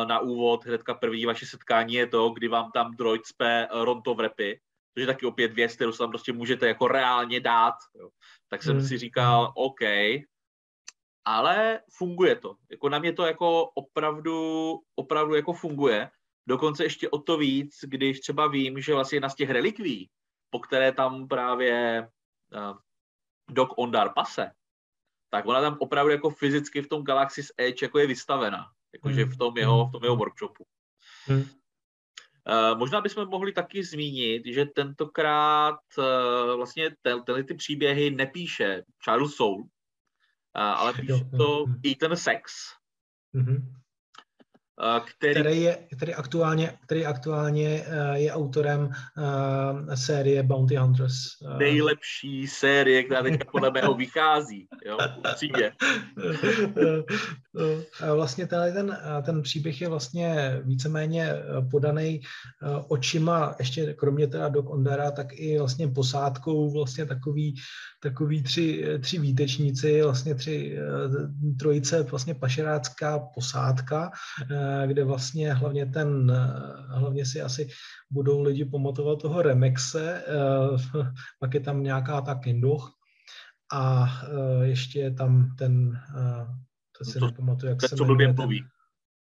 na 0.08 0.18
úvod 0.18 0.64
hnedka 0.64 0.94
první 0.94 1.26
vaše 1.26 1.46
setkání 1.46 1.94
je 1.94 2.06
to, 2.06 2.30
kdy 2.30 2.48
vám 2.48 2.70
tam 2.74 2.96
droid 2.96 3.26
spe 3.26 3.68
Ronto 3.70 4.14
v 4.14 4.20
repy, 4.20 4.60
což 4.94 5.00
je 5.00 5.06
taky 5.06 5.26
opět 5.26 5.52
věc, 5.52 5.74
kterou 5.74 5.92
se 5.92 5.98
tam 5.98 6.10
prostě 6.10 6.32
můžete 6.32 6.68
jako 6.68 6.88
reálně 6.88 7.40
dát. 7.40 7.74
Jo. 7.94 8.08
Tak 8.48 8.62
jsem 8.62 8.76
hmm. 8.76 8.86
si 8.86 8.98
říkal, 8.98 9.52
OK, 9.56 9.80
ale 11.24 11.80
funguje 11.92 12.36
to. 12.36 12.56
Jako 12.70 12.88
na 12.88 12.98
mě 12.98 13.12
to 13.12 13.26
jako 13.26 13.64
opravdu, 13.64 14.78
opravdu 14.94 15.34
jako 15.34 15.52
funguje. 15.52 16.10
Dokonce 16.48 16.84
ještě 16.84 17.10
o 17.10 17.18
to 17.18 17.36
víc, 17.36 17.78
když 17.82 18.20
třeba 18.20 18.46
vím, 18.46 18.80
že 18.80 18.94
vlastně 18.94 19.16
jedna 19.16 19.28
z 19.28 19.34
těch 19.34 19.50
relikví, 19.50 20.10
po 20.50 20.58
které 20.58 20.92
tam 20.92 21.28
právě 21.28 22.08
uh, 22.54 22.78
Doc 23.50 23.70
Ondar 23.76 24.12
pase, 24.14 24.50
tak 25.30 25.46
ona 25.46 25.60
tam 25.60 25.76
opravdu 25.80 26.12
jako 26.12 26.30
fyzicky 26.30 26.82
v 26.82 26.88
tom 26.88 27.04
Galaxy's 27.04 27.52
Edge 27.58 27.86
jako 27.86 27.98
je 27.98 28.06
vystavena. 28.06 28.66
Jakože 28.94 29.24
v 29.24 29.36
tom 29.36 29.56
jeho, 29.56 29.86
v 29.86 29.92
tom 29.92 30.04
jeho 30.04 30.16
workshopu. 30.16 30.66
Hmm. 31.26 31.44
Uh, 32.50 32.78
možná 32.78 33.00
bychom 33.00 33.28
mohli 33.28 33.52
taky 33.52 33.84
zmínit, 33.84 34.42
že 34.46 34.64
tentokrát 34.64 35.80
uh, 35.98 36.56
vlastně 36.56 36.90
tyhle 37.24 37.44
ty 37.44 37.54
příběhy 37.54 38.10
nepíše 38.10 38.82
Charles 39.04 39.34
Soule, 39.34 39.64
ale 40.54 40.92
píše 40.92 41.24
to 41.36 41.64
ten 42.00 42.16
sex. 42.16 42.52
Mm-hmm. 43.34 43.79
Který... 45.16 45.34
který, 45.34 45.60
je, 45.62 45.78
který 45.96 46.14
aktuálně, 46.14 46.72
který 46.84 47.06
aktuálně 47.06 47.84
je 48.14 48.32
autorem 48.32 48.80
uh, 48.80 49.94
série 49.94 50.42
Bounty 50.42 50.76
Hunters. 50.76 51.14
Nejlepší 51.58 52.46
série, 52.46 53.02
která 53.02 53.22
teďka 53.22 53.44
podle 53.52 53.70
mého 53.70 53.94
vychází. 53.94 54.68
Jo, 54.86 54.98
určitě. 55.30 55.72
Vlastně 58.14 58.46
tenhle 58.46 58.72
ten, 58.72 58.98
ten 59.22 59.42
příběh 59.42 59.80
je 59.80 59.88
vlastně 59.88 60.60
víceméně 60.64 61.32
podaný 61.70 62.20
očima, 62.88 63.54
ještě 63.58 63.94
kromě 63.94 64.26
teda 64.26 64.48
Doc 64.48 64.66
Ondara, 64.68 65.10
tak 65.10 65.26
i 65.32 65.58
vlastně 65.58 65.88
posádkou 65.88 66.72
vlastně 66.72 67.06
takový, 67.06 67.54
takový 68.02 68.42
tři, 68.42 68.84
tři 69.00 69.18
výtečníci, 69.18 70.02
vlastně 70.02 70.34
tři 70.34 70.78
trojice 71.58 72.02
vlastně 72.02 72.34
pašerácká 72.34 73.18
posádka, 73.18 74.10
kde 74.86 75.04
vlastně 75.04 75.54
hlavně 75.54 75.86
ten, 75.86 76.32
hlavně 76.88 77.26
si 77.26 77.42
asi 77.42 77.68
budou 78.10 78.42
lidi 78.42 78.64
pamatovat 78.64 79.22
toho 79.22 79.42
Remexe, 79.42 80.24
pak 81.40 81.54
je 81.54 81.60
tam 81.60 81.82
nějaká 81.82 82.20
ta 82.20 82.34
Kindoch, 82.34 82.92
a 83.72 84.08
ještě 84.62 84.98
je 85.00 85.10
tam 85.10 85.56
ten 85.58 86.00
to 87.00 87.04
si 87.04 87.20
no 87.20 87.26
to, 87.26 87.32
nepamatuju, 87.32 87.70
jak 87.70 87.80
ten, 87.80 87.88
se 87.88 87.96
co 87.96 88.04
blbě 88.04 88.32
mluví. 88.32 88.64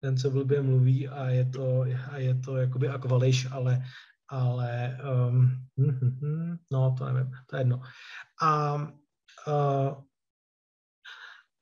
Ten, 0.01 0.17
co 0.17 0.31
blbě 0.31 0.63
mluví 0.63 1.09
a 1.09 1.29
je 1.29 1.45
to, 1.45 1.85
a 2.11 2.17
je 2.17 2.35
to 2.35 2.57
jakoby 2.57 2.89
akvališ, 2.89 3.47
ale, 3.51 3.83
ale 4.29 4.99
um, 5.29 5.67
hm, 5.79 5.99
hm, 6.01 6.19
hm, 6.21 6.57
no 6.73 6.95
to 6.99 7.13
nevím, 7.13 7.31
to 7.47 7.57
je 7.57 7.61
jedno. 7.61 7.83
A, 8.43 8.75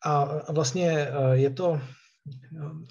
a, 0.04 0.22
a 0.22 0.52
vlastně 0.52 1.08
je 1.32 1.50
to 1.50 1.80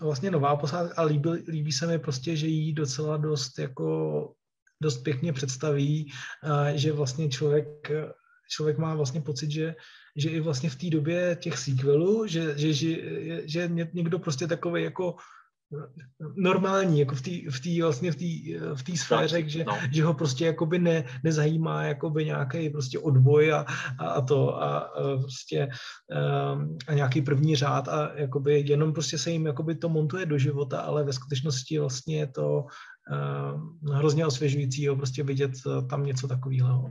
vlastně 0.01 0.31
nová 0.31 0.55
posádka 0.55 1.01
a 1.01 1.03
líbí, 1.03 1.29
líbí 1.47 1.71
se 1.71 1.87
mi 1.87 1.99
prostě, 1.99 2.35
že 2.35 2.47
jí 2.47 2.73
docela 2.73 3.17
dost 3.17 3.59
jako 3.59 4.33
dost 4.81 4.97
pěkně 4.97 5.33
představí, 5.33 6.11
že 6.75 6.93
vlastně 6.93 7.29
člověk 7.29 7.91
člověk 8.49 8.77
má 8.77 8.95
vlastně 8.95 9.21
pocit, 9.21 9.51
že, 9.51 9.75
že 10.15 10.29
i 10.29 10.39
vlastně 10.39 10.69
v 10.69 10.75
té 10.75 10.89
době 10.89 11.37
těch 11.41 11.57
sequelů, 11.57 12.27
že, 12.27 12.57
že, 12.57 12.73
že, 12.73 12.97
že 13.45 13.69
někdo 13.93 14.19
prostě 14.19 14.47
takový 14.47 14.83
jako 14.83 15.15
normální, 16.35 16.99
jako 16.99 17.15
v 17.15 17.21
té 17.21 17.31
v 17.51 17.59
tý, 17.59 17.81
vlastně 17.81 18.11
v 18.11 18.15
té 18.15 18.25
v 18.75 18.83
tý 18.83 18.97
sféře, 18.97 19.49
že, 19.49 19.63
no. 19.63 19.77
že 19.91 20.03
ho 20.03 20.13
prostě 20.13 20.45
jakoby 20.45 20.79
ne, 20.79 21.05
nezajímá 21.23 21.83
jakoby 21.83 22.25
nějaký 22.25 22.69
prostě 22.69 22.99
odboj 22.99 23.53
a, 23.53 23.65
a, 23.99 24.07
a 24.07 24.21
to 24.21 24.63
a, 24.63 24.77
a 24.77 25.17
prostě 25.17 25.67
um, 26.53 26.77
a 26.87 26.93
nějaký 26.93 27.21
první 27.21 27.55
řád 27.55 27.87
a 27.87 28.11
jakoby 28.15 28.63
jenom 28.67 28.93
prostě 28.93 29.17
se 29.17 29.31
jim 29.31 29.45
jakoby 29.45 29.75
to 29.75 29.89
montuje 29.89 30.25
do 30.25 30.37
života, 30.37 30.81
ale 30.81 31.03
ve 31.03 31.13
skutečnosti 31.13 31.79
vlastně 31.79 32.17
je 32.17 32.27
to 32.27 32.65
um, 33.11 33.79
hrozně 33.93 34.25
osvěžující 34.25 34.87
prostě 34.95 35.23
vidět 35.23 35.51
tam 35.89 36.05
něco 36.05 36.27
takového. 36.27 36.89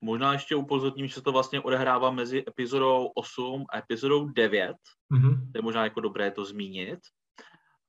Možná 0.00 0.32
ještě 0.32 0.56
upozorním, 0.56 1.06
že 1.06 1.14
se 1.14 1.22
to 1.22 1.32
vlastně 1.32 1.60
odehrává 1.60 2.10
mezi 2.10 2.44
epizodou 2.48 3.06
8 3.14 3.64
a 3.72 3.78
epizodou 3.78 4.28
9. 4.28 4.76
Mm-hmm. 5.12 5.52
To 5.52 5.58
je 5.58 5.62
možná 5.62 5.84
jako 5.84 6.00
dobré 6.00 6.30
to 6.30 6.44
zmínit. 6.44 6.98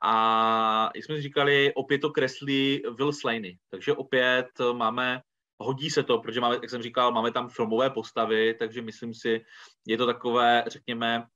A 0.02 0.90
jak 0.96 1.06
jsme 1.06 1.16
si 1.16 1.22
říkali, 1.22 1.74
opět 1.74 2.00
to 2.00 2.10
kreslí 2.10 2.84
Will 2.98 3.14
Slaney. 3.14 3.58
Takže 3.70 3.94
opět 3.94 4.48
máme, 4.74 5.22
hodí 5.60 5.90
se 5.90 6.04
to, 6.04 6.18
protože 6.18 6.42
máme, 6.42 6.56
jak 6.56 6.70
jsem 6.70 6.82
říkal, 6.82 7.12
máme 7.12 7.32
tam 7.32 7.50
filmové 7.50 7.90
postavy, 7.90 8.54
takže 8.54 8.82
myslím 8.82 9.14
si, 9.14 9.46
je 9.88 9.98
to 9.98 10.06
takové, 10.06 10.64
řekněme, 10.68 11.28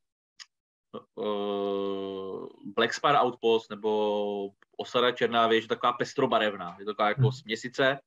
uh, 1.16 2.48
Black 2.76 2.94
Spar 2.94 3.16
Outpost 3.26 3.70
nebo 3.70 4.50
Osada 4.78 5.12
Černá 5.12 5.48
věž, 5.48 5.68
taková 5.68 5.94
pestrobarevná. 5.94 6.76
Je 6.80 6.86
to 6.86 6.92
taková 6.92 7.08
jako 7.08 7.22
hmm. 7.22 7.32
směsice 7.32 8.00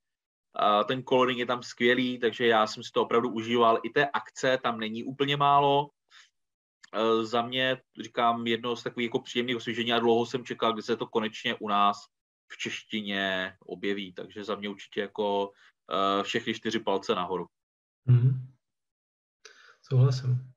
ten 0.88 1.02
coloring 1.02 1.38
je 1.38 1.46
tam 1.46 1.62
skvělý, 1.62 2.18
takže 2.18 2.46
já 2.46 2.66
jsem 2.66 2.82
si 2.82 2.92
to 2.92 3.02
opravdu 3.02 3.30
užíval. 3.30 3.78
I 3.82 3.90
té 3.90 4.06
akce 4.06 4.58
tam 4.62 4.80
není 4.80 5.04
úplně 5.04 5.36
málo. 5.36 5.90
E, 6.94 7.24
za 7.24 7.42
mě, 7.42 7.82
říkám, 8.02 8.46
jedno 8.46 8.76
z 8.76 8.82
takových 8.82 9.06
jako 9.06 9.20
příjemných 9.20 9.56
osvěžení 9.56 9.92
a 9.92 9.98
dlouho 9.98 10.26
jsem 10.26 10.44
čekal, 10.44 10.72
kdy 10.72 10.82
se 10.82 10.96
to 10.96 11.06
konečně 11.06 11.54
u 11.54 11.68
nás 11.68 11.96
v 12.52 12.56
češtině 12.56 13.56
objeví, 13.66 14.12
takže 14.12 14.44
za 14.44 14.54
mě 14.54 14.68
určitě 14.68 15.00
jako 15.00 15.50
e, 16.20 16.22
všechny 16.22 16.54
čtyři 16.54 16.80
palce 16.80 17.14
nahoru. 17.14 17.46
Mm-hmm. 18.08 18.32
Souhlasím. 19.82 20.55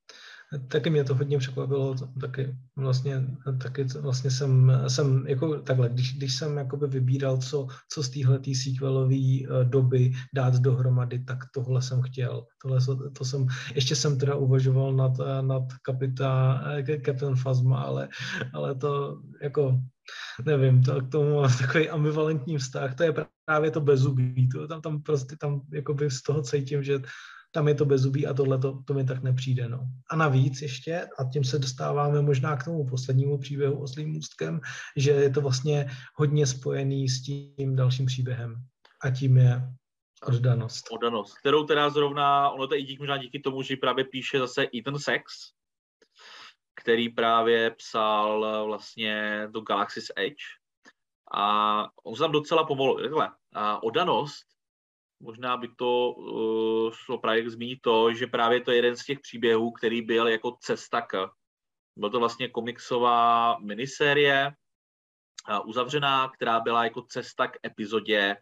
Taky 0.68 0.90
mě 0.90 1.04
to 1.04 1.16
hodně 1.16 1.38
překvapilo, 1.38 1.96
taky 2.22 2.56
vlastně, 2.76 3.26
taky 3.62 3.84
vlastně 3.84 4.32
jsem, 4.32 4.72
jsem 4.88 5.28
jako 5.28 5.62
takhle, 5.62 5.90
když, 5.90 6.18
když 6.18 6.36
jsem 6.36 6.58
jakoby 6.58 6.88
vybíral, 6.88 7.38
co, 7.38 7.68
co 7.92 8.04
z 8.04 8.10
téhle 8.10 8.40
sequelové 8.64 9.16
eh, 9.16 9.64
doby 9.64 10.12
dát 10.34 10.56
dohromady, 10.56 11.20
tak 11.20 11.38
tohle 11.54 11.82
jsem 11.82 12.02
chtěl. 12.02 12.46
Tohle, 12.62 12.80
to 13.18 13.26
jsem, 13.26 13.48
ještě 13.76 13.96
jsem 13.96 14.18
teda 14.18 14.36
uvažoval 14.36 14.94
nad, 14.94 15.12
eh, 15.20 15.42
nad 15.42 15.64
kapita, 15.82 16.62
eh, 16.68 17.02
Captain 17.06 17.36
Phasma, 17.44 17.82
ale, 17.82 18.10
ale 18.54 18.76
to 18.76 19.22
jako 19.42 19.82
nevím, 20.46 20.84
to, 20.84 21.02
k 21.02 21.10
tomu 21.10 21.36
mám 21.36 21.52
takový 21.62 21.90
ambivalentní 21.90 22.58
vztah, 22.58 22.96
to 22.96 23.04
je 23.04 23.14
právě 23.46 23.72
to 23.72 23.82
bezubí, 23.82 24.50
to, 24.50 24.68
tam, 24.68 24.82
tam 24.82 25.02
prostě 25.02 25.36
tam 25.40 25.62
jakoby 25.74 26.12
z 26.12 26.22
toho 26.22 26.42
cítím, 26.42 26.84
že 26.84 27.00
tam 27.52 27.68
je 27.68 27.76
to 27.76 27.86
bezubí 27.86 28.28
a 28.28 28.34
tohle 28.34 28.60
to, 28.60 28.84
to 28.86 28.94
mi 28.94 29.06
tak 29.06 29.24
nepřijde. 29.24 29.70
No. 29.70 29.80
A 30.10 30.16
navíc 30.16 30.62
ještě, 30.62 31.08
a 31.20 31.24
tím 31.24 31.44
se 31.44 31.60
dostáváme 31.60 32.22
možná 32.22 32.58
k 32.58 32.66
tomu 32.66 32.86
poslednímu 32.86 33.38
příběhu 33.38 33.82
Oslým 33.82 34.10
můstkem, 34.10 34.62
že 34.96 35.12
je 35.12 35.30
to 35.30 35.42
vlastně 35.42 35.90
hodně 36.16 36.48
spojený 36.48 37.10
s 37.10 37.24
tím 37.24 37.76
dalším 37.76 38.06
příběhem. 38.06 38.56
A 39.02 39.10
tím 39.10 39.38
je 39.38 39.62
oddanost. 40.24 40.86
Oddanost, 40.92 41.38
kterou 41.38 41.64
teda 41.66 41.90
zrovna, 41.90 42.50
ono 42.50 42.68
to 42.68 42.76
i 42.76 42.84
díky, 42.84 43.00
možná 43.00 43.18
díky 43.18 43.40
tomu, 43.40 43.62
že 43.62 43.78
právě 43.78 44.04
píše 44.04 44.40
zase 44.40 44.68
Ethan 44.76 45.00
Sex, 45.00 45.26
který 46.76 47.10
právě 47.10 47.72
psal 47.72 48.66
vlastně 48.66 49.48
do 49.52 49.62
Galaxy's 49.62 50.12
Edge. 50.16 50.44
A 51.34 51.84
on 52.04 52.16
se 52.16 52.20
tam 52.20 52.32
docela 52.32 52.64
povolil. 52.64 53.04
Takhle, 53.04 53.32
a 53.54 53.84
odanost 53.84 54.46
možná 55.20 55.58
by 55.58 55.68
to 55.68 56.12
uh, 56.12 56.92
šlo 56.94 57.18
právě 57.18 57.50
zmínit 57.50 57.80
to, 57.82 58.14
že 58.14 58.28
právě 58.28 58.62
to 58.62 58.72
je 58.72 58.78
jeden 58.78 58.96
z 58.96 59.06
těch 59.06 59.20
příběhů, 59.20 59.72
který 59.72 60.02
byl 60.02 60.28
jako 60.28 60.58
cesta 60.62 61.02
k. 61.02 61.30
Byl 61.98 62.10
to 62.10 62.20
vlastně 62.20 62.50
komiksová 62.50 63.58
minisérie 63.60 64.52
uh, 65.50 65.70
uzavřená, 65.70 66.30
která 66.30 66.60
byla 66.60 66.84
jako 66.84 67.02
cesta 67.02 67.48
k 67.48 67.58
epizodě, 67.66 68.36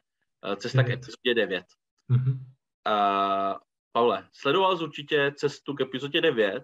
uh, 0.45 0.55
cesta 0.55 0.81
9. 0.81 0.95
k 0.95 1.03
epizodě 1.03 1.33
9. 1.33 1.65
Mm-hmm. 2.11 2.39
Uh, 2.87 3.57
Pavle, 3.91 4.29
sledoval 4.33 4.77
jsi 4.77 4.83
určitě 4.83 5.31
cestu 5.35 5.73
k 5.73 5.81
epizodě 5.81 6.21
9 6.21 6.63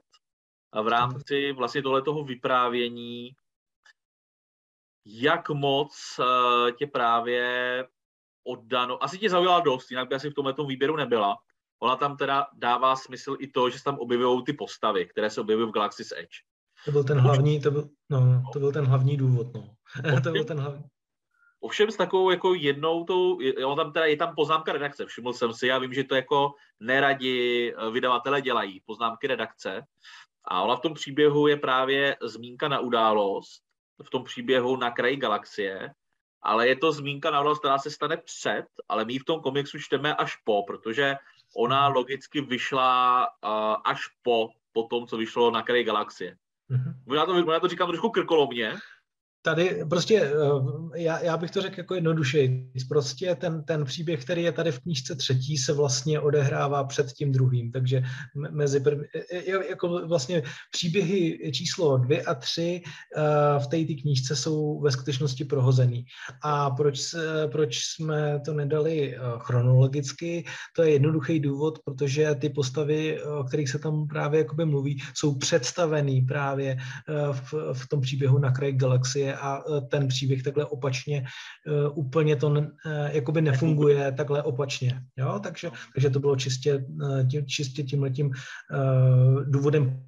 a 0.72 0.82
v 0.82 0.88
rámci 0.88 1.52
vlastně 1.52 1.82
tohletoho 1.82 2.24
vyprávění, 2.24 3.32
jak 5.06 5.50
moc 5.50 6.20
uh, 6.20 6.72
tě 6.72 6.88
právě 6.88 7.88
oddano. 8.44 9.04
Asi 9.04 9.18
tě 9.18 9.30
zaujala 9.30 9.60
dost, 9.60 9.92
jinak 9.92 10.10
by 10.10 10.16
asi 10.16 10.30
v 10.30 10.34
tomhle 10.34 10.56
výběru 10.68 10.96
nebyla. 10.96 11.36
Ona 11.80 11.96
tam 11.96 12.18
teda 12.18 12.48
dává 12.54 12.96
smysl 12.96 13.36
i 13.40 13.48
to, 13.48 13.70
že 13.70 13.78
se 13.78 13.84
tam 13.84 14.00
objevují 14.00 14.44
ty 14.44 14.54
postavy, 14.54 15.06
které 15.06 15.30
se 15.30 15.42
objevují 15.42 15.70
v 15.70 15.72
Galaxy's 15.72 16.12
Edge. 16.12 16.38
To 16.86 16.92
byl 16.92 17.04
ten 17.04 17.20
hlavní, 17.20 17.62
to 17.62 17.72
byl, 17.72 17.90
no, 18.10 18.44
to 18.54 18.60
byl 18.60 18.72
ten 18.72 18.86
hlavní 18.86 19.18
důvod, 19.18 19.48
no. 19.54 19.76
to 20.24 20.32
byl 20.32 20.44
ten 20.44 20.60
hlavní. 20.60 20.84
Ovšem 21.60 21.92
s 21.92 21.98
takovou 21.98 22.30
jako 22.30 22.54
jednou 22.54 23.04
tou, 23.04 23.40
on 23.66 23.78
tam 23.78 23.94
teda, 23.94 24.06
je 24.06 24.18
tam 24.18 24.36
poznámka 24.36 24.74
redakce, 24.74 25.06
všiml 25.06 25.34
jsem 25.34 25.54
si, 25.54 25.68
já 25.68 25.80
vím, 25.80 25.94
že 25.94 26.04
to 26.04 26.16
jako 26.16 26.54
neradi 26.80 27.74
eh, 27.76 27.92
vydavatele 27.92 28.42
dělají, 28.42 28.82
poznámky 28.86 29.28
redakce. 29.28 29.84
A 30.46 30.62
ona 30.62 30.76
v 30.76 30.82
tom 30.82 30.94
příběhu 30.94 31.48
je 31.48 31.58
právě 31.58 32.18
zmínka 32.22 32.68
na 32.68 32.80
událost, 32.80 33.62
v 34.04 34.10
tom 34.10 34.24
příběhu 34.24 34.76
na 34.76 34.92
kraji 34.92 35.16
galaxie, 35.16 35.94
ale 36.44 36.68
je 36.68 36.76
to 36.76 36.92
zmínka 36.92 37.32
na 37.32 37.40
událost, 37.42 37.60
která 37.60 37.78
se 37.78 37.92
stane 37.92 38.18
před, 38.18 38.66
ale 38.90 39.06
my 39.06 39.20
v 39.20 39.26
tom 39.26 39.42
komiksu 39.42 39.80
čteme 39.80 40.16
až 40.16 40.36
po, 40.36 40.64
protože 40.64 41.16
ona 41.56 41.88
logicky 41.88 42.42
vyšla 42.42 43.28
uh, 43.28 43.76
až 43.86 44.00
po, 44.22 44.50
po 44.74 44.84
tom, 44.84 45.08
co 45.08 45.18
vyšlo 45.18 45.52
na 45.52 45.62
kraji 45.62 45.84
galaxie. 45.84 46.38
Mm-hmm. 46.72 46.94
Možná 47.06 47.26
to, 47.26 47.34
možná 47.34 47.60
to 47.60 47.68
říkám 47.68 47.88
trošku 47.88 48.10
krkolovně, 48.10 48.76
tady 49.46 49.86
prostě, 49.90 50.22
eh, 50.22 51.00
já, 51.02 51.20
já 51.20 51.38
bych 51.38 51.52
to 51.52 51.62
řekl 51.62 51.76
jako 51.78 51.96
jednoduše, 51.96 52.48
prostě 52.90 53.36
ten, 53.36 53.64
ten 53.64 53.86
příběh, 53.86 54.26
který 54.26 54.44
je 54.44 54.52
tady 54.52 54.72
v 54.72 54.80
knížce 54.80 55.16
třetí, 55.16 55.58
se 55.58 55.74
vlastně 55.74 56.20
odehrává 56.20 56.84
před 56.84 57.12
tím 57.12 57.32
druhým, 57.32 57.72
takže 57.72 58.04
mezi 58.36 58.80
první, 58.80 59.04
jako 59.70 60.08
vlastně 60.08 60.44
příběhy 60.72 61.52
číslo 61.54 61.98
dvě 61.98 62.22
a 62.22 62.36
tři 62.36 62.82
eh, 63.18 63.60
v 63.60 63.68
té 63.68 63.94
knížce 64.02 64.36
jsou 64.36 64.80
ve 64.80 64.92
skutečnosti 64.92 65.46
prohozený. 65.46 66.06
A 66.44 66.70
proč, 66.70 67.16
proč 67.52 67.80
jsme 67.80 68.40
to 68.46 68.54
nedali 68.54 69.16
eh, 69.16 69.20
chronologicky, 69.38 70.46
to 70.76 70.84
je 70.84 70.92
jednoduchý 70.92 71.40
důvod, 71.40 71.80
protože 71.86 72.36
ty 72.36 72.50
postavy, 72.50 73.24
o 73.24 73.44
kterých 73.44 73.70
se 73.70 73.80
tam 73.80 74.08
právě 74.08 74.40
jakoby 74.40 74.66
mluví, 74.66 75.02
jsou 75.14 75.36
představený 75.36 76.22
právě 76.22 76.78
v, 77.32 77.54
v 77.74 77.88
tom 77.88 78.02
příběhu 78.02 78.40
na 78.40 78.52
kraji 78.52 78.74
galaxie 78.74 79.33
a 79.36 79.60
e, 79.60 79.82
ten 79.82 80.08
příběh 80.08 80.44
takhle 80.44 80.66
opačně 80.66 81.18
e, 81.18 81.90
úplně 81.90 82.36
to 82.36 82.58
e, 82.58 82.70
jakoby 83.16 83.42
nefunguje 83.42 84.12
takhle 84.12 84.44
opačně. 84.44 85.02
Jo? 85.18 85.40
Takže, 85.44 85.72
takže 85.94 86.10
to 86.10 86.20
bylo 86.20 86.36
čistě, 86.36 86.86
tím, 87.32 87.46
čistě 87.46 87.84
tímhletím 87.84 88.32
důvodem 89.46 90.04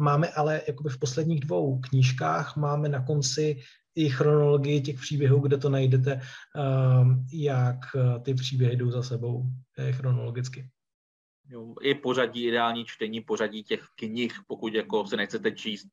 máme 0.00 0.28
ale 0.28 0.62
jakoby 0.68 0.88
v 0.88 0.98
posledních 0.98 1.40
dvou 1.40 1.78
knížkách 1.78 2.56
máme 2.56 2.88
na 2.88 3.06
konci 3.06 3.56
i 3.94 4.08
chronologii 4.08 4.80
těch 4.80 5.00
příběhů, 5.00 5.40
kde 5.40 5.58
to 5.58 5.68
najdete, 5.68 6.20
jak 7.32 7.76
ty 8.22 8.34
příběhy 8.34 8.76
jdou 8.76 8.90
za 8.90 9.02
sebou 9.02 9.42
chronologicky. 9.90 10.68
Jo, 11.48 11.74
I 11.82 11.94
pořadí, 11.94 12.46
ideální 12.46 12.84
čtení 12.84 13.20
pořadí 13.20 13.62
těch 13.62 13.86
knih, 13.96 14.40
pokud 14.46 14.74
jako 14.74 15.06
se 15.06 15.16
nechcete 15.16 15.52
číst, 15.52 15.86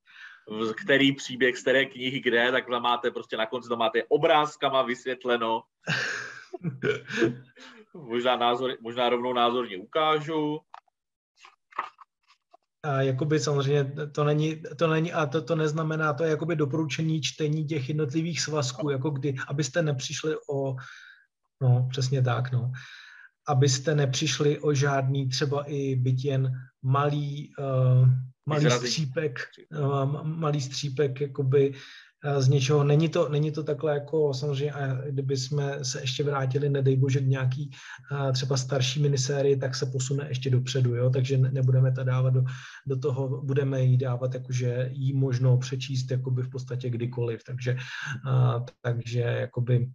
který 0.84 1.16
příběh 1.16 1.58
z 1.58 1.62
které 1.62 1.86
knihy 1.86 2.20
kde, 2.20 2.52
tak 2.52 2.70
tam 2.70 2.82
máte 2.82 3.12
prostě 3.12 3.38
na 3.38 3.46
konci 3.46 3.70
to 3.70 3.78
máte 3.78 4.04
obrázkama 4.04 4.82
vysvětleno. 4.82 5.64
možná, 7.94 8.36
názor, 8.36 8.78
možná 8.82 9.10
rovnou 9.10 9.34
názorně 9.34 9.78
ukážu. 9.78 10.60
A 12.84 13.02
jakoby 13.02 13.40
samozřejmě 13.40 13.92
to 14.12 14.24
není, 14.24 14.64
to 14.78 14.88
není 14.88 15.14
a 15.14 15.26
to, 15.26 15.42
to 15.42 15.56
neznamená, 15.56 16.14
to 16.14 16.24
je 16.24 16.30
jakoby 16.30 16.56
doporučení 16.56 17.22
čtení 17.22 17.66
těch 17.66 17.90
jednotlivých 17.90 18.42
svazků, 18.42 18.90
jako 18.90 19.10
kdy, 19.10 19.36
abyste 19.48 19.82
nepřišli 19.82 20.36
o, 20.50 20.76
no 21.62 21.88
přesně 21.92 22.22
tak, 22.22 22.52
no, 22.52 22.72
abyste 23.48 23.96
nepřišli 23.96 24.60
o 24.60 24.74
žádný 24.74 25.30
třeba 25.30 25.64
i 25.64 25.96
byt 25.96 26.24
jen 26.24 26.52
malý, 26.82 27.54
uh, 27.60 28.08
malý 28.46 28.72
střípek, 28.72 29.40
uh, 29.80 30.24
malý 30.24 30.62
střípek 30.62 31.22
jakoby 31.22 31.74
z 32.38 32.48
něčeho. 32.48 32.84
Není 32.84 33.10
to, 33.10 33.30
není 33.30 33.52
to 33.52 33.64
takhle 33.64 33.94
jako 33.94 34.34
samozřejmě, 34.34 34.72
a 34.72 34.94
kdyby 35.10 35.38
jsme 35.38 35.86
se 35.86 36.02
ještě 36.02 36.24
vrátili, 36.24 36.70
nedej 36.70 36.98
bože, 36.98 37.20
k 37.20 37.28
nějaký 37.28 37.72
třeba 38.34 38.58
starší 38.58 39.02
minisérii, 39.02 39.58
tak 39.58 39.76
se 39.76 39.86
posune 39.86 40.26
ještě 40.30 40.50
dopředu, 40.50 40.96
jo? 40.96 41.10
takže 41.10 41.38
nebudeme 41.38 41.92
to 41.92 42.04
dávat 42.04 42.30
do, 42.30 42.44
do 42.88 43.00
toho, 43.00 43.42
budeme 43.44 43.82
jí 43.82 43.98
dávat 43.98 44.34
jakože 44.34 44.90
jí 44.92 45.14
možno 45.14 45.58
přečíst 45.58 46.12
jakoby 46.12 46.42
v 46.42 46.50
podstatě 46.50 46.90
kdykoliv, 46.90 47.44
takže, 47.44 47.78
a, 48.28 48.66
takže 48.82 49.20
jakoby 49.20 49.90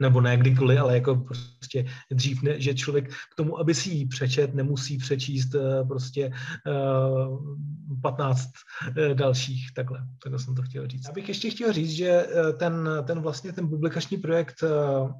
nebo 0.00 0.20
ne 0.20 0.36
kdykoliv, 0.36 0.80
ale 0.80 0.94
jako 0.94 1.16
prostě 1.16 1.86
dřív, 2.10 2.42
ne, 2.42 2.60
že 2.60 2.74
člověk 2.74 3.08
k 3.08 3.34
tomu, 3.36 3.58
aby 3.58 3.74
si 3.74 3.90
ji 3.90 4.06
přečet, 4.06 4.54
nemusí 4.54 4.98
přečíst 4.98 5.54
uh, 5.54 5.88
prostě 5.88 6.32
uh, 6.66 7.56
15 8.02 8.48
uh, 8.88 9.14
dalších, 9.14 9.66
takhle, 9.74 10.00
takhle 10.22 10.38
jsem 10.38 10.54
to 10.54 10.62
chtěl 10.62 10.88
říct. 10.88 11.08
Abych 11.08 11.28
ještě 11.28 11.50
chtěl 11.50 11.72
říct, 11.72 11.90
že 11.90 12.26
ten, 12.56 12.88
ten 13.04 13.20
vlastně 13.20 13.52
ten 13.52 13.68
publikační 13.68 14.16
projekt 14.16 14.62
uh, 14.62 15.10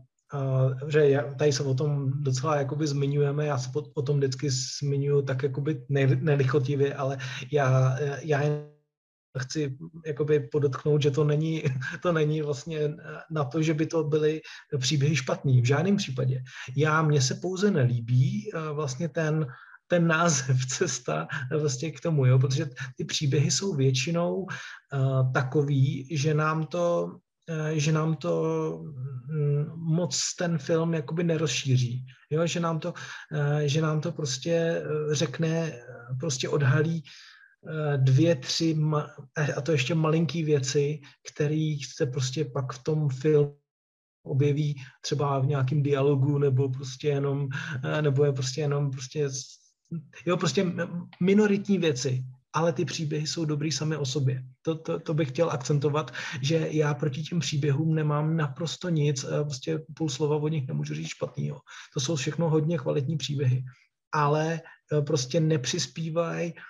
že 0.88 1.08
já, 1.08 1.34
tady 1.34 1.52
se 1.52 1.62
o 1.62 1.74
tom 1.74 2.12
docela 2.22 2.56
jakoby 2.56 2.86
zmiňujeme, 2.86 3.46
já 3.46 3.58
se 3.58 3.70
o 3.94 4.02
tom 4.02 4.16
vždycky 4.16 4.50
zmiňuji 4.50 5.22
tak 5.22 5.42
jakoby 5.42 5.82
nelichotivě, 6.20 6.94
ale 6.94 7.18
já, 7.52 7.98
já 8.22 8.40
chci 9.38 9.76
jakoby 10.06 10.40
podotknout, 10.40 11.02
že 11.02 11.10
to 11.10 11.24
není, 11.24 11.62
to 12.02 12.12
není 12.12 12.42
vlastně 12.42 12.94
na 13.30 13.44
to, 13.44 13.62
že 13.62 13.74
by 13.74 13.86
to 13.86 14.04
byly 14.04 14.40
příběhy 14.78 15.16
špatný. 15.16 15.62
V 15.62 15.64
žádném 15.64 15.96
případě. 15.96 16.42
Já, 16.76 17.02
mně 17.02 17.20
se 17.22 17.34
pouze 17.34 17.70
nelíbí 17.70 18.50
eh, 18.54 18.72
vlastně 18.72 19.08
ten, 19.08 19.46
ten 19.86 20.06
název 20.06 20.66
cesta 20.66 21.28
vlastně 21.58 21.92
k 21.92 22.00
tomu, 22.00 22.26
jo, 22.26 22.38
protože 22.38 22.66
ty 22.96 23.04
příběhy 23.04 23.50
jsou 23.50 23.74
většinou 23.74 24.46
takový, 25.34 26.16
že 26.16 26.34
nám 26.34 26.66
to 26.66 27.16
že 27.72 27.92
nám 27.92 28.14
to 28.14 28.32
um, 28.78 29.72
moc 29.76 30.34
ten 30.38 30.58
film 30.58 30.94
jakoby 30.94 31.24
nerozšíří, 31.24 32.06
jo, 32.30 32.46
že 32.46 32.60
nám 32.60 32.78
to, 32.80 32.94
že 33.64 33.82
nám 33.82 34.00
to 34.00 34.12
prostě 34.12 34.82
řekne, 35.12 35.72
prostě 36.20 36.48
odhalí 36.48 37.02
Eh, 37.02 37.29
dvě, 37.96 38.36
tři, 38.36 38.76
a 39.56 39.60
to 39.60 39.72
ještě 39.72 39.94
malinký 39.94 40.44
věci, 40.44 41.00
které 41.32 41.76
se 41.96 42.06
prostě 42.06 42.44
pak 42.44 42.72
v 42.72 42.82
tom 42.82 43.08
filmu 43.08 43.60
objeví 44.22 44.82
třeba 45.00 45.38
v 45.38 45.46
nějakém 45.46 45.82
dialogu, 45.82 46.38
nebo 46.38 46.68
prostě 46.68 47.08
jenom, 47.08 47.48
eh, 47.84 48.02
nebo 48.02 48.24
je 48.24 48.32
prostě 48.32 48.60
jenom 48.60 48.90
prostě, 48.90 49.28
jo, 50.26 50.36
prostě 50.36 50.72
minoritní 51.22 51.78
věci, 51.78 52.24
ale 52.52 52.72
ty 52.72 52.84
příběhy 52.84 53.26
jsou 53.26 53.44
dobrý 53.44 53.72
sami 53.72 53.96
o 53.96 54.06
sobě. 54.06 54.42
To, 54.62 54.74
to, 54.74 55.00
to 55.00 55.14
bych 55.14 55.28
chtěl 55.28 55.50
akcentovat, 55.50 56.10
že 56.42 56.68
já 56.70 56.94
proti 56.94 57.22
těm 57.22 57.40
příběhům 57.40 57.94
nemám 57.94 58.36
naprosto 58.36 58.88
nic, 58.88 59.24
prostě 59.42 59.78
půl 59.94 60.08
slova 60.08 60.36
od 60.36 60.48
nich 60.48 60.68
nemůžu 60.68 60.94
říct 60.94 61.08
špatného. 61.08 61.60
To 61.94 62.00
jsou 62.00 62.16
všechno 62.16 62.50
hodně 62.50 62.78
kvalitní 62.78 63.16
příběhy, 63.16 63.64
ale 64.12 64.60
eh, 64.92 65.02
prostě 65.02 65.40
nepřispívají 65.40 66.52
eh, 66.56 66.60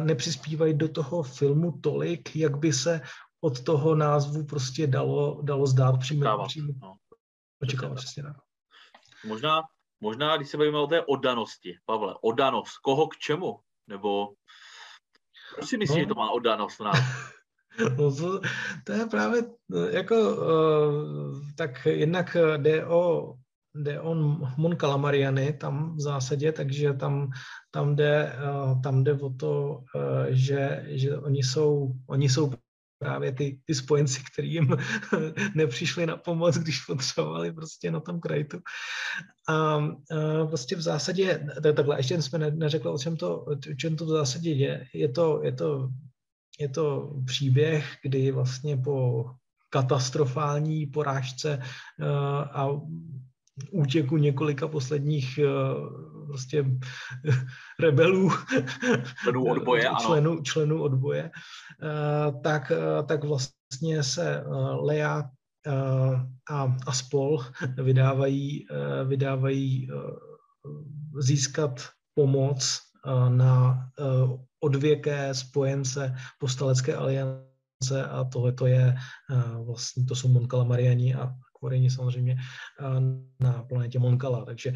nepřispívají 0.00 0.74
do 0.74 0.88
toho 0.88 1.22
filmu 1.22 1.80
tolik, 1.82 2.36
jak 2.36 2.56
by 2.56 2.72
se 2.72 3.00
od 3.40 3.64
toho 3.64 3.94
názvu 3.94 4.44
prostě 4.44 4.86
dalo, 4.86 5.42
dalo 5.42 5.66
zdát 5.66 5.98
přímo. 6.00 6.44
přímo 6.46 6.72
no. 6.82 6.94
Očekávat, 7.62 7.94
přesně 7.94 8.22
tak. 8.22 8.36
Možná, 9.26 9.62
možná, 10.00 10.36
když 10.36 10.48
se 10.48 10.56
bavíme 10.56 10.78
o 10.78 10.86
té 10.86 11.04
oddanosti, 11.04 11.78
Pavle, 11.84 12.14
oddanost, 12.22 12.78
koho 12.78 13.08
k 13.08 13.16
čemu? 13.16 13.60
Nebo 13.86 14.28
proč 15.54 15.68
si 15.68 15.78
myslíš, 15.78 15.96
no. 15.96 16.02
že 16.02 16.06
to 16.06 16.14
má 16.14 16.30
oddanost 16.30 16.78
v 16.78 16.84
nás? 16.84 16.98
No 17.98 18.16
to, 18.16 18.40
to 18.84 18.92
je 18.92 19.06
právě 19.06 19.42
jako, 19.90 20.14
uh, 20.14 21.40
tak 21.56 21.86
jednak 21.86 22.36
jde 22.56 22.86
o 22.86 23.32
jde 23.76 24.00
o 24.00 24.14
Mon 24.56 24.76
Calamariany 24.76 25.52
tam 25.52 25.96
v 25.96 26.00
zásadě, 26.00 26.52
takže 26.52 26.92
tam, 26.92 27.30
tam, 27.70 27.96
jde, 27.96 28.32
eh, 28.32 28.80
tam 28.82 29.04
jde 29.04 29.12
o 29.12 29.30
to, 29.30 29.82
eh, 29.96 30.34
že, 30.34 30.84
že 30.88 31.18
oni, 31.18 31.42
jsou, 31.42 31.92
oni 32.06 32.28
jsou 32.28 32.52
právě 32.98 33.32
ty, 33.32 33.60
ty 33.64 33.74
spojenci, 33.74 34.22
který 34.32 34.52
jim 34.52 34.76
nepřišli 35.54 36.06
na 36.06 36.16
pomoc, 36.16 36.56
když 36.56 36.84
potřebovali 36.84 37.52
prostě 37.52 37.90
na 37.90 38.00
tom 38.00 38.20
krajtu. 38.20 38.58
A, 39.48 39.54
a 39.54 40.46
prostě 40.46 40.76
v 40.76 40.80
zásadě, 40.80 41.46
takhle, 41.62 41.98
ještě 41.98 42.22
jsme 42.22 42.50
neřekli, 42.50 42.90
o 42.90 42.98
čem 42.98 43.16
to, 43.16 43.40
o 43.40 43.56
čem 43.78 43.96
to 43.96 44.04
v 44.04 44.08
zásadě 44.08 44.50
je. 44.52 44.84
Je 44.94 45.08
to, 45.08 45.40
je 45.44 45.52
to, 45.52 45.88
je 46.60 46.68
to 46.68 47.12
příběh, 47.26 47.96
kdy 48.02 48.30
vlastně 48.30 48.76
po 48.76 49.24
katastrofální 49.70 50.86
porážce 50.86 51.60
eh, 51.62 52.04
a 52.52 52.68
útěku 53.70 54.16
několika 54.16 54.68
posledních 54.68 55.40
uh, 55.42 56.26
prostě 56.26 56.64
rebelů, 57.80 58.30
členů 59.22 59.44
odboje, 59.44 59.90
členů, 60.06 60.42
členů 60.42 60.82
odboje, 60.82 61.30
tak, 62.42 62.72
tak 63.06 63.24
vlastně 63.24 64.02
se 64.02 64.44
Lea 64.80 65.30
a, 66.50 66.76
a 66.86 66.92
spol 66.92 67.44
vydávají, 67.82 68.66
vydávají 69.04 69.88
získat 71.18 71.88
pomoc 72.14 72.80
na 73.28 73.88
odvěké 74.60 75.34
spojence 75.34 76.14
postalecké 76.38 76.96
aliance 76.96 78.06
a 78.10 78.24
tohle 78.24 78.52
to 78.52 78.66
je 78.66 78.96
vlastně, 79.66 80.04
to 80.04 80.14
jsou 80.14 80.28
Mon 80.28 80.48
Calamariani 80.48 81.14
a 81.14 81.34
Koreji 81.66 81.90
samozřejmě 81.90 82.36
na 83.40 83.62
planetě 83.62 83.98
Monkala. 83.98 84.44
Takže 84.44 84.72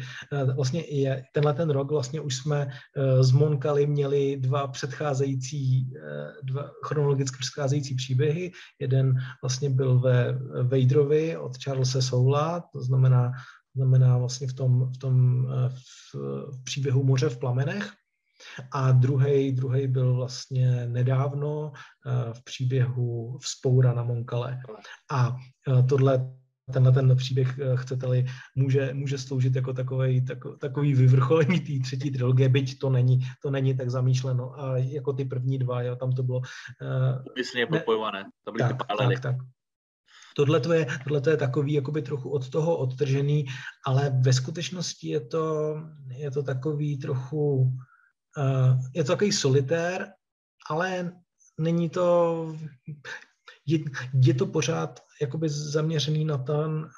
vlastně 0.55 0.81
je, 0.91 1.23
tenhle 1.33 1.53
ten 1.53 1.69
rok 1.69 1.91
vlastně 1.91 2.21
už 2.21 2.35
jsme 2.35 2.67
z 3.21 3.31
Monkaly 3.31 3.87
měli 3.87 4.37
dva 4.37 4.67
předcházející, 4.67 5.93
dva 6.43 6.71
chronologicky 6.83 7.37
předcházející 7.39 7.95
příběhy. 7.95 8.51
Jeden 8.79 9.15
vlastně 9.43 9.69
byl 9.69 9.99
ve 9.99 10.39
Vaderovi 10.63 11.37
od 11.37 11.57
Charlesa 11.63 12.01
Soula, 12.01 12.59
to 12.73 12.83
znamená, 12.83 13.31
znamená 13.75 14.17
vlastně 14.17 14.47
v 14.47 14.53
tom, 14.53 14.91
v 14.91 14.97
tom 14.97 15.45
v, 15.69 16.15
v 16.51 16.63
příběhu 16.63 17.03
Moře 17.03 17.29
v 17.29 17.39
plamenech, 17.39 17.91
a 18.71 18.91
druhý, 18.91 19.51
druhý 19.51 19.87
byl 19.87 20.15
vlastně 20.15 20.87
nedávno 20.87 21.71
v 22.33 22.43
příběhu 22.43 23.37
Vzpoura 23.37 23.93
na 23.93 24.03
Monkale. 24.03 24.59
A 25.11 25.35
tohle 25.89 26.40
tenhle 26.73 26.91
ten 26.91 27.15
příběh, 27.15 27.59
eh, 27.59 27.77
chcete-li, 27.77 28.25
může, 28.55 28.93
může 28.93 29.17
sloužit 29.17 29.55
jako 29.55 29.73
takový, 29.73 30.25
tako, 30.25 30.57
takový 30.57 30.93
vyvrcholení 30.93 31.59
té 31.59 31.73
třetí 31.83 32.11
trilogie, 32.11 32.49
byť 32.49 32.79
to 32.79 32.89
není, 32.89 33.19
to 33.41 33.51
není 33.51 33.77
tak 33.77 33.89
zamýšleno. 33.89 34.59
A 34.59 34.77
jako 34.77 35.13
ty 35.13 35.25
první 35.25 35.59
dva, 35.59 35.81
jo, 35.81 35.95
tam 35.95 36.11
to 36.11 36.23
bylo... 36.23 36.39
Uh, 36.39 37.67
propojované, 37.69 38.25
to 38.43 38.51
byly 38.51 38.63
tak, 38.63 38.71
ty 38.71 38.77
paralely. 38.77 39.15
Tak, 39.15 39.23
tak. 39.23 39.35
Tohle 40.35 40.59
to 40.59 40.73
je, 40.73 40.87
tohle 41.03 41.21
to 41.21 41.29
je 41.29 41.37
takový 41.37 41.73
jakoby 41.73 42.01
trochu 42.01 42.29
od 42.29 42.49
toho 42.49 42.77
odtržený, 42.77 43.45
ale 43.85 44.09
ve 44.21 44.33
skutečnosti 44.33 45.07
je 45.07 45.19
to, 45.19 45.75
je 46.07 46.31
to 46.31 46.43
takový 46.43 46.97
trochu, 46.97 47.55
uh, 48.37 48.79
je 48.93 49.03
to 49.03 49.11
takový 49.11 49.31
solitér, 49.31 50.07
ale 50.69 51.11
není 51.59 51.89
to, 51.89 52.55
je, 53.71 53.79
je 54.23 54.33
to 54.33 54.45
pořád 54.45 54.99
jakoby 55.21 55.49
zaměřený 55.49 56.25
na, 56.25 56.37
ten, 56.37 56.89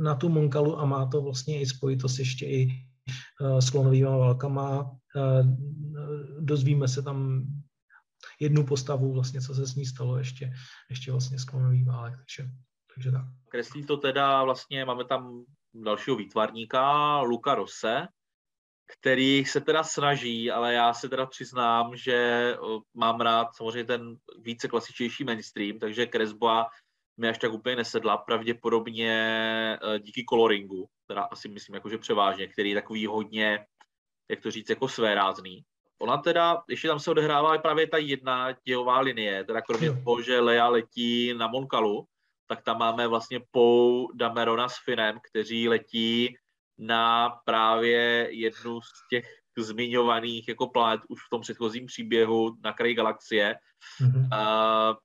na 0.00 0.14
tu 0.14 0.28
Monkalu 0.28 0.78
a 0.78 0.84
má 0.84 1.06
to 1.06 1.22
vlastně 1.22 1.60
i 1.60 1.66
spojitost 1.66 2.18
ještě 2.18 2.46
i 2.46 2.68
s 3.60 3.70
klonovými 3.70 4.04
válkama 4.04 4.96
dozvíme 6.40 6.88
se 6.88 7.02
tam 7.02 7.46
jednu 8.40 8.66
postavu, 8.66 9.12
vlastně, 9.12 9.40
co 9.40 9.54
se 9.54 9.66
s 9.66 9.74
ní 9.74 9.86
stalo 9.86 10.18
ještě, 10.18 10.52
ještě 10.90 11.10
vlastně 11.10 11.38
s 11.38 11.44
klonový 11.44 11.84
válek, 11.84 12.14
takže, 12.16 12.50
takže 12.94 13.10
tak. 13.10 13.24
Kreslí 13.48 13.86
to 13.86 13.96
teda 13.96 14.44
vlastně, 14.44 14.84
máme 14.84 15.04
tam 15.04 15.44
dalšího 15.74 16.16
výtvarníka, 16.16 17.20
Luka 17.20 17.54
Rose, 17.54 18.06
který 18.86 19.44
se 19.44 19.60
teda 19.60 19.84
snaží, 19.84 20.50
ale 20.50 20.74
já 20.74 20.94
se 20.94 21.08
teda 21.08 21.26
přiznám, 21.26 21.96
že 21.96 22.54
mám 22.94 23.20
rád 23.20 23.54
samozřejmě 23.54 23.84
ten 23.84 24.16
více 24.38 24.68
klasičnější 24.68 25.24
mainstream, 25.24 25.78
takže 25.78 26.06
kresba 26.06 26.66
mi 27.16 27.28
až 27.28 27.38
tak 27.38 27.52
úplně 27.52 27.76
nesedla, 27.76 28.16
pravděpodobně 28.16 29.12
e, 29.82 29.98
díky 29.98 30.24
coloringu, 30.28 30.88
teda 31.06 31.22
asi 31.22 31.48
myslím 31.48 31.74
jakože 31.74 31.98
převážně, 31.98 32.48
který 32.48 32.70
je 32.70 32.74
takový 32.74 33.06
hodně, 33.06 33.66
jak 34.30 34.40
to 34.40 34.50
říct, 34.50 34.70
jako 34.70 34.88
svérázný. 34.88 35.64
Ona 35.98 36.16
teda, 36.16 36.62
ještě 36.68 36.88
tam 36.88 37.00
se 37.00 37.10
odehrává 37.10 37.58
právě 37.58 37.88
ta 37.88 37.98
jedna 37.98 38.52
dějová 38.64 39.00
linie, 39.00 39.44
teda 39.44 39.62
kromě 39.62 40.02
toho, 40.04 40.22
že 40.22 40.40
Lea 40.40 40.68
letí 40.68 41.34
na 41.34 41.46
Monkalu, 41.46 42.06
tak 42.46 42.62
tam 42.62 42.78
máme 42.78 43.08
vlastně 43.08 43.40
Pou, 43.50 44.08
Damerona 44.14 44.68
s 44.68 44.76
Finem, 44.84 45.20
kteří 45.30 45.68
letí 45.68 46.36
na 46.78 47.30
právě 47.44 48.28
jednu 48.30 48.80
z 48.80 49.08
těch 49.10 49.42
zmiňovaných 49.58 50.48
jako 50.48 50.66
planet 50.66 51.00
už 51.08 51.20
v 51.26 51.30
tom 51.30 51.40
předchozím 51.40 51.86
příběhu 51.86 52.56
na 52.64 52.72
kraji 52.72 52.94
galaxie. 52.94 53.56
Mm-hmm. 54.00 54.28
Uh, 54.32 54.96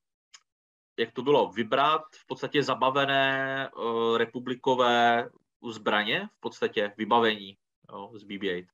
jak 1.00 1.12
to 1.12 1.22
bylo? 1.22 1.52
Vybrat 1.52 2.02
v 2.16 2.28
podstatě 2.28 2.64
zabavené 2.64 3.70
uh, 3.78 4.18
republikové 4.18 5.30
zbraně, 5.72 6.30
v 6.38 6.40
podstatě 6.40 6.94
vybavení 6.98 7.58
jo, 7.92 8.12
z 8.14 8.24
BB-8. 8.24 8.68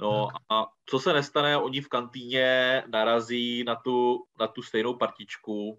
No 0.00 0.28
a 0.50 0.66
co 0.86 0.98
se 0.98 1.12
nestane, 1.12 1.56
oni 1.56 1.80
v 1.80 1.88
kantýně 1.88 2.82
narazí 2.86 3.64
na 3.64 3.76
tu, 3.76 4.24
na 4.40 4.46
tu 4.46 4.62
stejnou 4.62 4.94
partičku, 4.94 5.78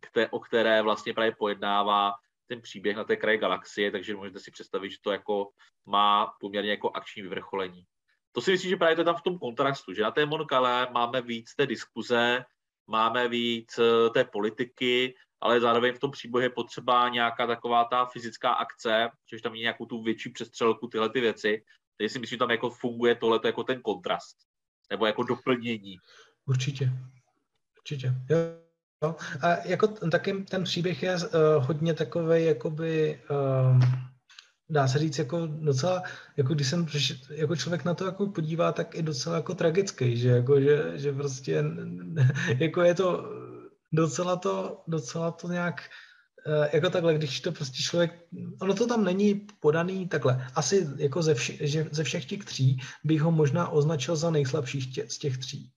kte, 0.00 0.28
o 0.28 0.40
které 0.40 0.82
vlastně 0.82 1.14
právě 1.14 1.34
pojednává 1.38 2.12
ten 2.50 2.60
příběh 2.60 2.96
na 2.96 3.04
té 3.04 3.16
kraji 3.16 3.38
galaxie, 3.38 3.90
takže 3.90 4.16
můžete 4.16 4.40
si 4.40 4.50
představit, 4.50 4.90
že 4.90 4.96
to 5.00 5.12
jako 5.12 5.50
má 5.86 6.34
poměrně 6.40 6.70
jako 6.70 6.90
akční 6.90 7.22
vyvrcholení. 7.22 7.84
To 8.32 8.40
si 8.40 8.50
myslím, 8.50 8.70
že 8.70 8.76
právě 8.76 8.96
to 8.96 9.00
je 9.00 9.04
tam 9.04 9.16
v 9.16 9.22
tom 9.22 9.38
kontrastu, 9.38 9.94
že 9.94 10.02
na 10.02 10.10
té 10.10 10.26
Monkale 10.26 10.88
máme 10.92 11.22
víc 11.22 11.54
té 11.54 11.66
diskuze, 11.66 12.44
máme 12.86 13.28
víc 13.28 13.78
eh, 13.78 14.10
té 14.10 14.24
politiky, 14.24 15.14
ale 15.40 15.60
zároveň 15.60 15.94
v 15.94 15.98
tom 15.98 16.10
příběhu 16.10 16.42
je 16.42 16.50
potřeba 16.50 17.08
nějaká 17.08 17.46
taková 17.46 17.84
ta 17.84 18.06
fyzická 18.06 18.52
akce, 18.52 19.08
že 19.32 19.42
tam 19.42 19.54
je 19.54 19.60
nějakou 19.60 19.86
tu 19.86 20.02
větší 20.02 20.30
přestřelku, 20.30 20.88
tyhle 20.88 21.08
ty 21.10 21.20
věci. 21.20 21.64
Takže 21.96 22.12
si 22.12 22.18
myslím, 22.18 22.36
že 22.36 22.38
tam 22.38 22.50
jako 22.50 22.70
funguje 22.70 23.14
tohle 23.14 23.40
jako 23.44 23.64
ten 23.64 23.82
kontrast, 23.82 24.36
nebo 24.90 25.06
jako 25.06 25.22
doplnění. 25.22 25.96
Určitě. 26.46 26.90
Určitě. 27.78 28.06
Jo. 28.30 28.69
No, 29.02 29.16
a 29.40 29.66
jako 29.66 29.88
taky 29.88 30.32
ten 30.32 30.64
příběh 30.64 31.02
je 31.02 31.14
uh, 31.14 31.20
hodně 31.58 31.94
takový, 31.94 32.44
jakoby, 32.44 33.20
uh, 33.30 33.82
dá 34.70 34.88
se 34.88 34.98
říct, 34.98 35.18
jako 35.18 35.46
docela, 35.46 36.02
jako 36.36 36.54
když 36.54 36.68
jsem 36.68 36.86
jako 37.30 37.56
člověk 37.56 37.84
na 37.84 37.94
to 37.94 38.04
jako 38.04 38.26
podívá, 38.26 38.72
tak 38.72 38.94
i 38.94 39.02
docela 39.02 39.36
jako 39.36 39.54
tragický, 39.54 40.16
že, 40.16 40.28
jako, 40.28 40.60
že, 40.60 40.92
že 40.94 41.12
prostě 41.12 41.64
jako 42.58 42.82
je 42.82 42.94
to 42.94 43.24
docela 43.92 44.36
to, 44.36 44.82
docela 44.88 45.30
to 45.30 45.48
nějak 45.48 45.90
uh, 46.46 46.66
jako 46.72 46.90
takhle, 46.90 47.14
když 47.14 47.40
to 47.40 47.52
prostě 47.52 47.82
člověk, 47.82 48.24
ono 48.60 48.74
to 48.74 48.86
tam 48.86 49.04
není 49.04 49.46
podaný 49.60 50.08
takhle. 50.08 50.46
Asi 50.54 50.88
jako 50.96 51.22
ze, 51.22 51.34
vši, 51.34 51.58
že 51.60 51.86
ze 51.90 52.04
všech 52.04 52.24
těch 52.24 52.44
tří 52.44 52.78
bych 53.04 53.22
ho 53.22 53.30
možná 53.30 53.68
označil 53.68 54.16
za 54.16 54.30
nejslabší 54.30 54.80
z 55.08 55.18
těch 55.18 55.38
tří 55.38 55.72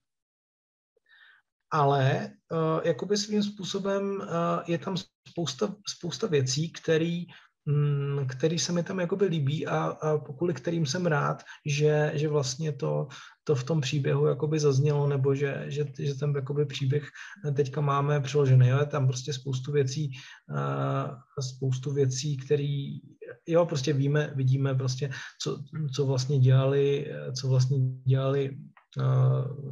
ale 1.74 2.30
uh, 2.52 2.86
jakoby 2.86 3.16
svým 3.16 3.42
způsobem 3.42 4.20
uh, 4.20 4.26
je 4.66 4.78
tam 4.78 4.94
spousta, 5.28 5.74
spousta 5.88 6.26
věcí, 6.26 6.72
který, 6.72 7.26
mm, 7.66 8.26
který 8.26 8.58
se 8.58 8.72
mi 8.72 8.82
tam 8.82 9.00
jakoby 9.00 9.26
líbí 9.26 9.66
a, 9.66 9.76
a 9.78 10.18
kvůli 10.18 10.54
kterým 10.54 10.86
jsem 10.86 11.06
rád, 11.06 11.42
že, 11.66 12.12
že 12.14 12.28
vlastně 12.28 12.72
to, 12.72 13.08
to 13.44 13.54
v 13.54 13.64
tom 13.64 13.80
příběhu 13.80 14.26
jakoby 14.26 14.60
zaznělo, 14.60 15.06
nebo 15.06 15.34
že, 15.34 15.64
že, 15.66 15.86
že 15.98 16.14
ten 16.14 16.32
jakoby 16.36 16.66
příběh 16.66 17.08
teďka 17.56 17.80
máme 17.80 18.20
přiložený. 18.20 18.68
Jo? 18.68 18.86
Tam 18.86 19.06
prostě 19.06 19.32
spoustu 19.32 19.72
věcí, 19.72 20.10
uh, 20.50 21.42
spoustu 21.42 21.92
věcí, 21.92 22.36
který, 22.36 23.00
jo, 23.46 23.66
prostě 23.66 23.92
víme, 23.92 24.32
vidíme 24.36 24.74
prostě, 24.74 25.10
co, 25.42 25.58
co 25.94 26.06
vlastně 26.06 26.38
dělali, 26.38 27.12
co 27.34 27.48
vlastně 27.48 27.78
dělali 28.06 28.56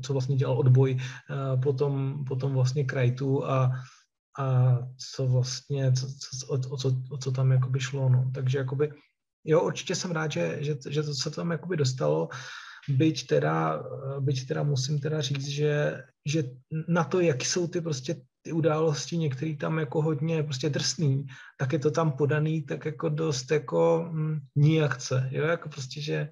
co 0.03 0.13
vlastně 0.13 0.37
dělal 0.37 0.59
odboj 0.59 0.99
potom, 1.63 2.25
potom 2.25 2.53
vlastně 2.53 2.85
Krajtu 2.85 3.45
a, 3.45 3.73
a 4.39 4.79
co 5.15 5.27
vlastně, 5.27 5.93
co, 5.93 6.07
co, 6.07 6.47
o, 6.71 6.77
co, 6.77 7.03
o 7.11 7.19
co 7.19 7.33
tam 7.33 7.53
jakoby 7.53 7.81
šlo, 7.81 8.09
no. 8.09 8.31
Takže 8.35 8.59
jakoby, 8.59 8.93
jo, 9.45 9.61
určitě 9.61 9.95
jsem 9.95 10.11
rád, 10.11 10.33
že, 10.33 10.59
že, 10.61 10.77
že 10.89 11.03
to 11.03 11.15
se 11.15 11.31
tam 11.31 11.51
jakoby 11.51 11.77
dostalo, 11.77 12.29
byť 12.89 13.27
teda, 13.27 13.83
byť 14.21 14.49
teda 14.49 14.63
musím 14.63 14.99
teda 14.99 15.21
říct, 15.21 15.49
že, 15.49 16.03
že 16.27 16.45
na 16.89 17.05
to, 17.05 17.21
jaký 17.21 17.47
jsou 17.47 17.67
ty 17.67 17.81
prostě 17.81 18.17
ty 18.43 18.53
události, 18.53 19.17
některý 19.17 19.57
tam 19.57 19.79
jako 19.79 20.03
hodně 20.03 20.43
prostě 20.43 20.71
drsný, 20.71 21.27
tak 21.59 21.73
je 21.73 21.79
to 21.79 21.91
tam 21.91 22.13
podaný 22.13 22.63
tak 22.63 22.85
jako 22.85 23.09
dost 23.09 23.51
jako 23.51 24.09
mm, 24.11 24.39
nijakce, 24.57 25.29
jo, 25.31 25.45
jako 25.45 25.69
prostě, 25.69 26.01
že 26.01 26.29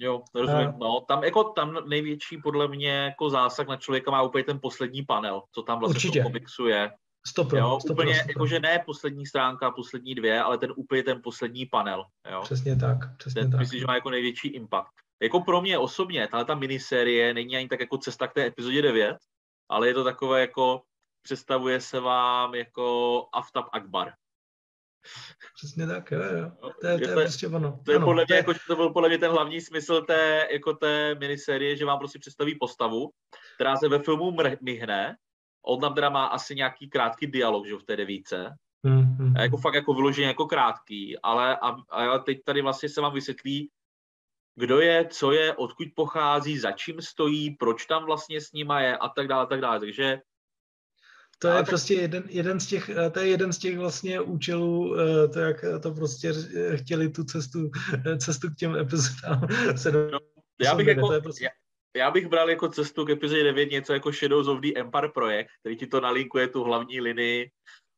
Jo, 0.00 0.22
rozumím. 0.34 0.72
No, 0.78 1.00
tam, 1.08 1.24
jako, 1.24 1.44
tam 1.44 1.88
největší 1.88 2.38
podle 2.42 2.68
mě 2.68 2.90
jako 2.92 3.30
zásah 3.30 3.68
na 3.68 3.76
člověka 3.76 4.10
má 4.10 4.22
úplně 4.22 4.44
ten 4.44 4.58
poslední 4.62 5.02
panel, 5.04 5.42
co 5.54 5.62
tam 5.62 5.78
vlastně 5.78 5.96
Určitě. 5.96 6.20
v 6.20 6.22
komiksu 6.24 6.66
je. 6.66 6.90
Stopro, 7.26 7.58
jo, 7.58 7.78
stopro, 7.80 8.02
úplně, 8.02 8.14
stopro. 8.14 8.30
jakože 8.30 8.60
ne 8.60 8.82
poslední 8.86 9.26
stránka, 9.26 9.70
poslední 9.70 10.14
dvě, 10.14 10.42
ale 10.42 10.58
ten 10.58 10.72
úplně 10.76 11.02
ten 11.02 11.20
poslední 11.22 11.66
panel. 11.66 12.04
Jo. 12.30 12.40
Přesně 12.42 12.76
tak, 12.76 12.98
přesně 13.16 13.42
ten, 13.42 13.50
tak. 13.50 13.60
Myslím, 13.60 13.80
že 13.80 13.86
má 13.86 13.94
jako 13.94 14.10
největší 14.10 14.48
impact. 14.48 14.92
Jako 15.22 15.40
pro 15.40 15.60
mě 15.60 15.78
osobně, 15.78 16.28
tahle 16.28 16.44
ta 16.44 16.54
minisérie 16.54 17.34
není 17.34 17.56
ani 17.56 17.68
tak 17.68 17.80
jako 17.80 17.98
cesta 17.98 18.26
k 18.26 18.32
té 18.32 18.46
epizodě 18.46 18.82
9, 18.82 19.16
ale 19.68 19.88
je 19.88 19.94
to 19.94 20.04
takové 20.04 20.40
jako, 20.40 20.82
představuje 21.22 21.80
se 21.80 22.00
vám 22.00 22.54
jako 22.54 23.26
Aftab 23.32 23.66
Akbar. 23.72 24.12
Přesně 25.54 25.86
tak, 25.86 26.10
jo, 26.10 26.20
jo. 26.22 26.50
To 26.80 26.86
je, 26.86 26.98
to 26.98 27.04
je, 27.04 27.08
to 27.14 27.20
je 27.20 27.26
prostě 27.26 27.48
ono. 27.48 27.80
To, 27.84 27.90
je 27.90 27.96
ano, 27.96 28.06
podle 28.06 28.22
mě, 28.22 28.26
to, 28.26 28.32
je... 28.32 28.36
Jako, 28.36 28.52
to 28.66 28.76
byl 28.76 28.90
podle 28.90 29.08
mě 29.08 29.18
ten 29.18 29.30
hlavní 29.30 29.60
smysl 29.60 30.02
té, 30.02 30.48
jako 30.52 30.74
té 30.74 31.14
minisérie, 31.14 31.76
že 31.76 31.84
vám 31.84 31.98
prostě 31.98 32.18
představí 32.18 32.58
postavu, 32.60 33.10
která 33.54 33.76
se 33.76 33.88
ve 33.88 33.98
filmu 33.98 34.36
myhne, 34.60 35.16
on 35.66 35.80
tam 35.80 35.94
teda 35.94 36.10
má 36.10 36.26
asi 36.26 36.54
nějaký 36.54 36.90
krátký 36.90 37.26
dialog, 37.26 37.66
že 37.66 37.76
v 37.76 37.82
té 37.82 37.96
devíce, 37.96 38.56
mm, 38.82 39.36
A 39.36 39.42
jako 39.42 39.56
fakt 39.56 39.74
jako 39.74 39.94
vyloženě 39.94 40.26
jako 40.26 40.46
krátký, 40.46 41.18
ale, 41.18 41.56
a, 41.56 41.76
a 41.90 42.18
teď 42.18 42.38
tady 42.44 42.62
vlastně 42.62 42.88
se 42.88 43.00
vám 43.00 43.14
vysvětlí, 43.14 43.70
kdo 44.54 44.80
je, 44.80 45.08
co 45.08 45.32
je, 45.32 45.54
odkud 45.54 45.88
pochází, 45.94 46.58
za 46.58 46.72
čím 46.72 47.02
stojí, 47.02 47.56
proč 47.56 47.86
tam 47.86 48.04
vlastně 48.04 48.40
s 48.40 48.52
nima 48.52 48.80
je 48.80 48.96
a 48.96 49.08
tak 49.08 49.28
dále, 49.28 49.42
a 49.42 49.46
tak 49.46 49.60
dále. 49.60 49.80
Takže 49.80 50.20
to 51.42 51.48
je 51.48 51.64
prostě 51.64 51.94
jeden, 51.94 52.24
jeden 52.28 52.60
z 52.60 52.66
těch, 52.66 52.88
eh, 52.88 53.10
to 53.10 53.20
je 53.20 53.28
jeden 53.28 53.52
z 53.52 53.58
těch 53.58 53.78
vlastně 53.78 54.20
účelů, 54.20 54.96
eh, 55.00 55.28
to 55.28 55.38
jak 55.38 55.64
to 55.82 55.94
prostě 55.94 56.32
chtěli 56.76 57.08
tu 57.08 57.24
cestu, 57.24 57.70
eh, 58.06 58.18
cestu 58.18 58.50
k 58.50 58.56
těm 58.56 58.76
epizodám 58.76 59.48
se 59.76 59.92
no, 59.92 60.18
já 60.60 60.74
bych 60.74 60.86
jako, 60.86 61.20
prostě... 61.22 61.44
já, 61.44 61.50
já 61.96 62.10
bych 62.10 62.28
bral 62.28 62.50
jako 62.50 62.68
cestu 62.68 63.04
k 63.04 63.10
epizodě 63.10 63.42
9 63.42 63.70
něco 63.70 63.92
jako 63.92 64.12
Shadows 64.12 64.48
of 64.48 64.60
the 64.60 64.72
Empire 64.76 65.08
projekt, 65.08 65.50
který 65.60 65.76
ti 65.76 65.86
to 65.86 66.00
nalinkuje 66.00 66.48
tu 66.48 66.64
hlavní 66.64 67.00
linii 67.00 67.50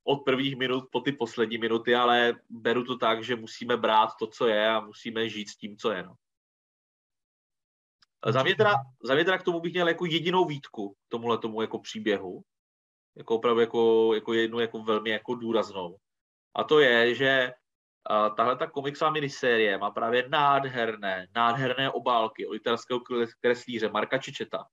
od 0.04 0.16
prvních 0.16 0.56
minut 0.56 0.84
po 0.92 1.00
ty 1.00 1.12
poslední 1.12 1.58
minuty, 1.58 1.94
ale 1.94 2.34
beru 2.50 2.84
to 2.84 2.98
tak, 2.98 3.24
že 3.24 3.36
musíme 3.36 3.76
brát 3.76 4.10
to, 4.18 4.26
co 4.26 4.46
je 4.46 4.68
a 4.68 4.80
musíme 4.80 5.28
žít 5.28 5.48
s 5.48 5.56
tím, 5.56 5.76
co 5.76 5.90
je. 5.90 6.02
No. 6.02 6.14
Za 8.28 8.42
mě, 8.42 8.54
teda, 8.54 8.74
za 9.04 9.14
mě 9.14 9.24
teda 9.24 9.38
k 9.38 9.42
tomu 9.42 9.60
bych 9.60 9.72
měl 9.72 9.88
jako 9.88 10.06
jedinou 10.06 10.44
výtku 10.44 10.88
k 10.88 10.96
tomuhle 11.08 11.38
tomu 11.38 11.62
jako 11.62 11.78
příběhu 11.78 12.42
jako 13.16 13.34
opravdu 13.34 13.60
jako, 13.60 14.14
jako 14.14 14.32
jednu 14.32 14.60
jako 14.60 14.82
velmi 14.82 15.10
jako 15.10 15.34
důraznou. 15.34 15.96
A 16.56 16.64
to 16.64 16.80
je, 16.80 17.14
že 17.14 17.52
uh, 18.10 18.34
tahle 18.36 18.56
ta 18.56 18.66
komiksová 18.66 19.10
minisérie 19.10 19.78
má 19.78 19.90
právě 19.90 20.28
nádherné, 20.28 21.26
nádherné 21.34 21.90
obálky 21.90 22.46
od 22.46 22.54
italského 22.54 23.00
kreslíře 23.40 23.88
Marka 23.88 24.18
Čičeta, 24.18 24.64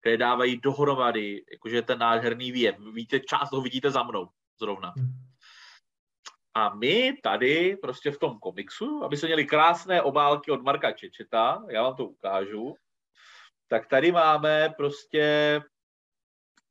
které 0.00 0.16
dávají 0.16 0.60
dohromady, 0.60 1.44
jakože 1.52 1.82
ten 1.82 1.98
nádherný 1.98 2.52
výjem. 2.52 2.94
Víte, 2.94 3.20
část 3.20 3.50
toho 3.50 3.62
vidíte 3.62 3.90
za 3.90 4.02
mnou 4.02 4.28
zrovna. 4.60 4.92
Hmm. 4.96 5.26
A 6.54 6.74
my 6.74 7.12
tady 7.22 7.76
prostě 7.82 8.10
v 8.10 8.18
tom 8.18 8.38
komiksu, 8.38 9.04
aby 9.04 9.16
se 9.16 9.26
měli 9.26 9.46
krásné 9.46 10.02
obálky 10.02 10.50
od 10.50 10.62
Marka 10.62 10.92
Čečeta, 10.92 11.64
já 11.70 11.82
vám 11.82 11.96
to 11.96 12.06
ukážu, 12.06 12.74
tak 13.68 13.86
tady 13.86 14.12
máme 14.12 14.74
prostě 14.76 15.60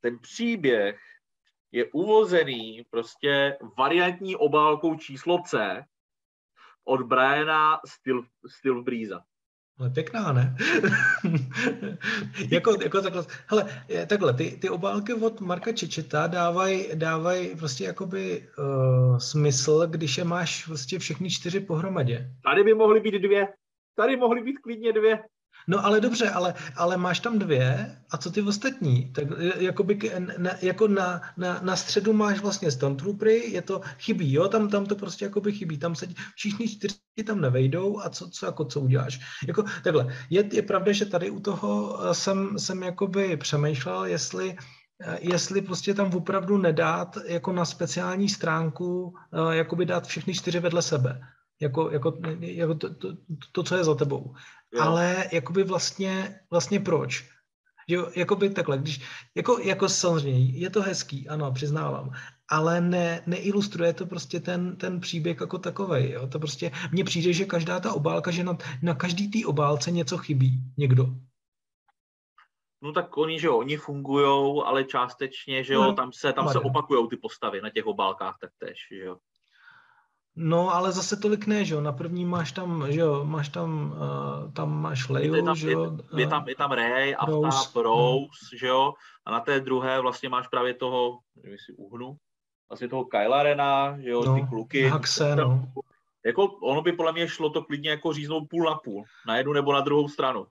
ten 0.05 0.19
příběh 0.19 0.99
je 1.71 1.85
uvozený 1.85 2.85
prostě 2.89 3.57
variantní 3.77 4.35
obálkou 4.35 4.95
číslo 4.95 5.39
C 5.47 5.83
od 6.83 7.01
Briana 7.01 7.79
Stil, 7.85 8.23
Stilbreeza. 8.47 9.21
Ale 9.79 9.89
pěkná, 9.89 10.33
ne? 10.33 10.55
jako, 12.51 12.75
jako 12.83 13.01
takhle, 13.01 13.25
hele, 13.47 13.85
takhle, 14.07 14.33
ty, 14.33 14.57
ty 14.61 14.69
obálky 14.69 15.13
od 15.13 15.41
Marka 15.41 15.71
Čečeta 15.71 16.27
dávají 16.27 16.95
dávaj 16.95 17.55
prostě 17.59 17.83
jakoby 17.83 18.49
uh, 18.57 19.17
smysl, 19.17 19.87
když 19.87 20.17
je 20.17 20.23
máš 20.23 20.67
vlastně 20.67 20.99
všechny 20.99 21.29
čtyři 21.29 21.59
pohromadě. 21.59 22.31
Tady 22.43 22.63
by 22.63 22.73
mohly 22.73 22.99
být 22.99 23.19
dvě. 23.19 23.47
Tady 23.95 24.17
mohly 24.17 24.43
být 24.43 24.59
klidně 24.59 24.93
dvě. 24.93 25.23
No 25.67 25.85
ale 25.85 26.01
dobře, 26.01 26.29
ale, 26.29 26.53
ale 26.75 26.97
máš 26.97 27.19
tam 27.19 27.39
dvě 27.39 27.97
a 28.11 28.17
co 28.17 28.31
ty 28.31 28.41
ostatní? 28.41 29.11
Tak 29.13 29.25
jakoby, 29.57 30.11
na, 30.37 30.51
jako 30.61 30.87
na, 30.87 31.21
na, 31.37 31.59
na, 31.61 31.75
středu 31.75 32.13
máš 32.13 32.39
vlastně 32.39 32.71
Stormtroopery, 32.71 33.51
je 33.51 33.61
to 33.61 33.81
chybí, 33.99 34.33
jo, 34.33 34.47
tam, 34.47 34.69
tam 34.69 34.85
to 34.85 34.95
prostě 34.95 35.25
jakoby 35.25 35.51
chybí, 35.51 35.77
tam 35.77 35.95
se 35.95 36.07
všichni 36.35 36.67
čtyři 36.67 36.95
tam 37.25 37.41
nevejdou 37.41 37.99
a 37.99 38.09
co, 38.09 38.29
co, 38.29 38.45
jako, 38.45 38.65
co 38.65 38.81
uděláš? 38.81 39.19
Jako, 39.47 39.63
takhle, 39.83 40.13
je, 40.29 40.55
je 40.55 40.61
pravda, 40.61 40.91
že 40.91 41.05
tady 41.05 41.29
u 41.29 41.39
toho 41.39 41.99
eh, 42.03 42.13
jsem, 42.13 42.59
jsem 42.59 42.83
jakoby 42.83 43.37
přemýšlel, 43.37 44.05
jestli 44.05 44.55
eh, 45.01 45.17
jestli 45.21 45.61
prostě 45.61 45.93
tam 45.93 46.13
opravdu 46.15 46.57
nedát 46.57 47.17
jako 47.25 47.51
na 47.53 47.65
speciální 47.65 48.29
stránku, 48.29 49.13
jakoby 49.51 49.85
dát 49.85 50.07
všechny 50.07 50.33
čtyři 50.33 50.59
vedle 50.59 50.81
sebe 50.81 51.21
jako, 51.61 51.91
jako, 51.91 52.17
jako 52.39 52.75
to, 52.75 52.95
to, 52.95 53.07
to, 53.51 53.63
co 53.63 53.75
je 53.75 53.83
za 53.83 53.95
tebou. 53.95 54.35
Jo. 54.73 54.81
Ale 54.81 55.29
jakoby 55.31 55.63
vlastně, 55.63 56.39
vlastně 56.51 56.79
proč? 56.79 57.29
Jo, 57.87 58.11
jakoby 58.15 58.49
takhle, 58.49 58.77
když, 58.77 59.01
jako, 59.35 59.59
jako 59.59 59.89
samozřejmě, 59.89 60.59
je 60.59 60.69
to 60.69 60.81
hezký, 60.81 61.29
ano, 61.29 61.51
přiznávám, 61.51 62.11
ale 62.49 62.81
ne, 62.81 63.23
neilustruje 63.25 63.93
to 63.93 64.05
prostě 64.05 64.39
ten, 64.39 64.75
ten 64.77 64.99
příběh 64.99 65.37
jako 65.41 65.57
takový. 65.57 66.11
Jo? 66.11 66.27
To 66.27 66.39
prostě, 66.39 66.71
mně 66.91 67.03
přijde, 67.03 67.33
že 67.33 67.45
každá 67.45 67.79
ta 67.79 67.93
obálka, 67.93 68.31
že 68.31 68.43
na, 68.43 68.57
na 68.81 68.93
každý 68.93 69.31
té 69.31 69.47
obálce 69.47 69.91
něco 69.91 70.17
chybí, 70.17 70.61
někdo. 70.77 71.07
No 72.81 72.91
tak 72.91 73.17
oni, 73.17 73.39
že 73.39 73.47
jo, 73.47 73.57
oni 73.57 73.77
fungují, 73.77 74.61
ale 74.65 74.83
částečně, 74.83 75.63
že 75.63 75.73
jo, 75.73 75.83
no, 75.83 75.93
tam 75.93 76.11
se, 76.13 76.33
tam 76.33 76.49
se 76.49 76.59
opakují 76.59 77.09
ty 77.09 77.17
postavy 77.17 77.61
na 77.61 77.69
těch 77.69 77.85
obálkách 77.85 78.37
taktéž, 78.41 78.77
že 78.91 78.97
jo. 78.97 79.17
No, 80.35 80.75
ale 80.75 80.91
zase 80.91 81.17
tolik 81.17 81.47
ne, 81.47 81.65
že 81.65 81.73
jo. 81.73 81.81
Na 81.81 81.91
první 81.91 82.25
máš 82.25 82.51
tam, 82.51 82.91
že 82.91 82.99
jo, 82.99 83.25
máš 83.25 83.49
tam, 83.49 83.95
uh, 83.95 84.51
tam 84.53 84.81
máš 84.81 85.09
Leju, 85.09 85.35
je 85.35 85.43
tam, 85.43 85.55
že 85.55 85.71
jo. 85.71 85.97
Je, 86.15 86.21
je, 86.21 86.27
tam, 86.27 86.49
je 86.49 86.55
tam 86.55 86.71
Ray, 86.71 87.15
Aftab, 87.15 87.43
Rose, 87.43 87.81
Rose 87.83 88.45
no. 88.53 88.57
že 88.59 88.67
jo. 88.67 88.93
A 89.25 89.31
na 89.31 89.39
té 89.39 89.59
druhé 89.59 90.01
vlastně 90.01 90.29
máš 90.29 90.47
právě 90.47 90.73
toho, 90.73 91.19
nevím, 91.43 91.57
si 91.65 91.73
uhnu, 91.73 92.17
vlastně 92.69 92.87
toho 92.87 93.05
Kyla 93.05 93.43
Rena, 93.43 93.97
že 94.01 94.09
jo, 94.09 94.23
no, 94.25 94.35
ty 94.35 94.47
kluky. 94.47 94.87
Haxe, 94.87 95.35
no. 95.35 95.71
Jako 96.25 96.45
ono 96.45 96.81
by 96.81 96.91
podle 96.91 97.11
mě 97.11 97.27
šlo 97.27 97.49
to 97.49 97.63
klidně 97.63 97.89
jako 97.89 98.13
říznout 98.13 98.49
půl 98.49 98.65
na 98.65 98.75
půl, 98.75 99.03
na 99.27 99.37
jednu 99.37 99.53
nebo 99.53 99.73
na 99.73 99.81
druhou 99.81 100.09
stranu. 100.09 100.47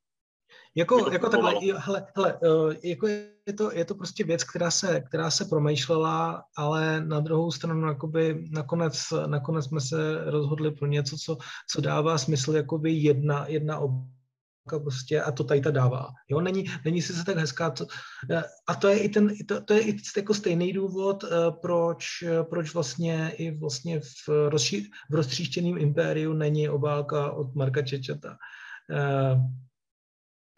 Jako, 0.77 1.11
jako 1.13 1.29
takhle, 1.29 1.55
hele, 1.77 2.07
hele, 2.17 2.39
eh, 2.45 2.89
jako 2.89 3.07
je 3.07 3.53
to, 3.57 3.73
je 3.73 3.85
to 3.85 3.95
prostě 3.95 4.25
věc, 4.25 4.45
která 4.45 4.71
se, 4.71 5.01
která 5.01 5.31
se 5.31 5.45
promýšlela, 5.45 6.45
ale 6.57 7.01
na 7.01 7.21
druhou 7.21 7.51
stranu 7.51 7.89
jakoby 7.89 8.49
nakonec, 8.51 8.99
nakonec 9.27 9.65
jsme 9.65 9.81
se 9.81 10.25
rozhodli 10.25 10.71
pro 10.71 10.87
něco, 10.87 11.17
co, 11.17 11.37
co 11.71 11.81
dává 11.81 12.19
smysl 12.19 12.57
jakoby 12.57 12.93
jedna, 12.93 13.47
jedna 13.47 13.79
obálka 13.79 14.79
prostě 14.83 15.23
a 15.23 15.33
to 15.33 15.45
tady 15.45 15.61
ta 15.61 15.71
dává. 15.71 16.09
Jo, 16.29 16.41
není, 16.41 16.65
není 16.85 17.03
si 17.03 17.13
se 17.13 17.25
tak 17.25 17.37
hezká. 17.37 17.71
To, 17.71 17.87
eh, 18.31 18.43
a 18.67 18.75
to 18.75 18.89
je 18.89 18.99
i 18.99 19.09
ten, 19.09 19.33
to, 19.49 19.61
to 19.61 19.75
je 19.75 19.81
i 19.81 19.97
jako 20.17 20.35
stejný 20.35 20.73
důvod, 20.73 21.25
eh, 21.25 21.29
proč, 21.63 22.05
proč 22.51 22.75
vlastně 22.75 23.33
i 23.37 23.59
vlastně 23.59 24.01
v, 24.01 24.49
rozší, 24.49 24.91
v 25.11 25.15
roztříštěném 25.15 25.79
impériu 25.79 26.33
není 26.33 26.69
obálka 26.69 27.31
od 27.31 27.55
Marka 27.55 27.83
Čečeta. 27.83 28.37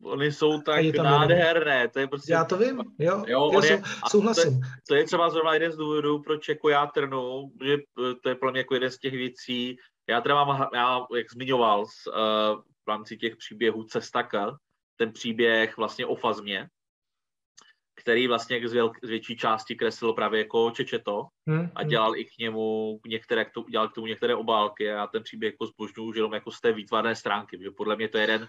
Oni 0.03 0.33
jsou 0.33 0.61
tak 0.61 0.85
nádherné, 0.85 1.89
to 1.89 1.99
je 1.99 2.07
prostě... 2.07 2.33
Já 2.33 2.45
to 2.45 2.59
vím, 2.59 2.83
jo, 2.99 3.25
jo 3.27 3.51
já 3.53 3.65
je, 3.65 3.83
souhlasím. 4.09 4.61
To 4.61 4.67
je, 4.67 4.71
to 4.89 4.95
je 4.95 5.05
třeba 5.05 5.31
zrovna 5.31 5.55
jeden 5.55 5.73
z 5.73 5.77
důvodů, 5.77 6.23
proč 6.23 6.49
jako 6.49 6.69
já 6.69 6.87
trnu, 6.87 7.53
že 7.65 7.75
eh, 7.75 8.15
to 8.23 8.29
je 8.29 8.35
pro 8.35 8.51
mě 8.51 8.61
jako 8.61 8.75
jeden 8.75 8.91
z 8.91 8.99
těch 8.99 9.13
věcí, 9.13 9.77
já 10.09 10.21
teda 10.21 10.45
mám, 10.45 10.69
já, 10.75 11.01
jak 11.17 11.33
zmiňoval, 11.33 11.81
uh, 11.81 11.85
v 12.85 12.89
rámci 12.89 13.17
těch 13.17 13.37
příběhů 13.37 13.85
Cestaka, 13.85 14.59
ten 14.97 15.13
příběh 15.13 15.77
vlastně 15.77 16.07
o 16.07 16.15
Fazmě, 16.15 16.69
který 18.03 18.29
vlastně 18.29 18.69
z, 18.69 18.73
věl, 18.73 18.93
z 19.03 19.09
větší 19.09 19.37
části 19.37 19.75
kreslil 19.75 20.13
právě 20.13 20.39
jako 20.41 20.71
Čečeto 20.71 21.27
hmm, 21.49 21.71
a 21.75 21.81
hmm. 21.81 21.89
dělal 21.89 22.17
i 22.17 22.25
k 22.25 22.39
němu 22.39 23.01
některé, 23.07 23.45
k 23.45 23.53
tomu, 23.53 23.69
dělal 23.69 23.89
k 23.89 23.95
tomu 23.95 24.07
některé 24.07 24.35
obálky 24.35 24.91
a 24.91 24.95
já 24.95 25.07
ten 25.07 25.23
příběh 25.23 25.53
jako 25.53 25.67
zbožňuju 25.67 26.15
jenom 26.15 26.35
jako 26.35 26.51
z 26.51 26.61
té 26.61 26.73
výtvarné 26.73 27.17
stránky, 27.17 27.57
protože 27.57 27.71
podle 27.71 27.97
mě 27.97 28.09
to 28.09 28.19
je 28.19 28.25
jeden 28.25 28.49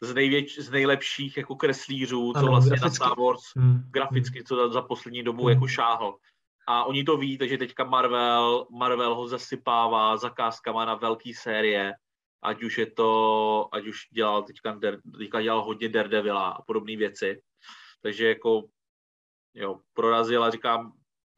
z, 0.00 0.14
nejvěč, 0.14 0.58
z 0.58 0.70
nejlepších 0.70 1.36
jako 1.36 1.56
kreslířů, 1.56 2.32
co 2.32 2.38
ano, 2.38 2.48
vlastně 2.48 2.68
graficky. 2.68 2.84
na 2.84 3.06
Star 3.06 3.18
Wars 3.18 3.42
hmm. 3.56 3.82
graficky, 3.90 4.44
co 4.44 4.56
za, 4.56 4.68
za 4.68 4.82
poslední 4.82 5.22
dobu 5.22 5.42
hmm. 5.42 5.52
jako 5.52 5.66
šáhl. 5.66 6.16
A 6.68 6.84
oni 6.84 7.04
to 7.04 7.16
ví, 7.16 7.38
takže 7.38 7.58
teďka 7.58 7.84
Marvel, 7.84 8.66
Marvel 8.70 9.14
ho 9.14 9.28
zasypává 9.28 10.16
zakázkama 10.16 10.84
na 10.84 10.94
velké 10.94 11.30
série, 11.34 11.92
ať 12.42 12.62
už 12.62 12.78
je 12.78 12.86
to, 12.90 13.68
ať 13.72 13.86
už 13.86 13.98
dělal 14.12 14.42
teďka, 14.42 14.78
teďka 15.18 15.42
dělal 15.42 15.64
hodně 15.64 15.88
Daredevila 15.88 16.48
a 16.48 16.62
podobné 16.62 16.96
věci. 16.96 17.42
Takže 18.02 18.28
jako, 18.28 18.62
jo, 19.54 19.80
prorazil 19.92 20.44
a 20.44 20.50
říkám, 20.50 20.92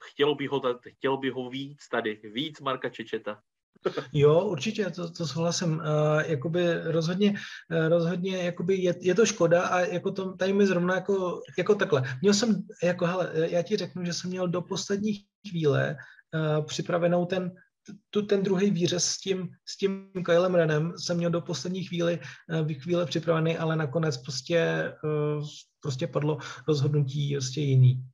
chtělo 0.05 0.35
by 0.35 0.47
ho, 0.47 0.63
chtělo 0.89 1.17
by 1.17 1.31
ho 1.31 1.51
víc 1.51 1.89
tady, 1.89 2.21
víc 2.25 2.61
Marka 2.61 2.89
Čečeta. 2.89 3.43
Jo, 4.13 4.45
určitě, 4.45 4.91
to, 4.91 5.11
to 5.11 5.27
souhlasím. 5.27 5.73
Uh, 5.73 6.21
jakoby 6.27 6.83
rozhodně, 6.83 7.31
uh, 7.31 7.89
rozhodně 7.89 8.37
jakoby 8.37 8.77
je, 8.77 8.95
je, 9.01 9.15
to 9.15 9.27
škoda 9.27 9.63
a 9.63 9.81
jako 9.81 10.13
to, 10.13 10.37
tady 10.37 10.53
mi 10.53 10.67
zrovna 10.67 10.95
jako, 10.95 11.41
jako 11.59 11.75
takhle. 11.75 12.03
Měl 12.23 12.35
jsem, 12.35 12.63
jako 12.83 13.07
hele, 13.07 13.31
já 13.35 13.63
ti 13.63 13.77
řeknu, 13.77 14.05
že 14.05 14.13
jsem 14.13 14.31
měl 14.31 14.49
do 14.49 14.63
poslední 14.63 15.13
chvíle 15.51 15.97
uh, 16.35 16.65
připravenou 16.67 17.27
ten, 17.27 17.53
tu, 18.11 18.23
ten 18.23 18.43
druhý 18.43 18.71
výřez 18.71 19.05
s 19.05 19.19
tím, 19.19 19.49
s 19.69 19.77
tím 19.77 20.11
Kylem 20.25 20.55
Renem 20.55 20.93
jsem 20.99 21.17
měl 21.17 21.31
do 21.31 21.41
poslední 21.41 21.85
chvíli, 21.85 22.21
uh, 22.61 22.73
chvíle 22.73 23.07
připravený, 23.07 23.59
ale 23.59 23.77
nakonec 23.77 24.17
prostě, 24.17 24.93
uh, 25.05 25.47
prostě 25.81 26.07
padlo 26.07 26.39
rozhodnutí 26.69 27.35
prostě 27.35 27.61
jiný. 27.61 28.05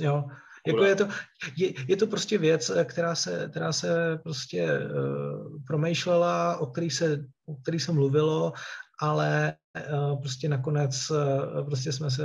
Jo. 0.00 0.24
Jako 0.66 0.84
je, 0.84 0.96
to, 0.96 1.08
je, 1.56 1.72
je 1.88 1.96
to 1.96 2.06
prostě 2.06 2.38
věc, 2.38 2.70
která 2.84 3.14
se, 3.14 3.48
která 3.50 3.72
se 3.72 4.18
prostě 4.22 4.78
uh, 4.78 5.62
promýšlela, 5.66 6.56
o 6.56 6.66
který 6.66 6.90
se, 6.90 7.24
o 7.46 7.54
který 7.56 7.80
se 7.80 7.92
mluvilo, 7.92 8.52
ale 9.00 9.54
uh, 9.92 10.20
prostě 10.20 10.48
nakonec 10.48 11.10
uh, 11.10 11.66
prostě 11.66 11.92
jsme 11.92 12.10
se, 12.10 12.24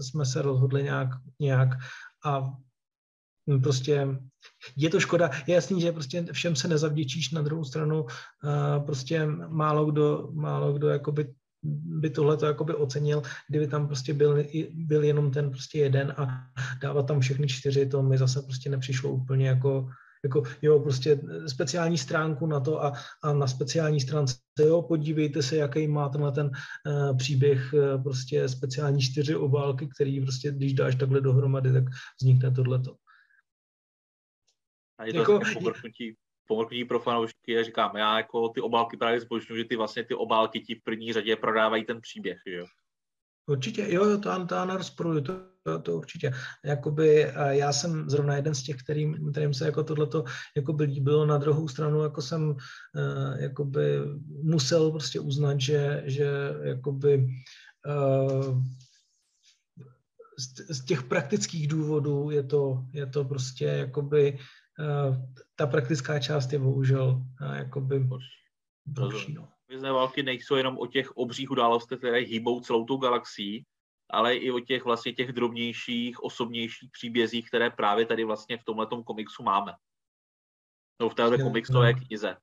jsme 0.00 0.26
se 0.26 0.42
rozhodli 0.42 0.82
nějak, 0.82 1.08
nějak 1.40 1.68
a 2.24 2.52
prostě 3.62 4.08
je 4.76 4.90
to 4.90 5.00
škoda. 5.00 5.30
Je 5.46 5.54
jasný, 5.54 5.80
že 5.80 5.92
prostě 5.92 6.26
všem 6.32 6.56
se 6.56 6.68
nezavděčíš, 6.68 7.30
na 7.30 7.42
druhou 7.42 7.64
stranu 7.64 8.02
uh, 8.02 8.84
prostě 8.84 9.26
málo 9.48 9.84
kdo, 9.84 10.28
málo 10.32 10.72
kdo 10.72 10.88
jakoby 10.88 11.34
by 12.00 12.10
tohle 12.10 12.36
to 12.36 12.46
jakoby 12.46 12.74
ocenil, 12.74 13.22
kdyby 13.48 13.66
tam 13.66 13.86
prostě 13.86 14.14
byl, 14.14 14.44
byl 14.74 15.04
jenom 15.04 15.30
ten 15.30 15.50
prostě 15.50 15.78
jeden 15.78 16.14
a 16.16 16.50
dávat 16.82 17.06
tam 17.06 17.20
všechny 17.20 17.48
čtyři, 17.48 17.86
to 17.86 18.02
mi 18.02 18.18
zase 18.18 18.42
prostě 18.42 18.70
nepřišlo 18.70 19.10
úplně 19.10 19.48
jako, 19.48 19.88
jako 20.24 20.42
jo, 20.62 20.80
prostě 20.80 21.20
speciální 21.46 21.98
stránku 21.98 22.46
na 22.46 22.60
to 22.60 22.84
a, 22.84 22.92
a 23.22 23.32
na 23.32 23.46
speciální 23.46 24.00
stránce, 24.00 24.36
jo, 24.60 24.82
podívejte 24.82 25.42
se, 25.42 25.56
jaký 25.56 25.86
má 25.86 26.08
tenhle 26.08 26.32
ten 26.32 26.46
uh, 26.50 27.16
příběh, 27.16 27.72
uh, 27.72 28.02
prostě 28.02 28.48
speciální 28.48 29.00
čtyři 29.00 29.36
obálky, 29.36 29.88
který 29.94 30.20
prostě, 30.20 30.52
když 30.52 30.74
dáš 30.74 30.94
takhle 30.94 31.20
dohromady, 31.20 31.72
tak 31.72 31.84
vznikne 32.20 32.50
tohleto. 32.50 32.96
A 34.98 35.04
je 35.04 35.12
to 35.12 35.18
jako, 35.18 35.40
pomrknutí 36.46 36.84
pro 36.84 37.00
fanoušky 37.00 37.58
a 37.58 37.62
říkám, 37.62 37.96
já 37.96 38.16
jako 38.16 38.48
ty 38.48 38.60
obálky 38.60 38.96
právě 38.96 39.20
zbožňuji, 39.20 39.58
že 39.58 39.64
ty 39.64 39.76
vlastně 39.76 40.04
ty 40.04 40.14
obálky 40.14 40.60
ti 40.60 40.74
v 40.74 40.82
první 40.82 41.12
řadě 41.12 41.36
prodávají 41.36 41.84
ten 41.84 42.00
příběh, 42.00 42.38
že 42.46 42.56
jo? 42.56 42.66
Určitě, 43.46 43.86
jo, 43.88 44.18
to, 44.18 44.46
to 44.46 44.54
já 44.54 44.64
nerozporuju, 44.64 45.20
to, 45.20 45.32
to, 45.62 45.78
to 45.78 45.96
určitě. 45.96 46.32
Jakoby, 46.64 47.32
já 47.48 47.72
jsem 47.72 48.10
zrovna 48.10 48.36
jeden 48.36 48.54
z 48.54 48.62
těch, 48.62 48.76
kterým, 48.76 49.30
kterým 49.30 49.54
se 49.54 49.66
jako 49.66 49.84
tohleto 49.84 50.24
jakoby 50.56 50.84
líbilo, 50.84 51.26
na 51.26 51.38
druhou 51.38 51.68
stranu 51.68 52.02
jako 52.02 52.22
jsem 52.22 52.50
uh, 52.50 52.56
jakoby 53.38 53.98
musel 54.42 54.90
prostě 54.90 55.20
uznat, 55.20 55.60
že, 55.60 56.02
že 56.06 56.26
jakoby 56.62 57.26
uh, 57.86 58.62
z, 60.70 60.84
těch 60.84 61.02
praktických 61.02 61.68
důvodů 61.68 62.30
je 62.30 62.42
to, 62.42 62.84
je 62.92 63.06
to 63.06 63.24
prostě 63.24 63.64
jakoby 63.64 64.38
ta 65.54 65.66
praktická 65.66 66.18
část 66.18 66.52
je 66.52 66.58
bohužel 66.58 67.22
uh, 67.40 67.56
jakoby 67.56 68.08
horší. 68.98 69.34
No. 69.34 69.48
Vězné 69.68 69.92
války 69.92 70.22
nejsou 70.22 70.54
jenom 70.54 70.78
o 70.78 70.86
těch 70.86 71.16
obřích 71.16 71.50
událostech, 71.50 71.98
které 71.98 72.18
hýbou 72.18 72.60
celou 72.60 72.84
tou 72.84 72.96
galaxií, 72.96 73.64
ale 74.10 74.36
i 74.36 74.50
o 74.50 74.60
těch 74.60 74.84
vlastně 74.84 75.12
těch 75.12 75.32
drobnějších, 75.32 76.22
osobnějších 76.22 76.90
příbězích, 76.90 77.48
které 77.48 77.70
právě 77.70 78.06
tady 78.06 78.24
vlastně 78.24 78.58
v 78.58 78.64
tomhle 78.64 78.86
komiksu 79.04 79.42
máme. 79.42 79.72
No 81.00 81.08
v 81.08 81.14
téhle 81.14 81.38
komiksové 81.38 81.92
no. 81.92 82.00
knize. 82.06 82.36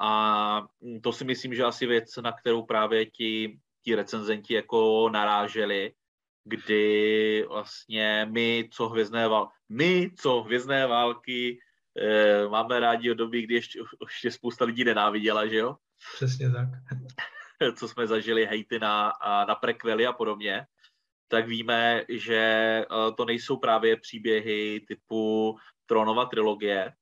A 0.00 0.66
to 1.02 1.12
si 1.12 1.24
myslím, 1.24 1.54
že 1.54 1.64
asi 1.64 1.86
věc, 1.86 2.16
na 2.16 2.32
kterou 2.32 2.62
právě 2.62 3.06
ti, 3.06 3.58
ti 3.84 3.94
recenzenti 3.94 4.54
jako 4.54 5.08
naráželi, 5.08 5.94
kdy 6.44 7.44
vlastně 7.48 8.26
my, 8.30 8.68
co 8.72 8.88
hvězdné 8.88 9.28
války, 9.28 9.52
my, 9.68 10.10
co 10.18 10.42
hvězdné 10.42 10.86
války, 10.86 11.58
e, 11.96 12.48
máme 12.48 12.80
rádi 12.80 13.10
od 13.10 13.14
doby, 13.14 13.42
kdy 13.42 13.54
ještě, 13.54 13.78
ještě 14.00 14.30
spousta 14.30 14.64
lidí 14.64 14.84
nenáviděla, 14.84 15.46
že 15.46 15.56
jo? 15.56 15.76
Přesně 16.16 16.50
tak. 16.50 16.68
co 17.76 17.88
jsme 17.88 18.06
zažili 18.06 18.46
hejty 18.46 18.78
na, 18.78 19.12
na 19.48 19.54
prekvely 19.54 20.06
a 20.06 20.12
podobně, 20.12 20.66
tak 21.28 21.48
víme, 21.48 22.04
že 22.08 22.36
e, 22.36 22.86
to 23.16 23.24
nejsou 23.24 23.56
právě 23.56 23.96
příběhy 23.96 24.84
typu 24.88 25.56
Tronova 25.86 26.26
trilogie, 26.26 26.92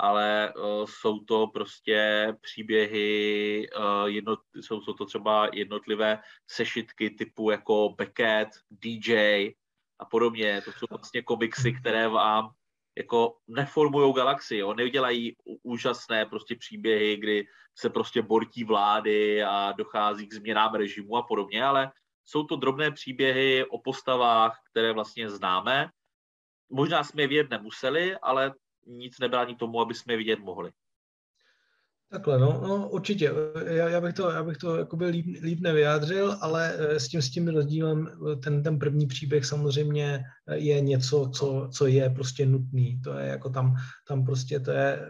ale 0.00 0.52
uh, 0.56 0.86
jsou 0.86 1.18
to 1.20 1.46
prostě 1.46 2.28
příběhy, 2.40 3.68
uh, 3.76 4.06
jednot, 4.06 4.40
jsou, 4.60 4.80
jsou 4.80 4.92
to 4.92 5.06
třeba 5.06 5.48
jednotlivé 5.52 6.18
sešitky 6.46 7.10
typu 7.10 7.50
jako 7.50 7.94
Beckett, 7.98 8.48
DJ 8.70 9.50
a 9.98 10.04
podobně. 10.04 10.62
To 10.64 10.72
jsou 10.72 10.86
vlastně 10.90 11.22
komiksy, 11.22 11.72
které 11.72 12.08
vám 12.08 12.50
jako 12.98 13.36
neformují 13.48 14.14
galaxii, 14.14 14.60
jo? 14.60 14.74
neudělají 14.74 15.36
úžasné 15.62 16.26
prostě 16.26 16.56
příběhy, 16.56 17.16
kdy 17.16 17.46
se 17.78 17.90
prostě 17.90 18.22
bortí 18.22 18.64
vlády 18.64 19.42
a 19.42 19.72
dochází 19.72 20.26
k 20.26 20.34
změnám 20.34 20.74
režimu 20.74 21.16
a 21.16 21.22
podobně, 21.22 21.64
ale 21.64 21.92
jsou 22.24 22.44
to 22.44 22.56
drobné 22.56 22.90
příběhy 22.90 23.64
o 23.64 23.78
postavách, 23.78 24.58
které 24.70 24.92
vlastně 24.92 25.30
známe. 25.30 25.90
Možná 26.70 27.04
jsme 27.04 27.22
je 27.22 27.28
vědět 27.28 27.50
nemuseli, 27.50 28.16
ale 28.16 28.54
nic 28.86 29.18
nebrání 29.18 29.56
tomu, 29.56 29.80
aby 29.80 29.94
jsme 29.94 30.12
je 30.12 30.16
vidět 30.16 30.38
mohli. 30.38 30.70
Takhle, 32.12 32.38
no, 32.38 32.60
no 32.68 32.88
určitě. 32.88 33.32
Já, 33.66 33.88
já, 33.88 34.00
bych 34.00 34.14
to, 34.14 34.30
já 34.30 34.44
bych 34.44 34.56
to 34.56 34.76
jakoby 34.76 35.06
líp, 35.06 35.26
líp 35.42 35.60
nevyjádřil, 35.60 36.36
ale 36.40 36.74
eh, 36.78 37.00
s 37.00 37.08
tím, 37.08 37.22
s 37.22 37.30
tím 37.30 37.48
rozdílem 37.48 38.08
eh, 38.08 38.36
ten, 38.36 38.62
ten 38.62 38.78
první 38.78 39.06
příběh 39.06 39.46
samozřejmě 39.46 40.24
je 40.52 40.80
něco, 40.80 41.30
co, 41.34 41.68
co 41.72 41.86
je 41.86 42.10
prostě 42.10 42.46
nutný. 42.46 43.00
To 43.00 43.12
je 43.14 43.26
jako 43.26 43.50
tam, 43.50 43.76
tam 44.08 44.24
prostě 44.24 44.60
to 44.60 44.70
je 44.70 45.08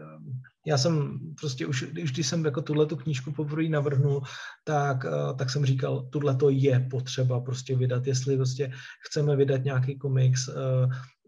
já 0.67 0.79
jsem 0.79 1.19
prostě 1.41 1.67
už, 1.67 1.83
už 2.03 2.13
když 2.13 2.27
jsem 2.27 2.45
jako 2.45 2.63
tuhle 2.63 2.87
tu 2.87 2.97
knížku 2.97 3.33
poprvé 3.33 3.69
navrhnul, 3.69 4.23
tak, 4.65 5.05
eh, 5.05 5.35
tak 5.35 5.51
jsem 5.51 5.67
říkal, 5.67 6.03
tuhle 6.03 6.37
to 6.37 6.51
je 6.51 6.81
potřeba 6.91 7.41
prostě 7.41 7.77
vydat, 7.77 8.07
jestli 8.07 8.37
prostě 8.37 8.73
chceme 9.09 9.37
vydat 9.37 9.65
nějaký 9.65 9.99
komiks, 9.99 10.49
eh, 10.49 10.53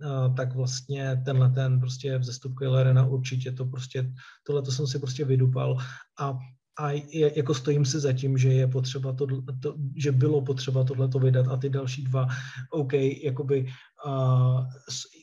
eh, 0.03 0.35
tak 0.37 0.55
vlastně 0.55 1.23
tenhle 1.25 1.51
ten 1.51 1.81
prostě 1.81 2.19
vzestup 2.19 2.59
Kylerena 2.59 3.07
určitě 3.07 3.53
to 3.53 3.65
prostě, 3.65 4.13
tohle 4.47 4.63
to 4.63 4.73
jsem 4.73 4.87
si 4.87 4.99
prostě 4.99 5.25
vydupal. 5.25 5.77
A 6.21 6.39
a 6.79 6.91
jako 7.37 7.55
stojím 7.55 7.85
si 7.85 8.01
za 8.01 8.13
tím, 8.13 8.39
že 8.39 8.49
je 8.49 8.69
potřeba 8.69 9.13
to, 9.13 9.27
to 9.61 9.77
že 9.97 10.13
bylo 10.13 10.43
potřeba 10.43 10.85
tohleto 10.85 11.19
vydat 11.19 11.49
a 11.49 11.57
ty 11.57 11.69
další 11.69 12.05
dva, 12.05 12.27
OK, 12.71 12.93
jakoby 13.23 13.67
uh, 14.07 14.67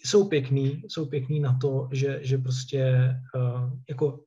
jsou 0.05 0.27
pěkný, 0.27 0.81
jsou 0.87 1.05
pěkný 1.05 1.39
na 1.39 1.57
to, 1.61 1.89
že, 1.91 2.19
že 2.21 2.37
prostě 2.37 3.13
uh, 3.35 3.69
jako 3.89 4.23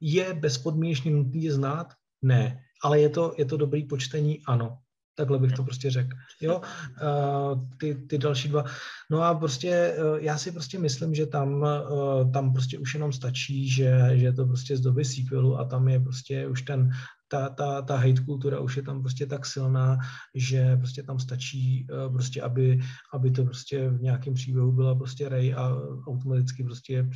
je 0.00 0.34
bezpodmínečně 0.34 1.10
nutný 1.10 1.50
znát? 1.50 1.86
Ne, 2.22 2.60
ale 2.84 3.00
je 3.00 3.08
to, 3.08 3.34
je 3.38 3.44
to 3.44 3.56
dobrý 3.56 3.84
počtení? 3.84 4.42
Ano. 4.46 4.78
Takhle 5.14 5.38
bych 5.38 5.52
to 5.52 5.62
prostě 5.62 5.90
řekl. 5.90 6.16
Jo, 6.40 6.60
uh, 6.60 7.68
ty, 7.78 7.94
ty 7.94 8.18
další 8.18 8.48
dva. 8.48 8.64
No 9.10 9.22
a 9.22 9.34
prostě 9.34 9.94
uh, 9.98 10.16
já 10.16 10.38
si 10.38 10.52
prostě 10.52 10.78
myslím, 10.78 11.14
že 11.14 11.26
tam, 11.26 11.62
uh, 11.62 12.32
tam 12.32 12.52
prostě 12.52 12.78
už 12.78 12.94
jenom 12.94 13.12
stačí, 13.12 13.68
že, 13.68 14.10
že 14.14 14.24
je 14.24 14.32
to 14.32 14.46
prostě 14.46 14.76
z 14.76 14.80
doby 14.80 15.04
sequelu 15.04 15.58
a 15.58 15.64
tam 15.64 15.88
je 15.88 16.00
prostě 16.00 16.46
už 16.46 16.62
ten, 16.62 16.90
ta, 17.32 17.48
ta, 17.48 17.82
ta 17.82 17.96
hate 17.96 18.24
kultura 18.24 18.60
už 18.60 18.76
je 18.76 18.82
tam 18.82 19.00
prostě 19.00 19.26
tak 19.26 19.46
silná, 19.46 19.98
že 20.34 20.76
prostě 20.76 21.02
tam 21.02 21.18
stačí 21.18 21.86
prostě, 22.12 22.42
aby, 22.42 22.80
aby 23.14 23.30
to 23.30 23.44
prostě 23.44 23.88
v 23.88 24.02
nějakém 24.02 24.34
příběhu 24.34 24.72
byla 24.72 24.94
prostě 24.94 25.28
rej 25.28 25.54
a 25.54 25.76
automaticky 26.06 26.64
prostě, 26.64 27.08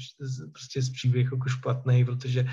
prostě 0.52 0.82
z 0.82 0.90
příběh 0.90 1.28
jako 1.32 1.48
špatný, 1.48 2.04
protože, 2.04 2.46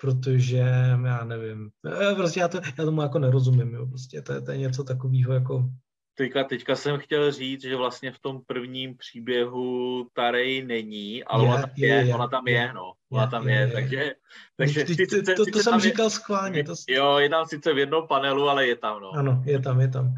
protože 0.00 0.56
já 1.04 1.24
nevím, 1.24 1.70
prostě 2.16 2.40
já, 2.40 2.48
to, 2.48 2.60
já 2.78 2.84
tomu 2.84 3.02
jako 3.02 3.18
nerozumím, 3.18 3.74
jo, 3.74 3.86
prostě 3.86 4.22
to 4.22 4.32
je, 4.32 4.40
to 4.40 4.50
je 4.50 4.58
něco 4.58 4.84
takového 4.84 5.32
jako 5.32 5.70
Teďka, 6.18 6.44
teďka 6.44 6.76
jsem 6.76 6.98
chtěl 6.98 7.32
říct, 7.32 7.62
že 7.62 7.76
vlastně 7.76 8.12
v 8.12 8.18
tom 8.18 8.40
prvním 8.46 8.96
příběhu 8.96 10.06
Tarej 10.12 10.64
není, 10.64 11.24
ale 11.24 11.44
je, 11.44 11.48
ona 11.48 11.62
tam 11.62 11.70
je, 11.76 11.88
je, 11.88 12.14
ona 12.14 12.28
tam 12.28 12.48
je, 12.48 12.54
je 12.54 12.72
no. 12.72 12.92
Ona 13.10 13.22
je, 13.22 13.28
tam 13.28 13.48
je, 13.48 13.54
je, 13.54 13.70
takže... 13.70 14.14
takže 14.56 14.84
ty, 14.84 14.96
ty, 14.96 15.06
to, 15.06 15.34
to, 15.34 15.44
to 15.52 15.58
jsem 15.58 15.80
říkal 15.80 16.10
schválně. 16.10 16.64
To... 16.64 16.74
Jo, 16.88 17.18
je 17.18 17.28
tam 17.28 17.46
sice 17.46 17.74
v 17.74 17.78
jednom 17.78 18.06
panelu, 18.06 18.48
ale 18.48 18.66
je 18.66 18.76
tam, 18.76 19.00
no. 19.00 19.10
Ano, 19.10 19.42
je 19.46 19.60
tam, 19.60 19.80
je 19.80 19.88
tam. 19.88 20.14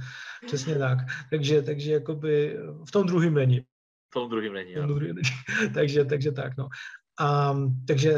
Přesně 0.46 0.74
tak. 0.74 0.98
Takže, 1.30 1.62
takže 1.62 1.92
jakoby 1.92 2.58
v 2.88 2.90
tom 2.90 3.06
druhém 3.06 3.34
není. 3.34 3.60
V 3.60 4.12
tom 4.12 4.30
druhém 4.30 4.52
není, 4.52 4.74
tom 4.74 4.98
není. 4.98 5.20
takže, 5.74 6.04
takže 6.04 6.32
tak, 6.32 6.56
no. 6.56 6.68
A, 7.20 7.56
takže 7.86 8.14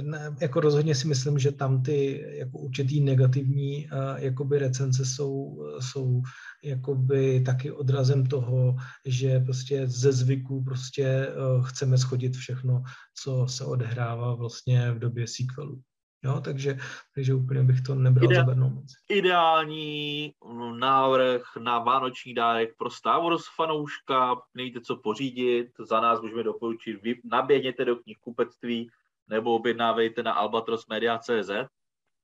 ne, 0.00 0.36
jako 0.40 0.60
rozhodně 0.60 0.94
si 0.94 1.08
myslím, 1.08 1.38
že 1.38 1.52
tam 1.52 1.82
ty 1.82 2.24
jako 2.38 2.58
určitý 2.58 3.00
negativní 3.00 3.86
uh, 3.86 3.90
jakoby 4.16 4.58
recenze 4.58 5.04
jsou, 5.04 5.62
jsou 5.80 6.22
jakoby 6.64 7.40
taky 7.40 7.72
odrazem 7.72 8.26
toho, 8.26 8.76
že 9.06 9.40
prostě 9.40 9.86
ze 9.86 10.12
zvyku 10.12 10.64
prostě 10.64 11.28
uh, 11.28 11.66
chceme 11.66 11.98
schodit 11.98 12.36
všechno, 12.36 12.82
co 13.22 13.46
se 13.48 13.64
odehrává 13.64 14.34
vlastně 14.34 14.92
v 14.92 14.98
době 14.98 15.26
sequelu. 15.26 15.82
Jo, 16.24 16.40
takže, 16.44 16.78
takže 17.14 17.34
úplně 17.34 17.62
bych 17.62 17.80
to 17.80 17.94
nebral 17.94 18.30
Ide- 18.30 18.36
za 18.36 18.42
bernou 18.42 18.70
moc. 18.70 18.94
Ideální 19.08 20.34
návrh 20.78 21.42
na 21.58 21.78
vánoční 21.78 22.34
dárek 22.34 22.76
pro 22.78 22.90
Star 22.90 23.22
Wars 23.22 23.42
fanouška, 23.56 24.36
nejde 24.54 24.80
co 24.80 24.96
pořídit, 24.96 25.68
za 25.78 26.00
nás 26.00 26.20
můžeme 26.20 26.42
doporučit, 26.42 27.02
vy 27.02 27.20
naběhněte 27.24 27.84
do 27.84 27.96
knihkupectví 27.96 28.90
nebo 29.28 29.54
objednávejte 29.54 30.22
na 30.22 30.32
albatrosmedia.cz 30.32 31.50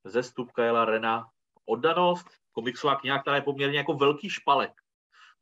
ze 0.05 0.23
stupka 0.23 0.65
Jela 0.65 0.85
Rena 0.85 1.27
Oddanost, 1.65 2.27
komiksová 2.53 2.97
kniha, 2.97 3.19
která 3.19 3.37
je 3.37 3.43
poměrně 3.43 3.79
jako 3.79 3.95
velký 3.95 4.31
špalek, 4.31 4.73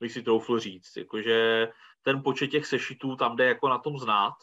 bych 0.00 0.12
si 0.12 0.22
troufl 0.22 0.58
říct. 0.58 0.96
Jakože 0.96 1.68
ten 2.02 2.22
počet 2.22 2.48
těch 2.48 2.66
sešitů 2.66 3.16
tam 3.16 3.36
jde 3.36 3.44
jako 3.44 3.68
na 3.68 3.78
tom 3.78 3.98
znát. 3.98 4.34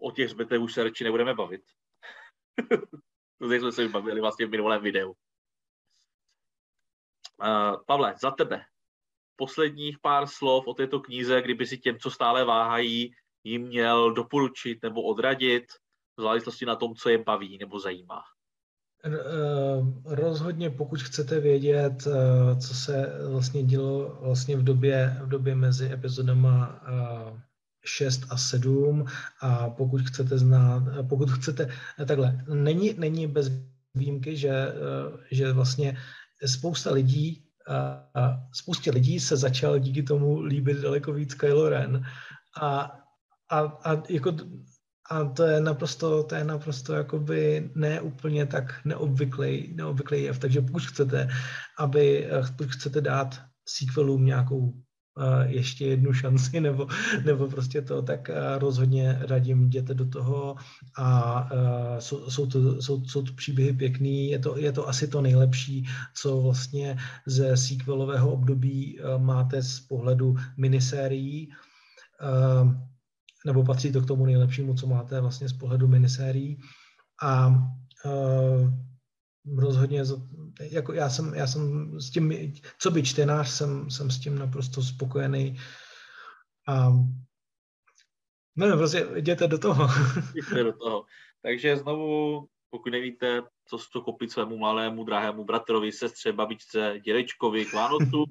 O 0.00 0.10
těch 0.10 0.30
zbytech 0.30 0.60
už 0.60 0.74
se 0.74 0.84
radši 0.84 1.04
nebudeme 1.04 1.34
bavit. 1.34 1.62
to 3.38 3.48
jsme 3.48 3.72
se 3.72 3.88
bavili 3.88 4.20
vlastně 4.20 4.46
v 4.46 4.50
minulém 4.50 4.82
videu. 4.82 5.12
Uh, 7.42 7.84
Pavle, 7.86 8.14
za 8.22 8.30
tebe. 8.30 8.64
Posledních 9.36 9.98
pár 9.98 10.26
slov 10.26 10.66
o 10.66 10.74
této 10.74 11.00
knize, 11.00 11.42
kdyby 11.42 11.66
si 11.66 11.78
těm, 11.78 11.98
co 11.98 12.10
stále 12.10 12.44
váhají, 12.44 13.12
jim 13.44 13.62
měl 13.62 14.12
doporučit 14.12 14.82
nebo 14.82 15.02
odradit 15.02 15.64
v 16.16 16.22
závislosti 16.22 16.66
na 16.66 16.76
tom, 16.76 16.94
co 16.94 17.08
je 17.08 17.18
baví 17.18 17.58
nebo 17.58 17.80
zajímá. 17.80 18.22
Eh, 19.04 19.10
rozhodně, 20.04 20.70
pokud 20.70 21.02
chcete 21.02 21.40
vědět, 21.40 22.06
eh, 22.06 22.60
co 22.60 22.74
se 22.74 23.12
vlastně 23.30 23.62
dělo 23.62 24.18
vlastně 24.20 24.56
v 24.56 24.64
době, 24.64 25.16
v 25.22 25.28
době 25.28 25.54
mezi 25.54 25.92
epizodama 25.92 26.80
6 27.84 28.22
a 28.30 28.36
7 28.36 29.04
a 29.40 29.70
pokud 29.70 30.00
chcete 30.02 30.38
znát, 30.38 30.82
pokud 31.08 31.30
chcete, 31.30 31.68
takhle, 32.06 32.44
není, 32.54 32.94
není 32.98 33.26
bez 33.26 33.50
výjimky, 33.94 34.36
že, 34.36 34.72
že 35.30 35.52
vlastně 35.52 35.96
spousta 36.46 36.92
lidí, 36.92 37.44
spoustě 38.52 38.90
lidí 38.90 39.20
se 39.20 39.36
začal 39.36 39.78
díky 39.78 40.02
tomu 40.02 40.40
líbit 40.40 40.76
daleko 40.78 41.12
víc 41.12 41.34
Kylo 41.34 41.68
Ren 41.68 42.04
a, 42.60 42.92
a, 43.50 43.60
a 43.60 44.02
jako 44.08 44.32
a 45.10 45.24
to 45.24 45.42
je 45.42 45.60
naprosto, 45.60 46.22
to 46.22 46.34
je 46.34 46.44
naprosto 46.44 46.94
jakoby 46.94 47.70
neúplně 47.74 48.46
tak 48.46 48.84
neobvyklý, 48.84 49.74
neobvyklý 49.74 50.22
jev. 50.22 50.38
Takže 50.38 50.60
pokud 50.60 50.82
chcete, 50.82 51.28
aby, 51.78 52.28
pokud 52.56 52.70
chcete 52.72 53.00
dát 53.00 53.42
sequelům 53.68 54.24
nějakou 54.24 54.72
ještě 55.46 55.86
jednu 55.86 56.12
šanci 56.12 56.60
nebo, 56.60 56.86
nebo 57.24 57.48
prostě 57.48 57.82
to, 57.82 58.02
tak 58.02 58.30
rozhodně 58.58 59.18
radím, 59.20 59.66
jděte 59.66 59.94
do 59.94 60.08
toho 60.08 60.56
a 60.98 61.48
jsou, 61.98 62.30
jsou, 62.30 62.46
to, 62.46 62.82
jsou, 62.82 63.04
jsou 63.04 63.22
to 63.22 63.32
příběhy 63.32 63.72
pěkný, 63.72 64.30
je 64.30 64.38
to, 64.38 64.58
je 64.58 64.72
to 64.72 64.88
asi 64.88 65.08
to 65.08 65.20
nejlepší, 65.20 65.86
co 66.14 66.40
vlastně 66.40 66.96
ze 67.26 67.56
sequelového 67.56 68.32
období 68.32 68.98
máte 69.18 69.62
z 69.62 69.80
pohledu 69.80 70.36
minisérií, 70.56 71.50
nebo 73.46 73.64
patří 73.64 73.92
to 73.92 74.00
k 74.00 74.06
tomu 74.06 74.26
nejlepšímu, 74.26 74.74
co 74.74 74.86
máte 74.86 75.20
vlastně 75.20 75.48
z 75.48 75.52
pohledu 75.52 75.88
minisérií. 75.88 76.58
A 77.22 77.54
rozhodně 79.56 80.02
jako 80.60 80.92
já 80.92 81.10
jsem, 81.10 81.34
já 81.34 81.46
jsem 81.46 81.94
s 82.00 82.10
tím, 82.10 82.52
co 82.78 82.90
by 82.90 83.02
čtenář, 83.02 83.50
jsem, 83.50 83.90
jsem 83.90 84.10
s 84.10 84.18
tím 84.18 84.38
naprosto 84.38 84.82
spokojený. 84.82 85.58
A 86.68 86.92
No, 88.56 88.76
prostě 88.76 89.06
jděte 89.14 89.48
do 89.48 89.58
toho. 89.58 89.88
Jděte 90.34 90.64
do 90.64 90.72
toho. 90.72 91.04
Takže 91.42 91.76
znovu, 91.76 92.46
pokud 92.70 92.92
nevíte, 92.92 93.42
co 93.66 93.78
to 93.92 94.00
koupit 94.00 94.32
svému 94.32 94.58
malému, 94.58 95.04
drahému 95.04 95.44
bratrovi, 95.44 95.92
sestře, 95.92 96.32
babičce, 96.32 97.00
dědečkovi 97.04 97.64
k 97.64 97.72
Vánocům, 97.72 98.26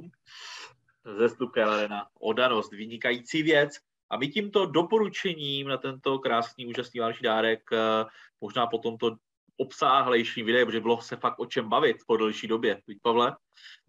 ze 1.17 1.29
Stupka 1.29 1.73
Arena, 1.73 2.07
odanost, 2.19 2.71
vynikající 2.71 3.43
věc. 3.43 3.73
A 4.09 4.17
my 4.17 4.27
tímto 4.27 4.65
doporučením 4.65 5.67
na 5.67 5.77
tento 5.77 6.19
krásný, 6.19 6.65
úžasný 6.65 6.99
vánoční 6.99 7.23
dárek, 7.23 7.69
eh, 7.73 8.05
možná 8.41 8.67
po 8.67 8.77
tomto 8.77 9.15
obsáhlejší 9.59 10.43
videu, 10.43 10.65
protože 10.65 10.79
bylo 10.79 11.01
se 11.01 11.15
fakt 11.15 11.39
o 11.39 11.45
čem 11.45 11.69
bavit 11.69 11.97
po 12.07 12.17
delší 12.17 12.47
době. 12.47 12.81
Víš, 12.87 12.97
Pavle? 13.03 13.35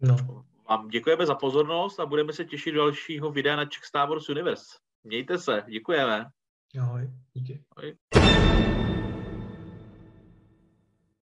No. 0.01 0.15
Vám 0.69 0.87
děkujeme 0.87 1.25
za 1.25 1.35
pozornost 1.35 1.99
a 1.99 2.05
budeme 2.05 2.33
se 2.33 2.45
těšit 2.45 2.73
do 2.73 2.81
dalšího 2.81 3.31
videa 3.31 3.55
na 3.55 3.65
Czech 3.65 3.85
Star 3.85 4.09
Wars 4.09 4.29
Universe. 4.29 4.65
Mějte 5.03 5.37
se, 5.37 5.63
děkujeme. 5.69 6.25
Ahoj, 6.79 7.09
díky. 7.33 7.63
Ahoj. 7.77 8.80